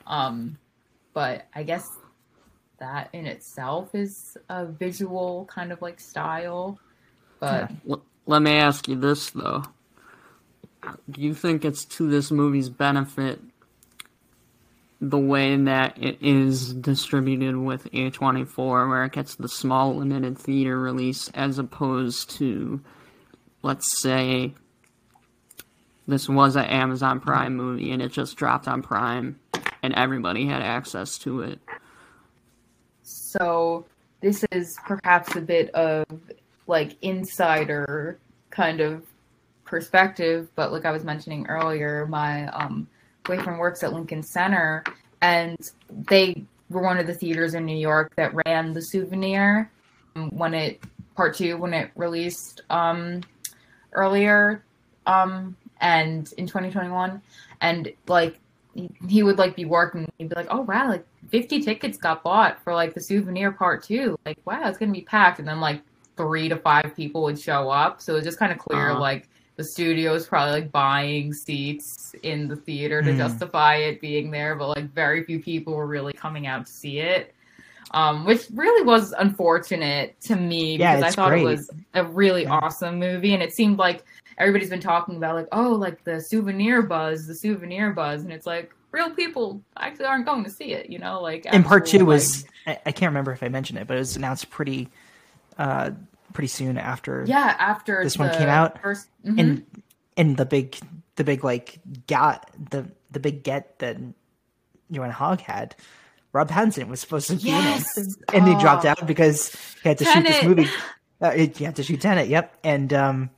[0.07, 0.59] Um
[1.15, 1.91] but i guess
[2.79, 6.79] that in itself is a visual kind of like style
[7.41, 9.65] but L- let me ask you this though:
[11.11, 13.41] Do you think it's to this movie's benefit
[15.03, 20.79] the way that it is distributed with A24, where it gets the small limited theater
[20.79, 22.81] release, as opposed to,
[23.63, 24.55] let's say,
[26.07, 29.41] this was an Amazon Prime movie and it just dropped on Prime
[29.83, 31.59] and everybody had access to it?
[33.03, 33.85] So
[34.21, 36.07] this is perhaps a bit of
[36.69, 38.21] like insider
[38.51, 39.05] kind of
[39.65, 42.87] perspective, but like I was mentioning earlier, my um,
[43.25, 44.85] boyfriend works at Lincoln Center,
[45.21, 45.59] and
[45.91, 49.71] they were one of the theaters in New York that ran the souvenir
[50.31, 50.81] when it
[51.15, 53.21] part two when it released um,
[53.93, 54.63] earlier
[55.07, 57.21] um, and in 2021
[57.61, 58.39] and like
[59.09, 62.63] he, would like be working he'd be like oh wow like 50 tickets got bought
[62.65, 64.19] for like the souvenir part two.
[64.25, 65.39] Like wow it's gonna be packed.
[65.39, 65.83] And then like
[66.17, 68.01] three to five people would show up.
[68.01, 69.01] So it was just kind of clear Uh-huh.
[69.01, 73.17] like the studio is probably like buying seats in the theater to Mm.
[73.19, 76.99] justify it being there but like very few people were really coming out to see
[77.01, 77.35] it
[77.95, 81.43] um, which really was unfortunate to me Yeah, because I thought great.
[81.43, 82.53] it was a really Yeah.
[82.53, 84.03] awesome movie, and it seemed like
[84.39, 88.47] everybody's been talking about like, oh, like the souvenir buzz, the souvenir buzz, and it's
[88.47, 91.99] like real people actually aren't going to see it, you know, like and part two
[91.99, 94.89] like- was I, I can't remember if I mentioned it, but it was announced pretty
[95.59, 95.91] uh
[96.33, 99.39] pretty soon after yeah after this one came out, first mhm.
[99.41, 99.67] and
[100.17, 100.77] and the big
[101.17, 103.97] the big like got the the big get that
[104.91, 105.75] Joanna Hogg had.
[106.35, 107.83] Rob Hansen was supposed to be in it,
[108.33, 108.89] and he dropped Oh.
[108.91, 110.67] out because he had to shoot this movie.
[111.21, 112.59] Uh, he had to shoot Tenet, yep.
[112.65, 113.31] And um,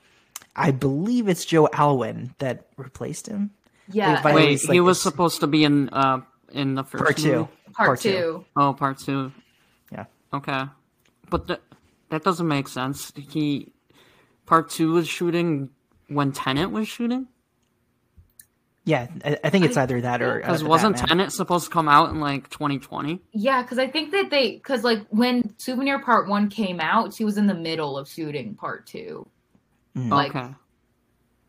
[0.56, 3.50] I believe it's Joe Alwyn that replaced him.
[3.92, 6.82] yeah Wait, Wait, was like he was this- supposed to be in uh in the
[6.84, 7.30] first Part two.
[7.30, 7.48] movie?
[7.74, 8.10] part, part two.
[8.10, 8.44] two.
[8.56, 9.32] Oh, part two.
[9.92, 10.04] Yeah.
[10.32, 10.62] Okay,
[11.28, 11.60] but th-
[12.10, 13.12] that doesn't make sense.
[13.16, 13.72] He
[14.46, 15.70] part two was shooting
[16.08, 17.28] when Tenet was shooting.
[18.86, 21.18] Yeah, I, I think it's either that or uh, Because the wasn't Batman.
[21.18, 23.18] Tenet supposed to come out in like 2020?
[23.32, 27.24] Yeah, because I think that they because like when Souvenir Part One came out, she
[27.24, 29.26] was in the middle of shooting Part Two.
[29.96, 30.52] Like, okay.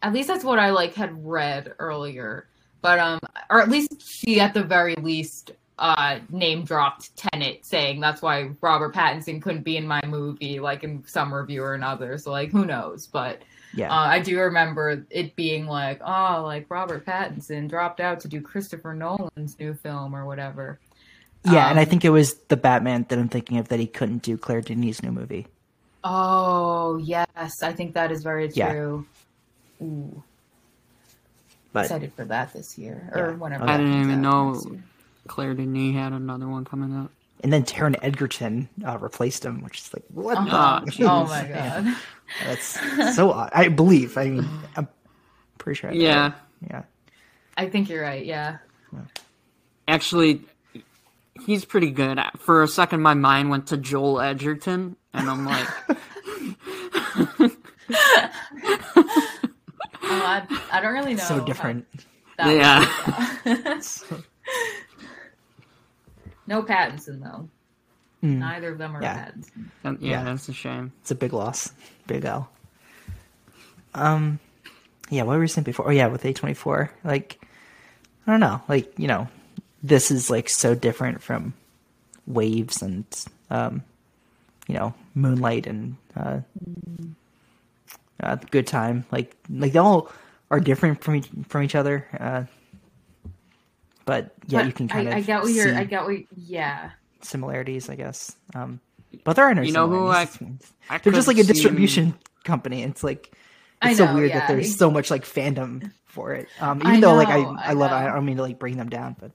[0.03, 2.47] at least that's what I like had read earlier.
[2.81, 3.19] But um,
[3.49, 8.51] or at least she at the very least uh name dropped Tenet, saying that's why
[8.61, 12.17] Robert Pattinson couldn't be in my movie, like in some review or another.
[12.17, 13.07] So like, who knows?
[13.07, 13.41] But
[13.73, 18.27] Yeah, uh, I do remember it being like, oh, like Robert Pattinson dropped out to
[18.27, 20.79] do Christopher Nolan's new film or whatever.
[21.43, 23.87] yeah, and I um, think it was the Batman that I'm thinking of that he
[23.87, 25.47] couldn't do Claire Denis' new movie.
[26.03, 28.71] Oh yes, I think that is very Yeah.
[28.71, 29.05] true.
[29.81, 30.23] Ooh,
[31.73, 33.31] But excited for that this year or Yeah.
[33.33, 33.65] whenever.
[33.67, 34.83] I didn't even know next year.
[35.27, 37.11] Claire Denis had another one coming up.
[37.43, 40.37] and then Taron Egerton uh, replaced him, which is like what?
[40.37, 40.49] Uh-huh.
[40.51, 41.27] Ah, oh jeez.
[41.29, 41.81] my Yeah.
[41.81, 41.95] god.
[42.45, 43.49] That's so odd.
[43.53, 44.17] I believe.
[44.17, 44.87] I mean, I'm
[45.57, 45.89] pretty sure.
[45.89, 45.99] I know.
[45.99, 46.31] Yeah.
[46.69, 46.83] yeah.
[47.57, 48.25] I think you're right.
[48.25, 48.57] Yeah.
[49.87, 50.41] Actually,
[51.45, 52.19] he's pretty good.
[52.39, 55.67] For a second, my mind went to Joel Edgerton, and I'm like,
[60.07, 61.23] Oh, I, I don't really know.
[61.23, 61.85] so different.
[62.37, 63.79] that would Yeah.
[66.47, 66.91] Work out.
[66.91, 67.49] no Pattinson though.
[68.23, 68.37] Mm.
[68.39, 69.25] Neither of them are Yeah.
[69.25, 69.69] Pattinson.
[69.83, 70.23] yeah, Yeah.
[70.23, 70.91] that's a shame.
[71.01, 71.71] It's a big loss.
[72.07, 72.49] Big L.
[73.93, 74.39] Um,
[75.09, 75.23] yeah.
[75.23, 75.87] What were we saying before?
[75.87, 76.91] Oh yeah, with A twenty four.
[77.03, 77.39] Like,
[78.27, 78.61] I don't know.
[78.67, 79.27] Like you know,
[79.83, 81.53] this is like so different from
[82.27, 83.05] Waves and
[83.49, 83.83] um,
[84.67, 86.39] you know, Moonlight and uh,
[88.21, 89.05] uh Good Time.
[89.11, 90.11] Like like they all
[90.51, 92.07] are different from each, from each other.
[92.19, 92.43] Uh,
[94.05, 95.75] but yeah, But you can kind I, of I get what you're.
[95.75, 96.17] I get what.
[96.35, 96.91] Yeah.
[97.21, 98.35] similarities, I guess.
[98.53, 98.79] Um,
[99.23, 100.73] but there are no You know who I- similarities.
[100.89, 102.13] I They're just like a see- distribution
[102.43, 102.83] company.
[102.83, 103.31] It's like
[103.81, 104.39] I it's so weird yeah.
[104.39, 106.47] that there's so much like fandom for it.
[106.61, 108.11] Um, I even though like I, I, I love it, know.
[108.11, 109.31] I don't mean to like bring them down, but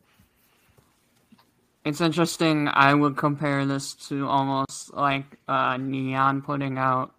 [1.84, 2.68] It's interesting.
[2.68, 7.12] I would compare this to almost like uh, Neon putting out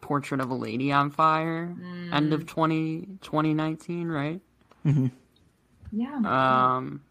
[0.00, 1.74] Portrait of a Lady on Fire,
[2.12, 4.40] end of 20, 2019, right?
[5.92, 6.76] Yeah.
[6.76, 7.02] Um,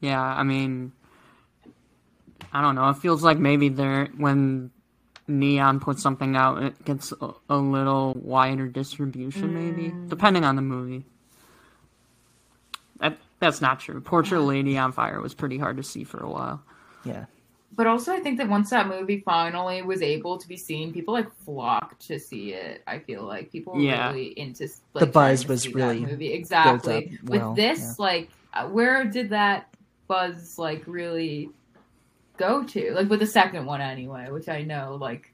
[0.00, 0.92] yeah, I mean,
[2.52, 2.88] I don't know.
[2.90, 4.70] It feels like maybe they're when
[5.26, 10.62] Neon puts something out, it gets a, a little wider distribution, maybe depending on the
[10.62, 11.04] movie.
[13.00, 14.00] That that's not true.
[14.00, 16.62] Portrait of a Lady on Fire was pretty hard to see for a while.
[17.04, 17.24] yeah,
[17.76, 21.12] But also, I think that once that movie finally was able to be seen, people
[21.14, 22.82] like flocked to see it.
[22.86, 24.08] I feel like people were Yeah.
[24.10, 27.18] really into like, The buzz trying to was see that really movie exactly.
[27.22, 27.94] built up With this, yeah.
[28.04, 29.74] like, uh, where did that
[30.06, 31.50] buzz like really
[32.36, 32.92] go to?
[32.94, 35.32] Like with the second one, anyway, which I know like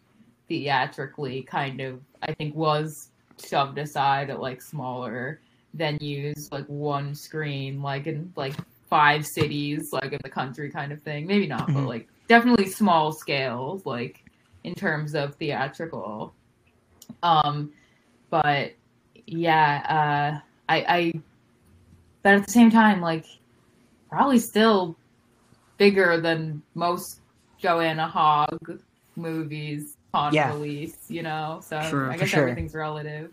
[0.49, 3.09] theatrically kind of I think was
[3.45, 5.41] shoved aside at like smaller
[5.77, 8.55] venues, like one screen, like in like
[8.89, 11.27] five cities, like in the country kind of thing.
[11.27, 11.87] Maybe not, but Mhm.
[11.87, 14.25] like definitely small scale, like
[14.63, 16.33] in terms of theatrical.
[17.25, 17.73] Um,
[18.31, 18.77] but
[19.27, 21.13] yeah, uh, I, I,
[22.23, 23.27] but at the same time, like
[24.09, 24.97] probably still
[25.77, 27.19] bigger than most
[27.59, 28.81] Joanna Hogg
[29.17, 30.55] movies on Yeah.
[30.55, 31.61] release, you know.
[31.65, 32.43] So Sure, I guess sure.
[32.43, 33.33] everything's relative.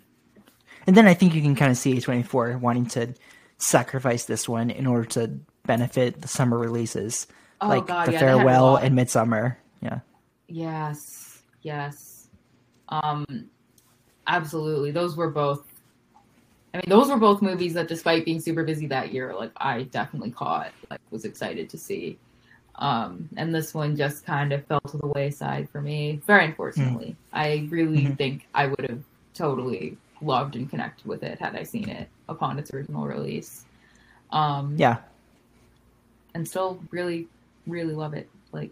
[0.87, 3.13] And then I think you can kind of see A24 wanting to
[3.59, 7.27] sacrifice this one in order to benefit the summer releases,
[7.61, 9.55] Oh, like God, The yeah, they had a Farewell and Midsommar.
[9.81, 9.99] Yeah.
[10.47, 12.29] Yes, yes.
[12.89, 13.25] Um
[14.27, 14.91] absolutely.
[14.91, 15.65] Those were both
[16.73, 19.83] I mean, those were both movies that despite being super busy that year, like I
[19.83, 22.19] definitely caught, like was excited to see.
[22.75, 27.15] Um and this one just kind of fell to the wayside for me, very unfortunately.
[27.33, 28.17] I really Mhm.
[28.17, 29.03] think I would have
[29.33, 33.65] totally loved and connected with it had I seen it upon its original release.
[34.31, 34.97] Um Yeah.
[36.35, 37.27] and still really
[37.67, 38.71] really love it like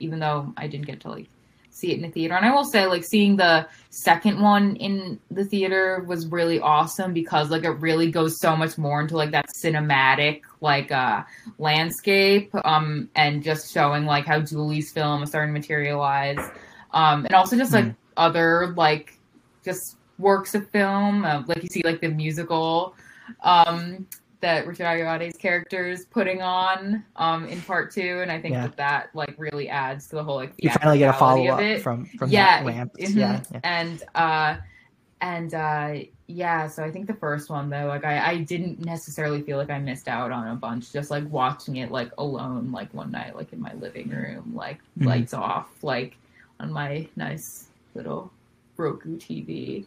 [0.00, 1.26] even though i didn't get to like
[1.74, 2.34] see it in the theater.
[2.34, 7.12] And i will say like seeing the second one in the theater was really awesome
[7.12, 11.24] because like it really goes so much more into like that cinematic like uh
[11.58, 16.38] landscape um and just showing like how julie's film is starting to materialize.
[16.92, 19.18] Um and also just like other like
[19.64, 22.94] just works of film uh, like you see like the musical.
[23.42, 24.06] Um
[24.40, 28.66] that Richard Ayoade's character is putting on um in part two, and I think Yeah.
[28.68, 31.80] that that like really adds to the whole like You finally get a follow up
[31.80, 32.92] from from yeah, that ramp.
[32.98, 33.14] mhm.
[33.16, 33.60] Yeah, yeah.
[33.64, 34.56] and uh
[35.20, 35.94] and uh
[36.26, 39.70] yeah, so I think the first one though, like I I didn't necessarily feel like
[39.70, 43.36] I missed out on a bunch, just like watching it like alone, like one night,
[43.36, 45.06] like in my living room, like Mhm.
[45.06, 46.16] lights off, like
[46.60, 48.30] on my nice little
[48.76, 49.86] Roku TV.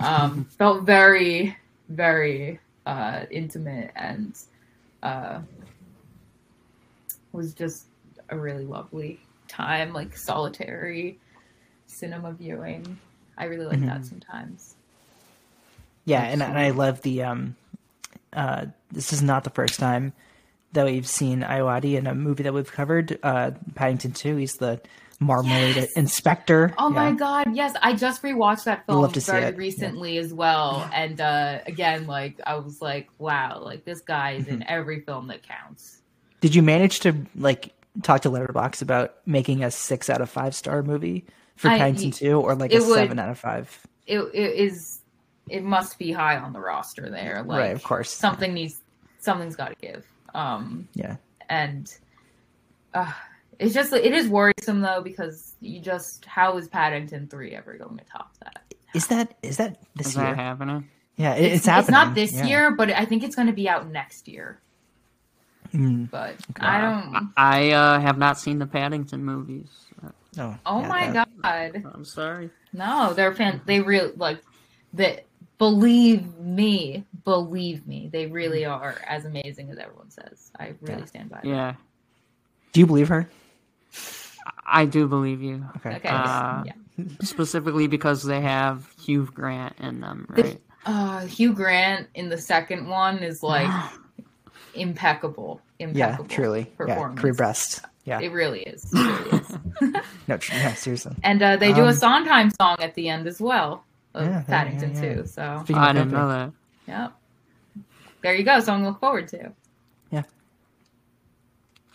[0.00, 1.56] Um, felt very,
[1.88, 4.36] very uh, intimate and
[5.02, 5.40] uh,
[7.32, 7.86] was just
[8.28, 11.18] a really lovely time, like solitary
[11.86, 12.98] cinema viewing.
[13.36, 14.08] I really like that Mhm.
[14.08, 14.74] sometimes.
[16.04, 17.56] Yeah, and, and I love the um
[18.32, 20.12] uh this is not the first time
[20.72, 23.18] that we've seen Ayoade in a movie that we've covered.
[23.22, 24.80] Uh Paddington 2, he's the
[25.22, 25.92] marmalade Yes!
[25.92, 26.74] inspector.
[26.78, 29.58] Oh my god, yes, I just rewatched that film love to see very it, yeah.
[29.58, 30.88] recently as well.
[30.92, 34.54] And uh, again, like I was like, wow, like this guy is Mm-hmm.
[34.54, 36.02] in every film that counts.
[36.40, 37.72] Did you manage to like
[38.02, 41.24] talk to Letterboxd about making a 6 out of 5 star movie
[41.56, 43.86] for I- Paddington 2 or like a would- 7 out of 5?
[44.06, 45.00] It, it is
[45.48, 47.42] it must be high on the roster there.
[47.44, 48.10] Like Right, of course.
[48.10, 48.80] something needs
[49.20, 50.06] something's got to give.
[50.34, 51.16] Um, Yeah.
[51.48, 51.92] and
[52.94, 53.12] uh,
[53.62, 57.98] it's just it is worrisome though because you just how is Paddington three ever going
[57.98, 58.74] to top that?
[58.94, 60.24] Is that is that this Is year?
[60.26, 60.88] that happening?
[61.16, 61.82] yeah, it, it's, happening.
[61.84, 62.44] It's not this yeah.
[62.46, 64.58] year, but I think it's going to be out next year.
[65.72, 66.10] Mm.
[66.10, 67.32] But I don't.
[67.36, 69.68] I uh, have not seen the Paddington movies.
[70.38, 71.82] Oh, Oh yeah, my that- god!
[71.94, 72.50] I'm sorry.
[72.72, 73.60] No, they're fan.
[73.66, 74.40] They really like
[74.94, 75.24] that.
[75.58, 80.50] Believe me, believe me, they really are as amazing as everyone says.
[80.58, 81.04] I really Yeah.
[81.06, 81.36] stand by.
[81.36, 81.48] that.
[81.48, 81.74] Yeah,
[82.72, 83.28] Do you believe her?
[84.66, 85.64] I do believe you.
[85.76, 85.96] Okay.
[85.96, 86.08] Okay.
[86.08, 86.72] Uh, yeah.
[87.22, 90.60] Specifically because they have Hugh Grant in them, The- right?
[90.84, 93.70] Uh, Hugh Grant in the second one is like
[94.74, 95.60] impeccable.
[95.78, 96.28] Yeah, Impeccable.
[96.28, 96.60] truly.
[96.60, 97.20] Yeah, Performance.
[97.20, 97.80] career best.
[98.04, 98.20] Yeah.
[98.20, 98.84] It really is.
[98.92, 99.58] It really is.
[100.28, 101.14] No, tr- yeah, seriously.
[101.24, 104.30] and uh, they do a Um, Sondheim song at the end as well of Yeah,
[104.30, 105.14] yeah, Paddington yeah, yeah.
[105.14, 105.26] too.
[105.26, 106.52] So Speaking I didn't know that.
[106.86, 107.12] Yep.
[108.22, 108.60] There you go.
[108.60, 109.52] Something to look forward to.
[110.10, 110.22] Yeah.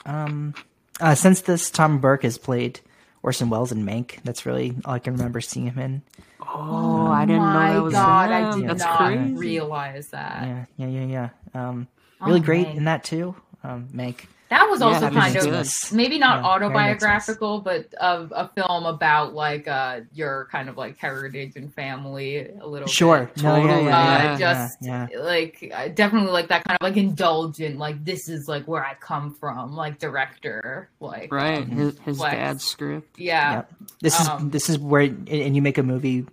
[0.05, 0.53] Um,
[0.99, 2.79] uh, since this, Tom Burke has played
[3.23, 4.21] Orson Welles in Mank.
[4.23, 6.01] That's really all I can remember seeing him in.
[6.41, 9.33] Oh, I didn't know My that was God, I did That's not crazy.
[9.35, 10.43] realize that.
[10.47, 11.05] Yeah, yeah, yeah,
[11.53, 11.67] yeah.
[11.69, 11.87] Um,
[12.21, 12.77] really Oh, great Mank.
[12.77, 13.35] in that too.
[13.63, 14.25] Um, Mank.
[14.49, 15.91] That was Yeah, also that kind of sense.
[15.91, 20.97] maybe not Yeah, autobiographical, but of a film about like uh your kind of like
[20.97, 23.25] heritage and family a little Sure.
[23.33, 23.43] bit.
[23.43, 26.83] No, yeah, Totally, yeah, Uh, yeah, just yeah, like uh, definitely like that kind of
[26.85, 31.69] like indulgent, like this is like where I come from, like director, like Right, um,
[31.69, 32.35] his, his Flex.
[32.35, 33.19] dad's script.
[33.19, 33.73] yeah, Yep.
[34.01, 36.25] This is Um, this is where and you make a movie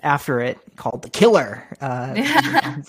[0.00, 1.64] after it called The Killer.
[1.80, 2.88] Uh, Yes,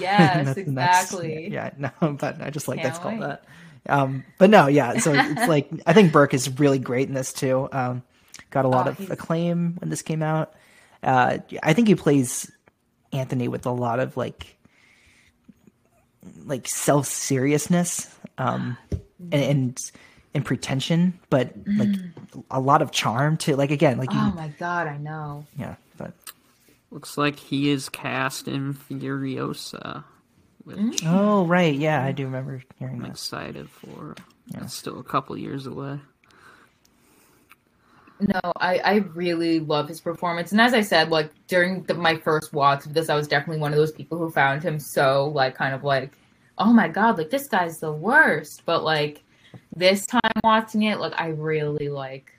[0.00, 1.48] that's the next- exactly.
[1.50, 1.90] yeah, no,
[2.20, 3.20] but I just like Can't that's called wait.
[3.22, 3.44] that.
[3.88, 4.98] Um, but no, yeah.
[4.98, 7.68] So it's like I think Burke is really great in this too.
[7.72, 8.02] Um,
[8.50, 10.54] got a lot Oh, of he's- acclaim when this came out.
[11.02, 12.50] Uh, I think he plays
[13.12, 14.56] Anthony with a lot of like
[16.44, 18.10] like self seriousness.
[18.38, 18.76] Um,
[19.30, 19.78] and, and
[20.34, 21.94] and pretension, but like
[22.50, 25.46] a lot of charm to like again like you, Oh my god, I know.
[25.56, 26.12] yeah, but
[26.90, 30.02] Looks like he is cast in Furiosa,
[30.64, 33.10] which oh right, yeah, I do remember hearing I'm that.
[33.10, 34.16] excited for.
[34.54, 35.98] It's still a couple years away.
[38.20, 40.52] No, I, I really love his performance.
[40.52, 43.60] And as I said, like during the, my first watch of this, I was definitely
[43.60, 46.12] one of those people who found him so like kind of like,
[46.56, 48.62] oh my god, like this guy's the worst.
[48.64, 49.22] But like
[49.74, 52.32] this time watching it, like I really like,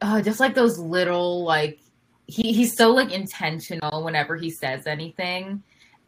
[0.00, 1.80] uh, just like those little like
[2.26, 5.62] he he's so like intentional whenever he says anything,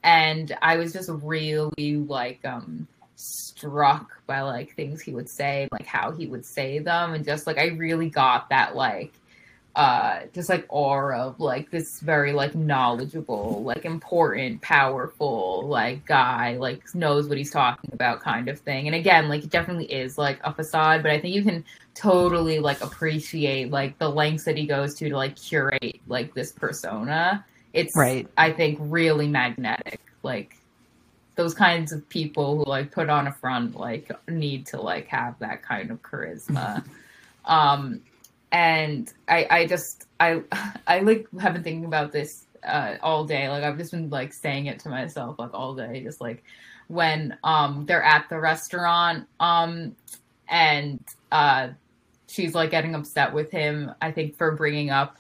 [0.06, 5.84] and I was just really like um struck by like things he would say, like
[5.84, 9.12] how he would say them, and just like I really got that like
[9.74, 16.56] uh just like aura of like this very like knowledgeable, like important, powerful like guy,
[16.56, 18.86] like knows what he's talking about kind of thing.
[18.86, 21.64] And again, like it definitely is like a facade, but I think you can
[21.94, 26.52] totally like appreciate like the lengths that he goes to to like curate like this
[26.52, 27.44] persona.
[27.76, 28.26] It's Right.
[28.36, 30.00] I think really magnetic.
[30.22, 30.56] Like
[31.36, 35.38] those kinds of people who like put on a front like need to like have
[35.38, 36.82] that kind of charisma
[37.44, 38.00] um
[38.50, 40.42] and i i just i
[40.86, 44.32] i like have been thinking about this uh all day like i've just been like
[44.32, 46.42] saying it to myself like all day just like
[46.88, 49.94] when um they're at the restaurant um
[50.48, 51.68] and uh
[52.28, 55.16] she's like getting upset with him i think for bringing up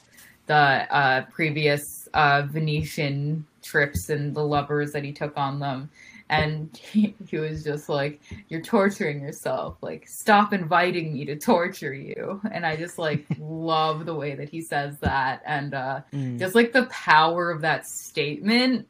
[0.46, 5.90] the uh previous uh venetian trips and the lovers that he took on them.
[6.28, 9.76] And he, he was just like you're torturing yourself.
[9.80, 12.40] Like stop inviting me to torture you.
[12.50, 15.42] And i just like love the way that he says that.
[15.46, 16.38] And uh Mm.
[16.38, 18.88] just like the power of that statement.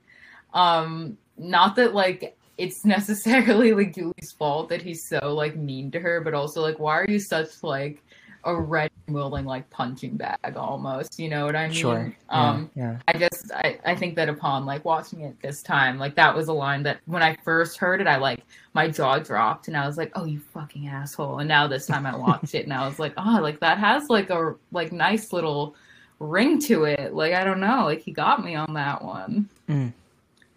[0.54, 6.00] Um not that like it's necessarily like julie's fault that he's so like mean to
[6.00, 8.02] her but also like why are you such like
[8.46, 12.16] a red willing like punching bag almost you know what i mean Sure.
[12.30, 12.98] um yeah, yeah.
[13.06, 16.48] I just I, I think that upon like watching it this time, like that was
[16.48, 18.44] a line that when I first heard it, I like
[18.74, 21.38] my jaw dropped and I was like, Oh you fucking asshole.
[21.38, 24.08] And now this time I watched it and I was like, Oh, like that has
[24.08, 25.76] like a like nice little
[26.18, 27.14] ring to it.
[27.14, 29.48] Like I don't know, like he got me on that one.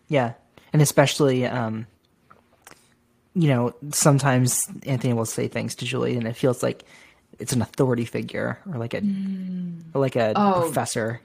[0.08, 0.34] Yeah,
[0.74, 1.86] and especially, um,
[3.36, 6.84] you know, sometimes Anthony will say things to Julie, and it feels like
[7.40, 9.02] it's an authority figure or like a
[9.94, 10.62] or like a Oh.
[10.62, 11.22] professor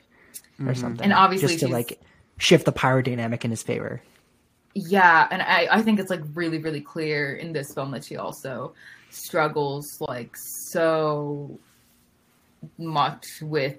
[0.61, 0.75] or mm-hmm.
[0.75, 2.01] something, And obviously just to she's- like
[2.39, 4.01] shift the power dynamic in his favor.
[4.77, 8.17] Yeah, and I, I think it's like really, really clear in this film that she
[8.17, 8.75] also
[9.11, 11.59] struggles like so
[12.79, 13.77] much with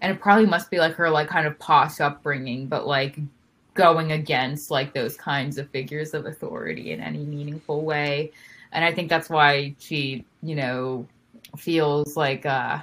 [0.00, 3.18] and it probably must be like her like kind of posh upbringing, but like
[3.74, 8.32] going against like those kinds of figures of authority in any meaningful way.
[8.72, 11.06] And I think that's why she, you know,
[11.56, 12.78] feels like uh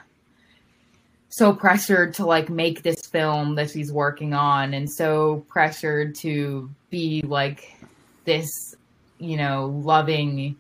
[1.30, 6.70] so pressured to like make this film that she's working on and so pressured to
[6.90, 7.76] be like
[8.26, 8.76] this
[9.20, 10.56] you know loving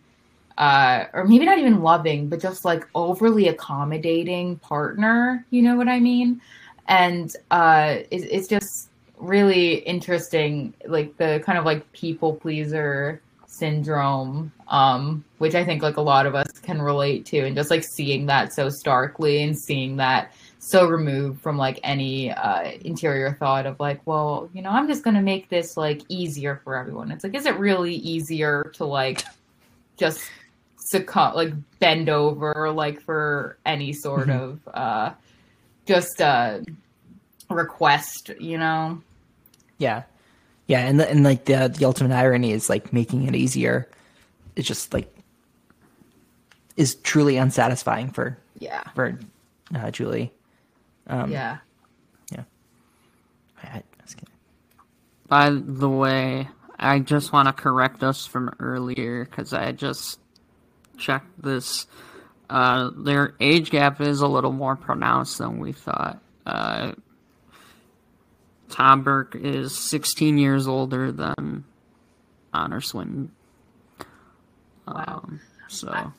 [0.58, 5.88] uh or maybe not even loving but just like overly accommodating partner you know what
[5.88, 6.42] i mean?
[6.88, 13.22] And uh it, it's just really interesting like the kind of like people pleaser
[13.60, 17.69] syndrome um which i think like a lot of us can relate to and just
[17.69, 23.34] like seeing that so starkly and seeing that so removed from like any uh interior
[23.34, 27.11] thought of like well you know i'm just gonna make this like easier for everyone.
[27.11, 29.23] It's like is it really easier to like
[29.98, 30.22] just
[30.77, 35.11] succumb like bend over like for any sort of uh
[35.86, 36.60] just uh
[37.49, 39.02] request you know?
[39.77, 40.03] Yeah,
[40.70, 43.90] yeah, and the, and like the the ultimate irony is like making it easier.
[44.56, 45.14] It's just like
[46.78, 49.20] is truly unsatisfying for yeah for
[49.76, 50.32] uh, Julie.
[51.08, 51.58] Um, yeah
[53.64, 54.34] I, I was kidding.
[55.28, 56.48] By the way,
[56.78, 60.20] I just want to correct us from earlier because I just
[60.98, 61.88] checked this.
[62.50, 66.20] Uh, their age gap is a little more pronounced than we thought.
[66.46, 66.94] Uh,
[68.70, 71.64] Tom Burke is 16 years older than
[72.54, 73.32] Honor Swinton.
[74.88, 76.12] Um, so,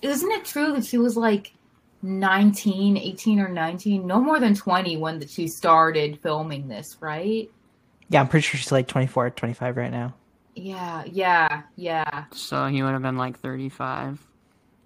[0.00, 1.52] isn't it true that she was like
[2.02, 7.48] 19 18 or 19 no more than 20 when that she started filming this right
[8.08, 10.14] Yeah, I'm pretty sure she's like 24, 25 right now.
[10.56, 14.18] yeah yeah yeah so he would have been like 35.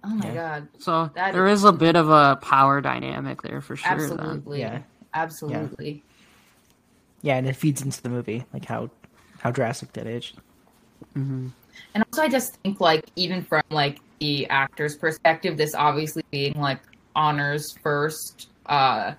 [0.03, 0.33] oh my Yeah.
[0.35, 3.89] god So That there is- is a bit of a power dynamic there for sure.
[3.97, 3.99] then.
[4.11, 4.79] absolutely Yeah.
[5.15, 6.01] absolutely Yeah,
[7.23, 8.89] and it feeds into the movie, like how
[9.39, 10.33] how drastic that is.
[11.93, 16.53] And also, I just think like even from like the actor's perspective, this obviously being
[16.53, 16.79] like
[17.15, 19.13] honors first uh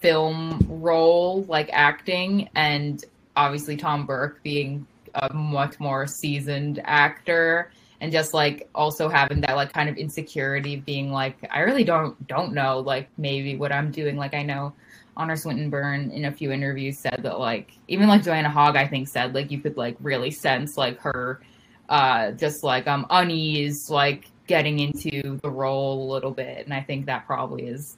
[0.00, 3.04] film role, like acting, and
[3.36, 7.70] obviously Tom Burke being a much more seasoned actor
[8.00, 12.26] and just like also having that like kind of insecurity being like I really don't
[12.26, 14.72] don't know like maybe what I'm doing like I know
[15.16, 18.86] Honor Swinton Byrne in a few interviews said that like even like Joanna Hogg I
[18.86, 21.40] think said like you could like really sense like her
[21.88, 26.64] uh just like um unease like getting into the role a little bit.
[26.64, 27.96] And I think that probably is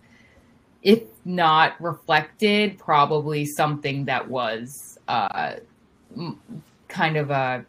[0.83, 5.55] if not reflected probably something that was uh
[6.89, 7.65] kind of a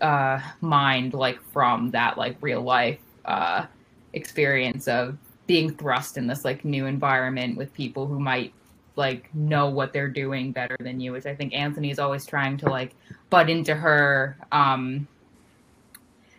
[0.00, 3.66] uh, mind like from that like real life uh,
[4.12, 5.18] experience of
[5.50, 8.52] being thrust in this like new environment with people who might
[8.94, 12.56] like know what they're doing better than you which i think anthony is always trying
[12.56, 12.94] to like
[13.30, 15.08] butt into her um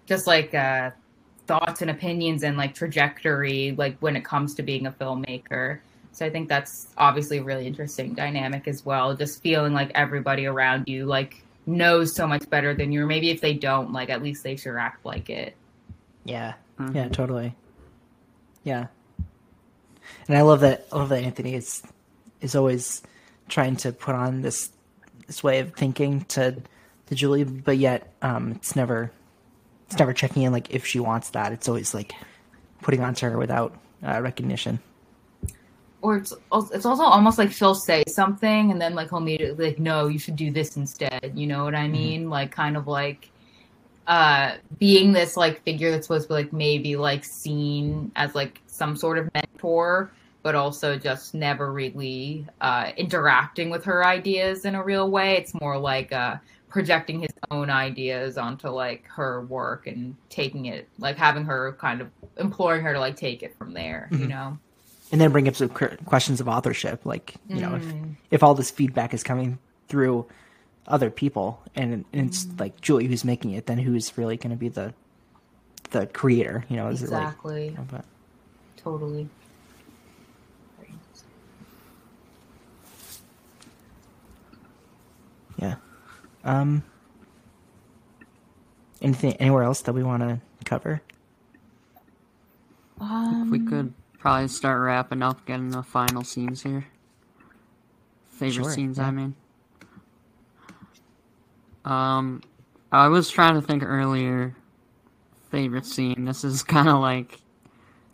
[0.06, 0.92] just like uh
[1.46, 5.80] thoughts and opinions and like trajectory like when it comes to being a filmmaker
[6.14, 10.46] so i think that's obviously a really interesting dynamic as well just feeling like everybody
[10.46, 14.10] around you like knows so much better than you or maybe if they don't like
[14.10, 15.54] at least they sure act like it
[16.24, 16.54] Yeah.
[16.80, 16.96] Mhm.
[16.96, 17.56] Yeah, totally.
[18.64, 18.88] Yeah.
[20.28, 21.84] And I love that I love that Anthony is
[22.42, 23.02] is always
[23.50, 24.70] trying to put on this
[25.28, 26.56] this way of thinking to
[27.08, 29.12] to Julie, but yet um it's never
[29.88, 31.52] it's never checking in like if she wants that.
[31.52, 32.14] It's always like
[32.82, 34.80] putting onto her without uh, recognition.
[36.02, 36.34] or it's
[36.74, 40.18] it's also almost like she'll say something and then like he'll immediately like no you
[40.18, 43.30] should do this instead you know what i mean like kind of like
[44.08, 48.60] uh being this like figure that's supposed to be like maybe like seen as like
[48.66, 49.51] some sort of mentor
[50.44, 55.54] but also just never really uh interacting with her ideas in a real way it's
[55.62, 56.36] more like uh
[56.70, 62.02] projecting his own ideas onto like her work and taking it like having her kind
[62.02, 62.08] of
[62.38, 64.30] imploring her to like take it from there you Mhm.
[64.30, 64.58] know
[65.12, 67.76] and then bring up some questions of authorship like you know Mm.
[67.76, 67.94] if,
[68.32, 69.60] if all this feedback is coming
[69.90, 70.26] through
[70.88, 72.60] other people and, and it's Mm.
[72.60, 74.94] like julie who's making it then who's really going to be the
[75.92, 78.06] the creator you know is exactly it like but
[78.78, 79.28] totally
[85.62, 85.76] yeah
[86.44, 86.84] um
[89.02, 91.02] anything anywhere else that we want to cover
[93.00, 96.86] um, we could probably start wrapping up, getting the final scenes here.
[98.28, 99.08] Favorite Sure, scenes, yeah.
[99.08, 99.36] I mean.
[101.84, 102.42] Um,
[102.92, 104.56] I was trying to think earlier.
[105.50, 106.26] Favorite scene.
[106.26, 107.42] This is kind of like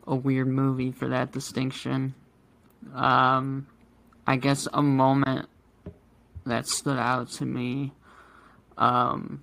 [0.07, 2.15] a weird movie for that distinction.
[2.93, 3.67] Um,
[4.25, 5.47] I guess a moment
[6.47, 7.93] that stood out to me.
[8.77, 9.41] Um,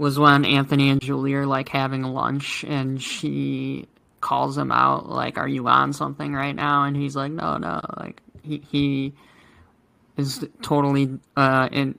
[0.00, 3.86] was when Anthony and Julie are like having lunch and she
[4.22, 6.84] calls him out like are you on something right now?
[6.84, 9.12] And he's like no no like he he
[10.16, 11.98] is totally uh in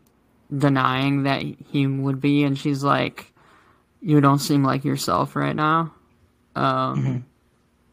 [0.56, 2.44] denying that he would be.
[2.44, 3.32] And she's like
[4.02, 5.94] you don't seem like yourself right now.
[6.56, 7.26] Um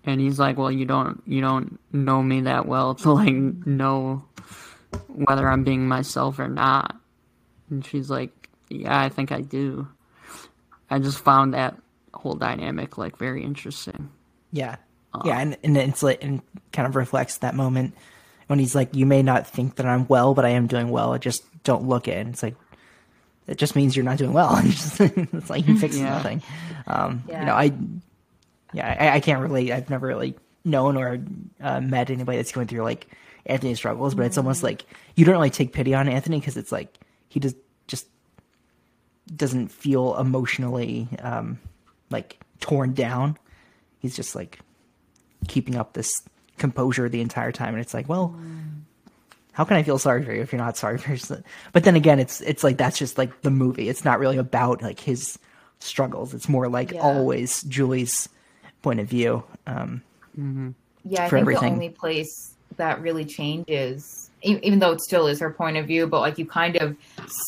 [0.04, 4.24] and he's like well you don't you don't know me that well to like know
[5.08, 6.96] whether I'm being myself or not.
[7.70, 9.88] And she's like yeah I think I do.
[10.90, 11.76] I just found that
[12.14, 14.10] whole dynamic like very interesting.
[14.52, 14.76] yeah.
[15.14, 16.42] Uh, yeah and, and it's like and
[16.72, 17.94] kind of reflects that moment
[18.46, 21.12] when he's like you may not think that i'm well but i am doing well.
[21.14, 22.18] I just don't look it.
[22.18, 22.54] And it's like
[23.46, 24.58] it just means you're not doing well.
[24.64, 26.10] It's, it's like he fixes Yeah.
[26.10, 26.42] nothing.
[26.86, 27.40] Um Yeah.
[27.40, 27.72] you know i
[28.74, 29.70] yeah I, I can't relate.
[29.72, 30.34] I've never really
[30.64, 31.18] known or
[31.62, 33.06] uh, met anybody that's going through like
[33.48, 34.84] anthony's struggles but it's almost like
[35.16, 36.98] you don't really take pity on anthony because it's like
[37.28, 37.56] he just
[37.86, 38.06] just
[39.34, 41.58] doesn't feel emotionally um
[42.10, 43.36] like torn down.
[43.98, 44.58] He's just like
[45.46, 46.10] keeping up this
[46.56, 48.34] composure the entire time and it's like well
[49.52, 51.40] how can i feel sorry for you if you're not sorry for yourself?
[51.72, 53.88] But then again it's it's like that's just like the movie.
[53.88, 55.38] It's not really about like his
[55.80, 56.32] struggles.
[56.34, 57.00] It's more like Yeah.
[57.00, 58.28] always julie's
[58.82, 60.02] point of view um
[61.04, 61.68] Yeah, I for think everything.
[61.70, 66.06] the only place that really changes, even though it still is her point of view,
[66.06, 66.96] but like you kind of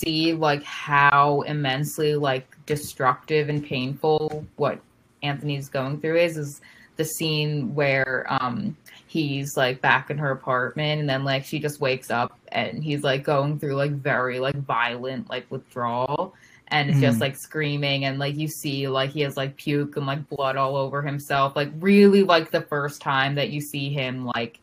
[0.01, 4.81] see like how immensely like destructive and painful what
[5.23, 6.61] Anthony's going through is is
[6.97, 8.77] the scene where um
[9.07, 13.03] he's like back in her apartment and then like she just wakes up and he's
[13.03, 16.35] like going through like very like violent like withdrawal
[16.69, 17.23] and it's just Mhm.
[17.23, 20.77] like screaming and like you see like he has like puke and like blood all
[20.77, 24.61] over himself like really like the first time that you see him like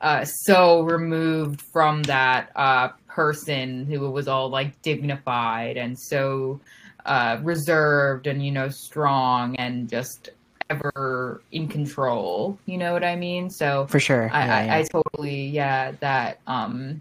[0.00, 6.60] uh, so removed from that uh, person who was all like dignified and so
[7.06, 10.30] uh, reserved and you know strong and just
[10.68, 12.58] ever in control.
[12.66, 13.48] You know what I mean?
[13.50, 14.30] So For sure.
[14.32, 14.76] I, Yeah, I, yeah.
[14.76, 17.00] I totally yeah that um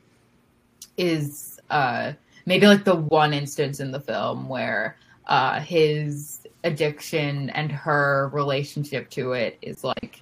[0.97, 2.13] is uh
[2.45, 4.95] maybe like the one instance in the film where
[5.27, 10.21] uh his addiction and her relationship to it is like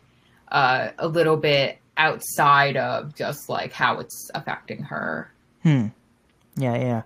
[0.52, 5.32] uh a little bit outside of just like how it's affecting her.
[5.64, 5.88] Hmm.
[6.56, 7.02] Yeah, yeah.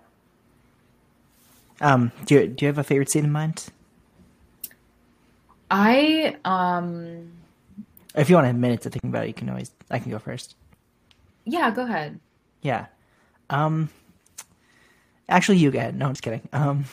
[1.79, 3.65] Um, do you do you have a favorite scene in mind?
[5.69, 7.31] I um
[8.15, 9.71] If you want a minute to think about it, you can always.
[9.91, 10.55] I can go first.
[11.45, 12.19] yeah, go ahead.
[12.61, 12.87] Yeah.
[13.49, 13.89] Um.
[15.29, 15.95] Actually, you go ahead.
[15.97, 16.47] No, I'm just kidding.
[16.53, 16.85] Um.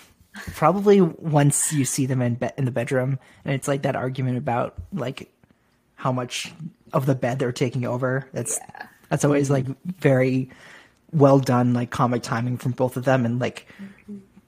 [0.54, 4.36] Probably once you see them in be- in the bedroom, and it's like that argument
[4.36, 5.32] about like
[6.04, 6.52] how much
[6.92, 8.28] of the bed they're taking over.
[8.34, 8.60] That's
[9.08, 10.50] that's always like very
[11.14, 13.66] well done, like comic timing from both of them, and like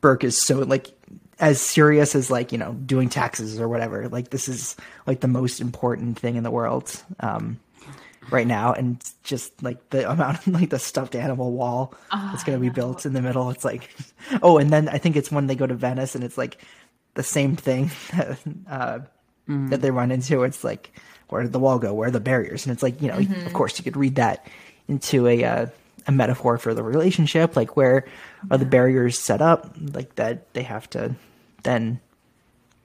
[0.03, 0.93] Burke is so like
[1.41, 4.07] as serious as like you know doing taxes or whatever.
[4.07, 4.77] Like this is
[5.07, 7.59] like the most important thing in the world um,
[8.29, 12.59] right now, and just like the amount of like the stuffed animal wall that's going
[12.59, 13.49] to be built in the middle.
[13.49, 13.89] It's like
[14.43, 16.63] oh, and then I think it's when they go to Venice, and it's like
[17.15, 17.91] the same thing
[18.69, 18.99] uh,
[19.49, 20.43] that they run into.
[20.43, 20.93] It's like
[21.29, 21.93] where did the wall go?
[21.95, 22.67] Where are the barriers?
[22.67, 24.47] And it's like you know, of course, you could read that
[24.89, 25.67] into a uh,
[26.07, 27.57] a metaphor for the relationship.
[27.57, 28.05] Like where
[28.51, 29.75] are the barriers set up?
[29.93, 31.15] Like that they have to
[31.63, 32.01] then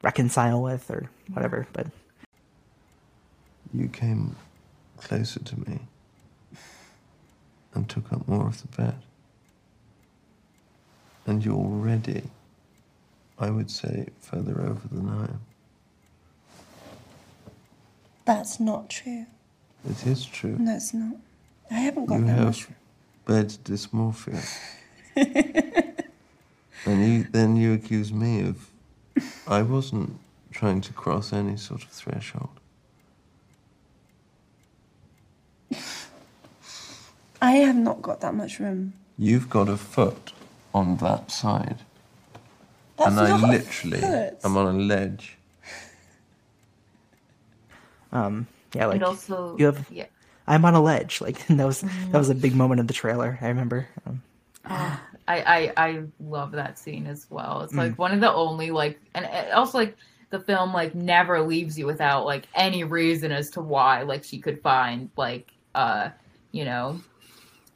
[0.02, 1.68] reconcile with or whatever.
[1.74, 1.88] But
[3.74, 4.36] You came
[4.98, 5.80] closer to me
[7.74, 8.96] and took up more of the bed.
[11.26, 12.24] And you're already,
[13.40, 15.42] I would say, further over than I am.
[18.26, 19.26] That's not true.
[19.90, 20.56] It is true.
[20.60, 21.16] No, it's not.
[21.70, 22.68] I haven't got you that have much.
[23.26, 24.46] bed dysmorphia.
[26.86, 28.68] and you, then you accuse me of.
[29.48, 30.20] I wasn't
[30.52, 32.50] trying to cross any sort of threshold.
[37.42, 38.94] I have not got that much room.
[39.18, 40.34] You've got a foot
[40.74, 41.78] on that side.
[42.98, 44.38] That's and I literally foot.
[44.44, 45.38] am on a ledge.
[48.12, 49.86] Um, yeah, like and also you have.
[49.92, 50.06] yeah.
[50.48, 51.22] I'm on a ledge.
[51.22, 53.38] Like that was that was a big moment in the trailer.
[53.42, 53.88] I remember.
[54.06, 54.22] Um,
[54.66, 57.62] I, I I love that scene as well.
[57.62, 57.98] It's like Mm.
[57.98, 59.96] one of the only like, and also like
[60.30, 64.40] the film like never leaves you without like any reason as to why like she
[64.40, 66.10] could find like uh
[66.54, 67.00] you know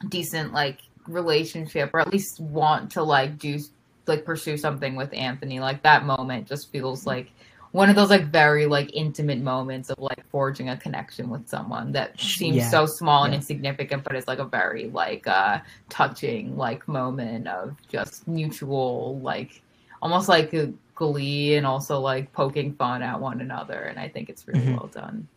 [0.08, 3.58] decent like relationship or at least want to like do
[4.06, 5.60] like pursue something with Anthony.
[5.60, 7.30] Like that moment just feels like
[7.72, 11.92] one of those like very like intimate moments of like forging a connection with someone
[11.92, 12.68] that seems Yeah.
[12.70, 13.38] so small and Yeah.
[13.38, 19.62] insignificant but it's like a very like uh touching like moment of just mutual like
[20.00, 24.28] almost like a glee and also like poking fun at one another and i think
[24.30, 24.72] it's really Mhm.
[24.78, 25.28] well done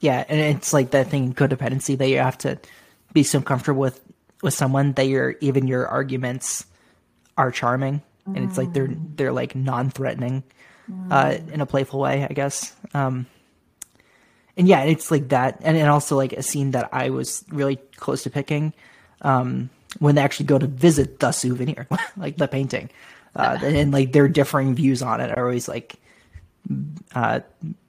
[0.00, 2.56] yeah, and it's like that thing in codependency that you have to
[3.12, 4.00] be so comfortable with
[4.42, 6.64] with someone that your even your arguments
[7.36, 10.44] are charming, and it's like they're they're like non-threatening
[11.10, 12.74] uh, in a playful way, I guess.
[12.94, 13.26] Um,
[14.56, 17.76] and yeah, it's like that, and, and also like a scene that I was really
[17.96, 18.72] close to picking
[19.22, 19.70] um,
[20.00, 21.86] when they actually go to visit the souvenir,
[22.16, 22.90] like the painting,
[23.36, 25.94] uh, and, and, like their differing views on it are always like
[27.14, 27.40] uh,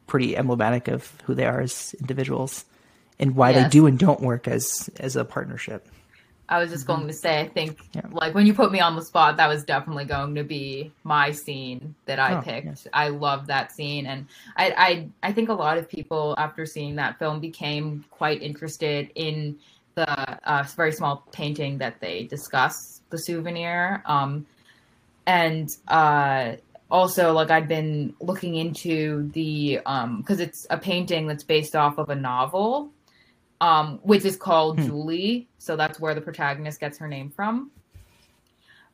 [0.06, 2.66] pretty emblematic of who they are as individuals
[3.20, 5.88] and why they do and don't work as as a partnership.
[6.50, 7.78] I was just going to say i think
[8.12, 11.32] like when you put me on the spot that was definitely going to be my
[11.32, 12.66] scene that i Oh, picked.
[12.68, 12.88] yes.
[12.94, 14.26] i love that scene and
[14.58, 14.66] I,
[15.22, 19.58] I i think a lot of people after seeing that film became quite interested in
[19.96, 20.10] the
[20.50, 24.46] uh, very small painting that they discuss the souvenir um
[25.26, 26.54] and uh
[26.92, 31.98] also like i'd been looking into the um because it's a painting that's based off
[31.98, 32.90] of a novel
[33.62, 34.86] um which is called Hmm.
[34.86, 37.72] julie so that's where the protagonist gets her name from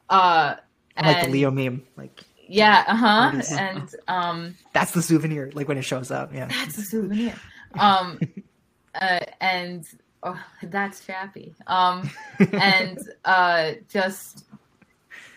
[0.09, 0.55] uh
[0.97, 5.77] I like the Leo meme, like yeah uh-huh and um that's the souvenir, like when
[5.77, 6.33] it shows up.
[6.33, 7.33] Yeah, that's a souvenir.
[7.77, 8.19] Um,
[8.95, 9.85] uh, and
[10.23, 11.53] oh, that's chappy.
[11.67, 12.09] Um,
[12.53, 14.45] and uh, just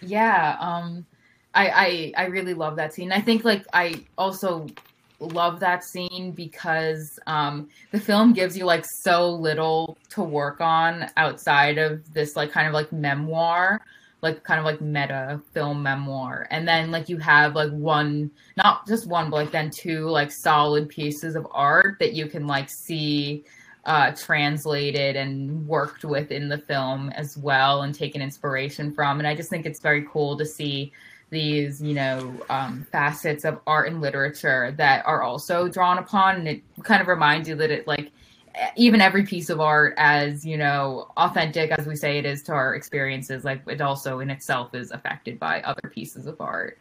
[0.00, 0.56] yeah.
[0.60, 1.06] Um,
[1.54, 3.12] I, I I really love that scene.
[3.12, 4.66] I think like I also
[5.20, 11.10] love that scene because um the film gives you like so little to work on
[11.16, 13.80] outside of this like kind of like memoir
[14.22, 18.86] like kind of like meta film memoir and then like you have like one not
[18.86, 22.68] just one but like then two like solid pieces of art that you can like
[22.70, 23.44] see
[23.88, 29.18] uh, translated and worked with in the film as well and taken inspiration from.
[29.18, 30.92] And I just think it's very cool to see
[31.30, 36.36] these, you know, um, facets of art and literature that are also drawn upon.
[36.36, 38.10] And it kind of reminds you that it, like,
[38.76, 42.52] even every piece of art, as, you know, authentic as we say it is to
[42.52, 46.78] our experiences, like, it also in itself is affected by other pieces of art.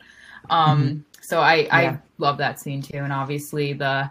[0.49, 1.03] Um, Mhm.
[1.21, 1.75] So I, Yeah.
[1.75, 2.99] I love that scene too.
[2.99, 4.09] And obviously the,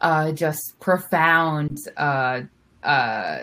[0.00, 2.42] uh, just profound uh,
[2.82, 3.38] uh,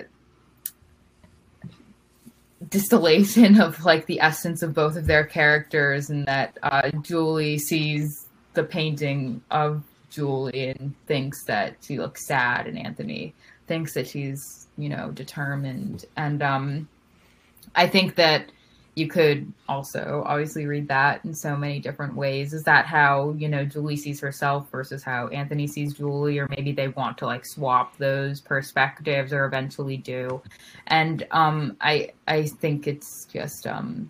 [2.69, 8.27] distillation of like the essence of both of their characters, and that uh, Julie sees
[8.53, 13.34] the painting of Julie and thinks that she looks sad, and Anthony
[13.68, 16.90] thinks that she's you know determined, and um,
[17.76, 18.52] I think that
[18.95, 22.53] you could also obviously read that in so many different ways.
[22.53, 26.72] Is that how, you know, Julie sees herself versus how Anthony sees Julie, or maybe
[26.72, 30.41] they want to like swap those perspectives or eventually do.
[30.88, 34.09] And um I I think it's just um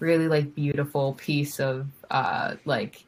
[0.00, 3.04] really like beautiful piece of uh like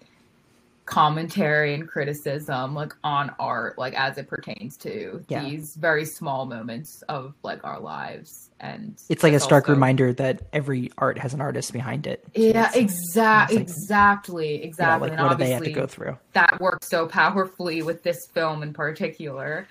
[0.85, 5.45] commentary and criticism like on art like as it pertains to Yeah.
[5.45, 10.13] these very small moments of like our lives and It's like a stark also- reminder
[10.15, 12.25] that every art has an artist behind it.
[12.35, 15.09] So yeah, it's- exact, like, exactly, you know, exactly.
[15.11, 16.19] like and what do they have to obviously go through?
[16.33, 19.67] that works so powerfully with this film in particular,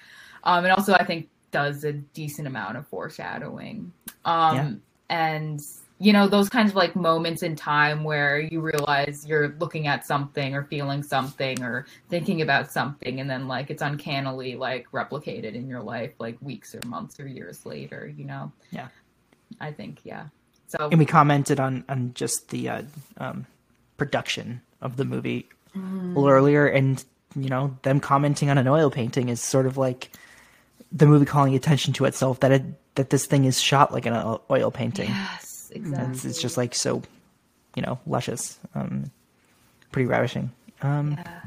[0.45, 3.91] um, and also I think does a decent amount of foreshadowing.
[4.23, 4.71] Um, Yeah.
[5.09, 5.59] and
[6.01, 10.05] you know those kinds of like moments in time where you realize you're looking at
[10.05, 15.53] something or feeling something or thinking about something and then like it's uncannily like replicated
[15.53, 18.87] in your life like weeks or months or years later you know Yeah.
[19.59, 20.25] i think yeah
[20.67, 22.81] so And we commented on on just the uh,
[23.17, 23.45] um,
[23.97, 26.31] production of the movie a little Mm.
[26.31, 27.03] earlier, and
[27.35, 30.11] you know them commenting on an oil painting is sort of like
[30.91, 32.63] the movie calling attention to itself that it
[32.95, 34.13] that this thing is shot like an
[34.49, 35.09] oil painting.
[35.09, 37.01] yes exactly It's, it's just like so,
[37.75, 39.11] you know, luscious, um,
[39.91, 40.51] pretty ravishing.
[40.81, 41.41] Um, Yeah.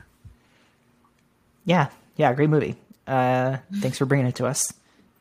[1.65, 2.77] yeah, yeah, great movie.
[3.07, 4.73] Uh, thanks for bringing it to us.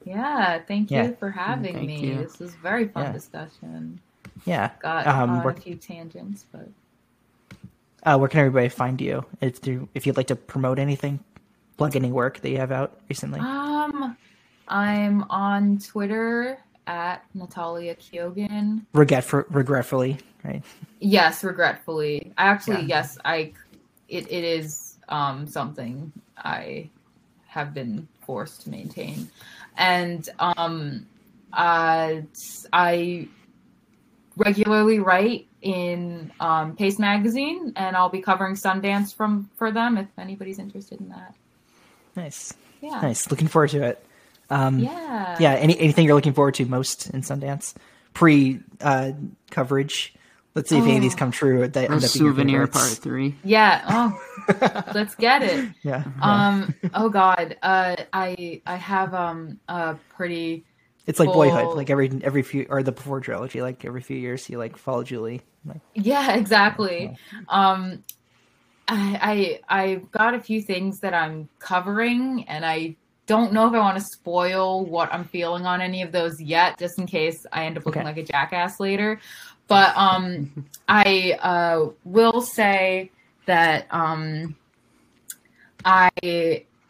[0.05, 2.05] Yeah, thank you for having Thank me.
[2.07, 2.17] you.
[2.23, 3.11] This was a very fun Yeah.
[3.13, 3.99] discussion.
[4.45, 4.71] Yeah.
[4.81, 6.67] Got Um, on where, a few tangents, but
[8.03, 9.25] uh, where can everybody find you?
[9.39, 11.19] If you if you'd like to promote anything,
[11.77, 13.39] plug any work that you have out recently.
[13.39, 14.17] um,
[14.67, 18.85] I'm on Twitter at Natalia Keogan.
[18.93, 20.61] Regretfully, right?
[20.99, 22.33] Yes, regretfully.
[22.37, 22.99] I actually Yeah.
[23.01, 23.53] yes, I
[24.09, 26.89] it, it is um something I
[27.47, 29.29] have been forced to maintain.
[29.77, 31.05] And um
[31.51, 32.21] uh
[32.71, 33.27] I
[34.35, 40.07] regularly write in um Paste magazine and I'll be covering Sundance from for them if
[40.17, 41.35] anybody's interested in that.
[42.15, 42.99] Nice, Yeah.
[43.01, 43.29] nice.
[43.31, 44.05] Looking forward to it.
[44.53, 45.37] Um, Yeah.
[45.39, 45.53] yeah.
[45.53, 47.73] Any anything you're looking forward to most in Sundance
[48.13, 49.11] pre uh,
[49.51, 50.13] coverage?
[50.55, 51.17] Let's see if any of these Oh.
[51.17, 51.67] come true.
[51.67, 51.99] That end up being your
[52.33, 52.77] souvenir favorites.
[52.77, 53.35] part three.
[53.43, 53.81] Yeah.
[53.89, 54.21] Oh,
[54.93, 55.69] let's get it.
[55.81, 56.03] Yeah.
[56.21, 56.75] Um.
[56.93, 57.57] Oh God.
[57.63, 57.95] Uh.
[58.13, 60.65] I I have um a pretty.
[61.07, 61.75] It's like Boyhood.
[61.75, 63.61] Like every every few or the before trilogy.
[63.63, 65.41] Like every few years, you like follow Julie.
[65.65, 66.35] Like, Yeah.
[66.35, 67.17] Exactly.
[67.49, 68.03] Um.
[68.87, 72.95] I I I've got a few things that I'm covering, and I
[73.25, 76.77] don't know if I want to spoil what I'm feeling on any of those yet,
[76.77, 78.09] just in case I end up looking Okay.
[78.09, 79.19] like a jackass later.
[79.67, 83.11] But um, I uh will say
[83.45, 84.55] that um,
[85.85, 86.09] I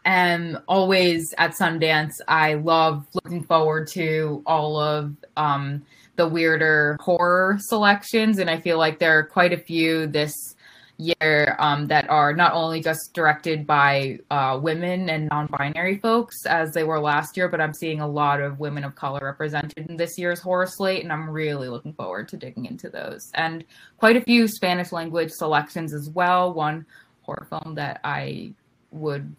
[0.06, 2.20] am always at Sundance.
[2.28, 5.86] I love looking forward to all of um,
[6.16, 10.53] the weirder horror selections, and I feel like there are quite a few this
[10.98, 16.72] year um, that are not only just directed by uh, women and non-binary folks as
[16.74, 19.98] they were last year, but I'm seeing a lot of women of color represented in
[19.98, 23.32] this year's horror slate, and I'm really looking forward to digging into those.
[23.34, 23.65] And
[23.98, 26.53] quite a few Spanish language selections as well.
[26.53, 26.86] One
[27.24, 28.53] horror film that I
[28.91, 29.36] would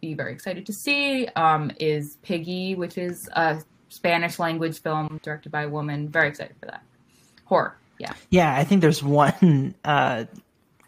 [0.00, 5.52] be very excited to see um, is Piggy, which is a Spanish language film directed
[5.52, 6.08] by a woman.
[6.08, 6.82] Very excited for that.
[7.44, 8.12] Horror, yeah.
[8.30, 10.24] yeah, I think there's one uh,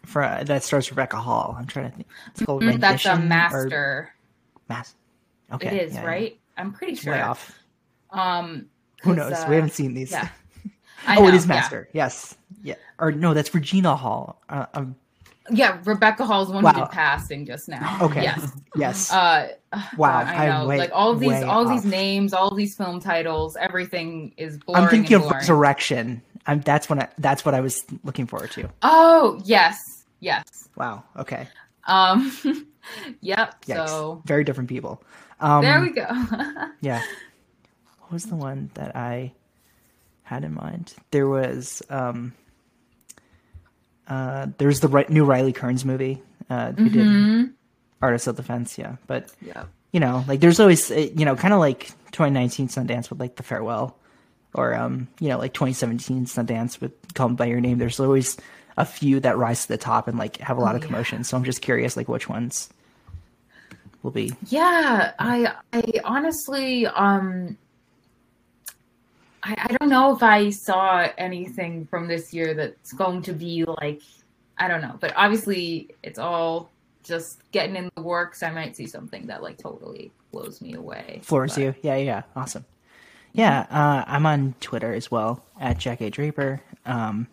[0.07, 1.55] for that starts Rebecca Hall.
[1.59, 2.07] I'm trying to think.
[2.31, 4.09] It's called Mm, That's a or master.
[5.53, 6.07] Okay, it is yeah, yeah.
[6.07, 6.39] right.
[6.57, 7.13] I'm pretty It's sure.
[7.13, 7.57] Way off.
[8.11, 8.65] Um,
[9.03, 9.31] Who knows?
[9.33, 10.11] uh, we haven't seen these.
[10.11, 10.27] Yeah.
[11.09, 11.49] Oh, it know, is yeah.
[11.49, 11.89] Master.
[11.93, 12.35] Yes.
[12.63, 12.73] Yeah.
[12.99, 14.41] Or no, that's Regina Hall.
[14.49, 14.95] Uh, um,
[15.49, 16.73] Yeah, Rebecca Hall's one Wow.
[16.73, 17.97] who did casting just now.
[18.01, 18.23] Okay.
[18.23, 18.51] Yes.
[18.75, 19.13] yes.
[19.13, 19.49] Uh,
[19.95, 20.67] Wow, God, I I'm know.
[20.67, 21.69] way- like all of these, all off.
[21.69, 24.59] these names, all of these film titles, everything is.
[24.73, 25.29] I'm thinking of.
[25.31, 26.21] Resurrection.
[26.47, 28.67] I'm, that's when I, that's what I was looking forward to.
[28.81, 30.69] Oh yes, yes.
[30.75, 31.03] Wow.
[31.17, 31.47] Okay.
[31.85, 32.31] Um,
[33.21, 33.63] yep.
[33.65, 33.75] Yikes.
[33.75, 35.01] So Very different people.
[35.39, 36.07] Um, there we go.
[36.81, 37.01] yeah.
[37.99, 39.33] What was the one that I
[40.23, 40.93] had in mind?
[41.11, 42.33] There was um
[44.07, 47.53] uh there's the new Riley Stearns movie uh who did Mhm.
[48.01, 48.95] Artists of Defense, yeah.
[49.07, 49.63] But Yeah.
[49.91, 53.35] you know, like there's always uh, you know, kind of like 2019 Sundance with like
[53.35, 53.97] The Farewell
[54.53, 57.77] or um you know, like 2017 Sundance with Call Me by Your Name.
[57.77, 58.37] There's always
[58.77, 60.87] a few that rise to the top and like have a lot Oh, of yeah.
[60.87, 61.23] commotion.
[61.23, 62.69] So I'm just curious like which ones
[64.03, 67.57] will be Yeah, I I honestly um
[69.43, 73.63] I, I don't know if I saw anything from this year that's going to be
[73.65, 74.01] like
[74.57, 76.69] I don't know, but obviously it's all
[77.03, 78.41] just getting in the works.
[78.43, 81.21] I might see something that like totally blows me away.
[81.23, 81.75] floors but- you.
[81.81, 82.21] Yeah, yeah, yeah.
[82.35, 82.65] Awesome.
[83.33, 86.59] Yeah, uh, I'm on Twitter as well at Jack A Draper.
[86.87, 87.27] Um,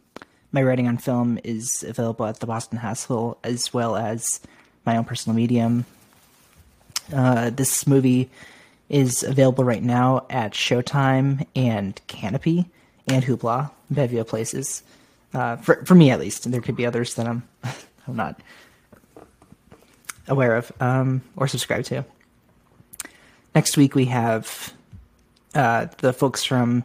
[0.55, 4.41] my writing on film is available at the Boston Hassle as well as
[4.87, 5.85] my own personal medium.
[7.13, 8.31] Uh, this movie
[8.89, 12.67] is available right now at Showtime and Kanopy
[13.09, 14.85] and Hoopla, bevy places.
[15.35, 17.43] Uh, for for me at least, there could be others that I'm
[18.07, 18.41] I'm not
[20.29, 22.05] aware of um, or subscribe to.
[23.57, 24.73] Next week we have
[25.53, 26.85] uh, the folks from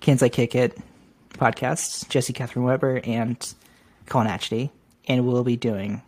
[0.00, 0.78] Kansas Kick It
[1.42, 3.54] podcast, Jesse Catherine Weber and
[4.06, 4.70] Colin Atchity,
[5.08, 6.00] and we'll be doing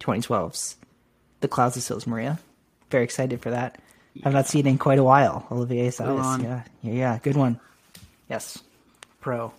[0.00, 0.76] 2012's
[1.40, 2.38] The Clouds of Sils Maria.
[2.90, 3.80] Very excited for that.
[4.22, 5.46] I've not seen it in quite a while.
[5.50, 6.44] Olivier Assayas, one.
[6.44, 7.58] yeah, yeah, yeah, good one.
[8.28, 8.58] Yes,
[9.22, 9.54] pro.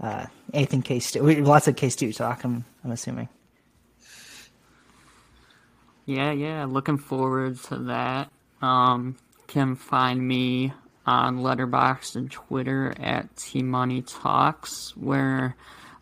[0.00, 0.24] Uh,
[0.54, 2.42] anything K-Stew, lots of K-Stew talk.
[2.42, 3.28] I'm, I'm assuming.
[6.06, 8.30] Yeah, yeah, looking forward to that.
[8.62, 9.16] Um,
[9.46, 10.72] can find me
[11.06, 15.56] on Letterboxd and Twitter at T Money Talks, where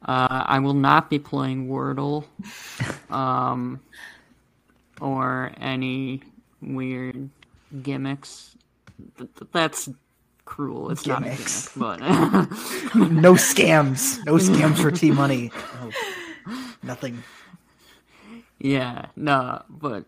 [0.05, 2.25] uh, I will not be playing Wordle,
[3.11, 3.81] um,
[5.01, 6.23] or any
[6.63, 7.29] weird
[7.83, 8.57] gimmicks.
[9.19, 9.89] Th- th- That's
[10.45, 10.91] cruel.
[10.91, 11.77] It's Gimmicks.
[11.77, 12.51] not a gimmick,
[12.95, 15.51] but no scams, no scams for T Money.
[15.83, 17.23] Oh, nothing.
[18.59, 20.05] Yeah, no, but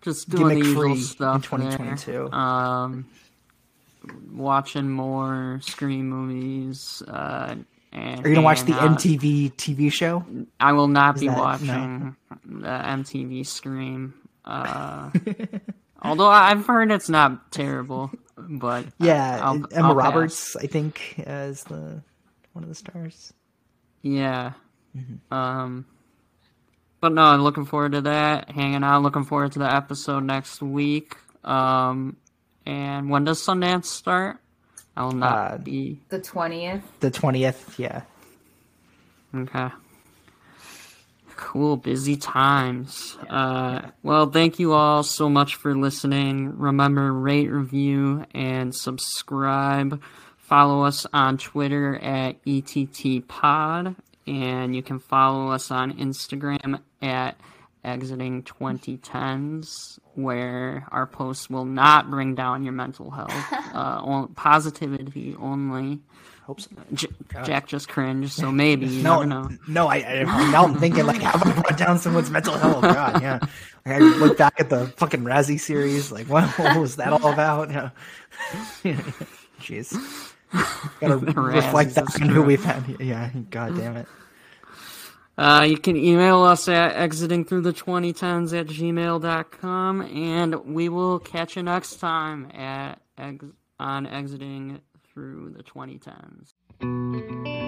[0.00, 0.96] just doing the usual free in
[1.42, 2.12] 2022.
[2.12, 2.34] there.
[2.34, 3.06] Um,
[4.32, 7.02] watching more Scream movies.
[7.06, 7.56] Uh,
[7.92, 8.98] and Are you gonna watch the out.
[8.98, 10.24] MTV TV show?
[10.60, 11.42] I will not Is be that- no.
[11.42, 14.14] watching the MTV Scream.
[14.44, 15.10] Uh,
[16.02, 20.04] although I've heard it's not terrible, but Yeah, I'll- Emma I'll pass.
[20.04, 22.02] Roberts, I think, as the
[22.52, 23.32] one of the stars.
[24.02, 24.52] Yeah.
[24.96, 25.34] Mm-hmm.
[25.34, 25.86] Um
[27.00, 28.50] but no, I'm looking forward to that.
[28.50, 31.16] Hanging out, looking forward to the episode next week.
[31.44, 32.16] Um
[32.68, 34.36] and when does Sundance start?
[34.96, 36.82] I will not Uh, be The twentieth.
[37.00, 38.02] The twentieth, yeah.
[39.34, 39.68] Okay.
[41.36, 43.16] Cool, busy times.
[43.30, 46.58] Uh, well, thank you all so much for listening.
[46.58, 50.02] Remember, rate, review, and subscribe.
[50.36, 53.94] Follow us on Twitter at ETTPod,
[54.26, 57.36] and you can follow us on Instagram at
[57.84, 63.32] Exiting 2010s, where our posts will not bring down your mental health.
[63.74, 66.00] uh, on- positivity only.
[66.44, 66.70] Hope so.
[66.94, 67.08] J-
[67.44, 69.58] Jack just cringed, so maybe you No, never know.
[69.68, 72.82] no, I, I now I'm thinking like, have I brought down someone's mental health?
[72.82, 73.38] God, yeah.
[73.84, 77.32] Like, I look back at the fucking Razzie series, like, what, what was that all
[77.32, 77.70] about?
[77.70, 77.90] Yeah.
[79.60, 79.92] Jeez.
[81.00, 81.36] Gotta reflect
[81.90, 82.96] Razzies, that that's on who we've had.
[82.98, 84.08] Yeah, god damn it.
[85.38, 91.20] Uh, you can email us at exiting through the 2010s at gmail.com, and we will
[91.20, 93.00] catch you next time at
[93.78, 97.67] on exiting through the 2010s.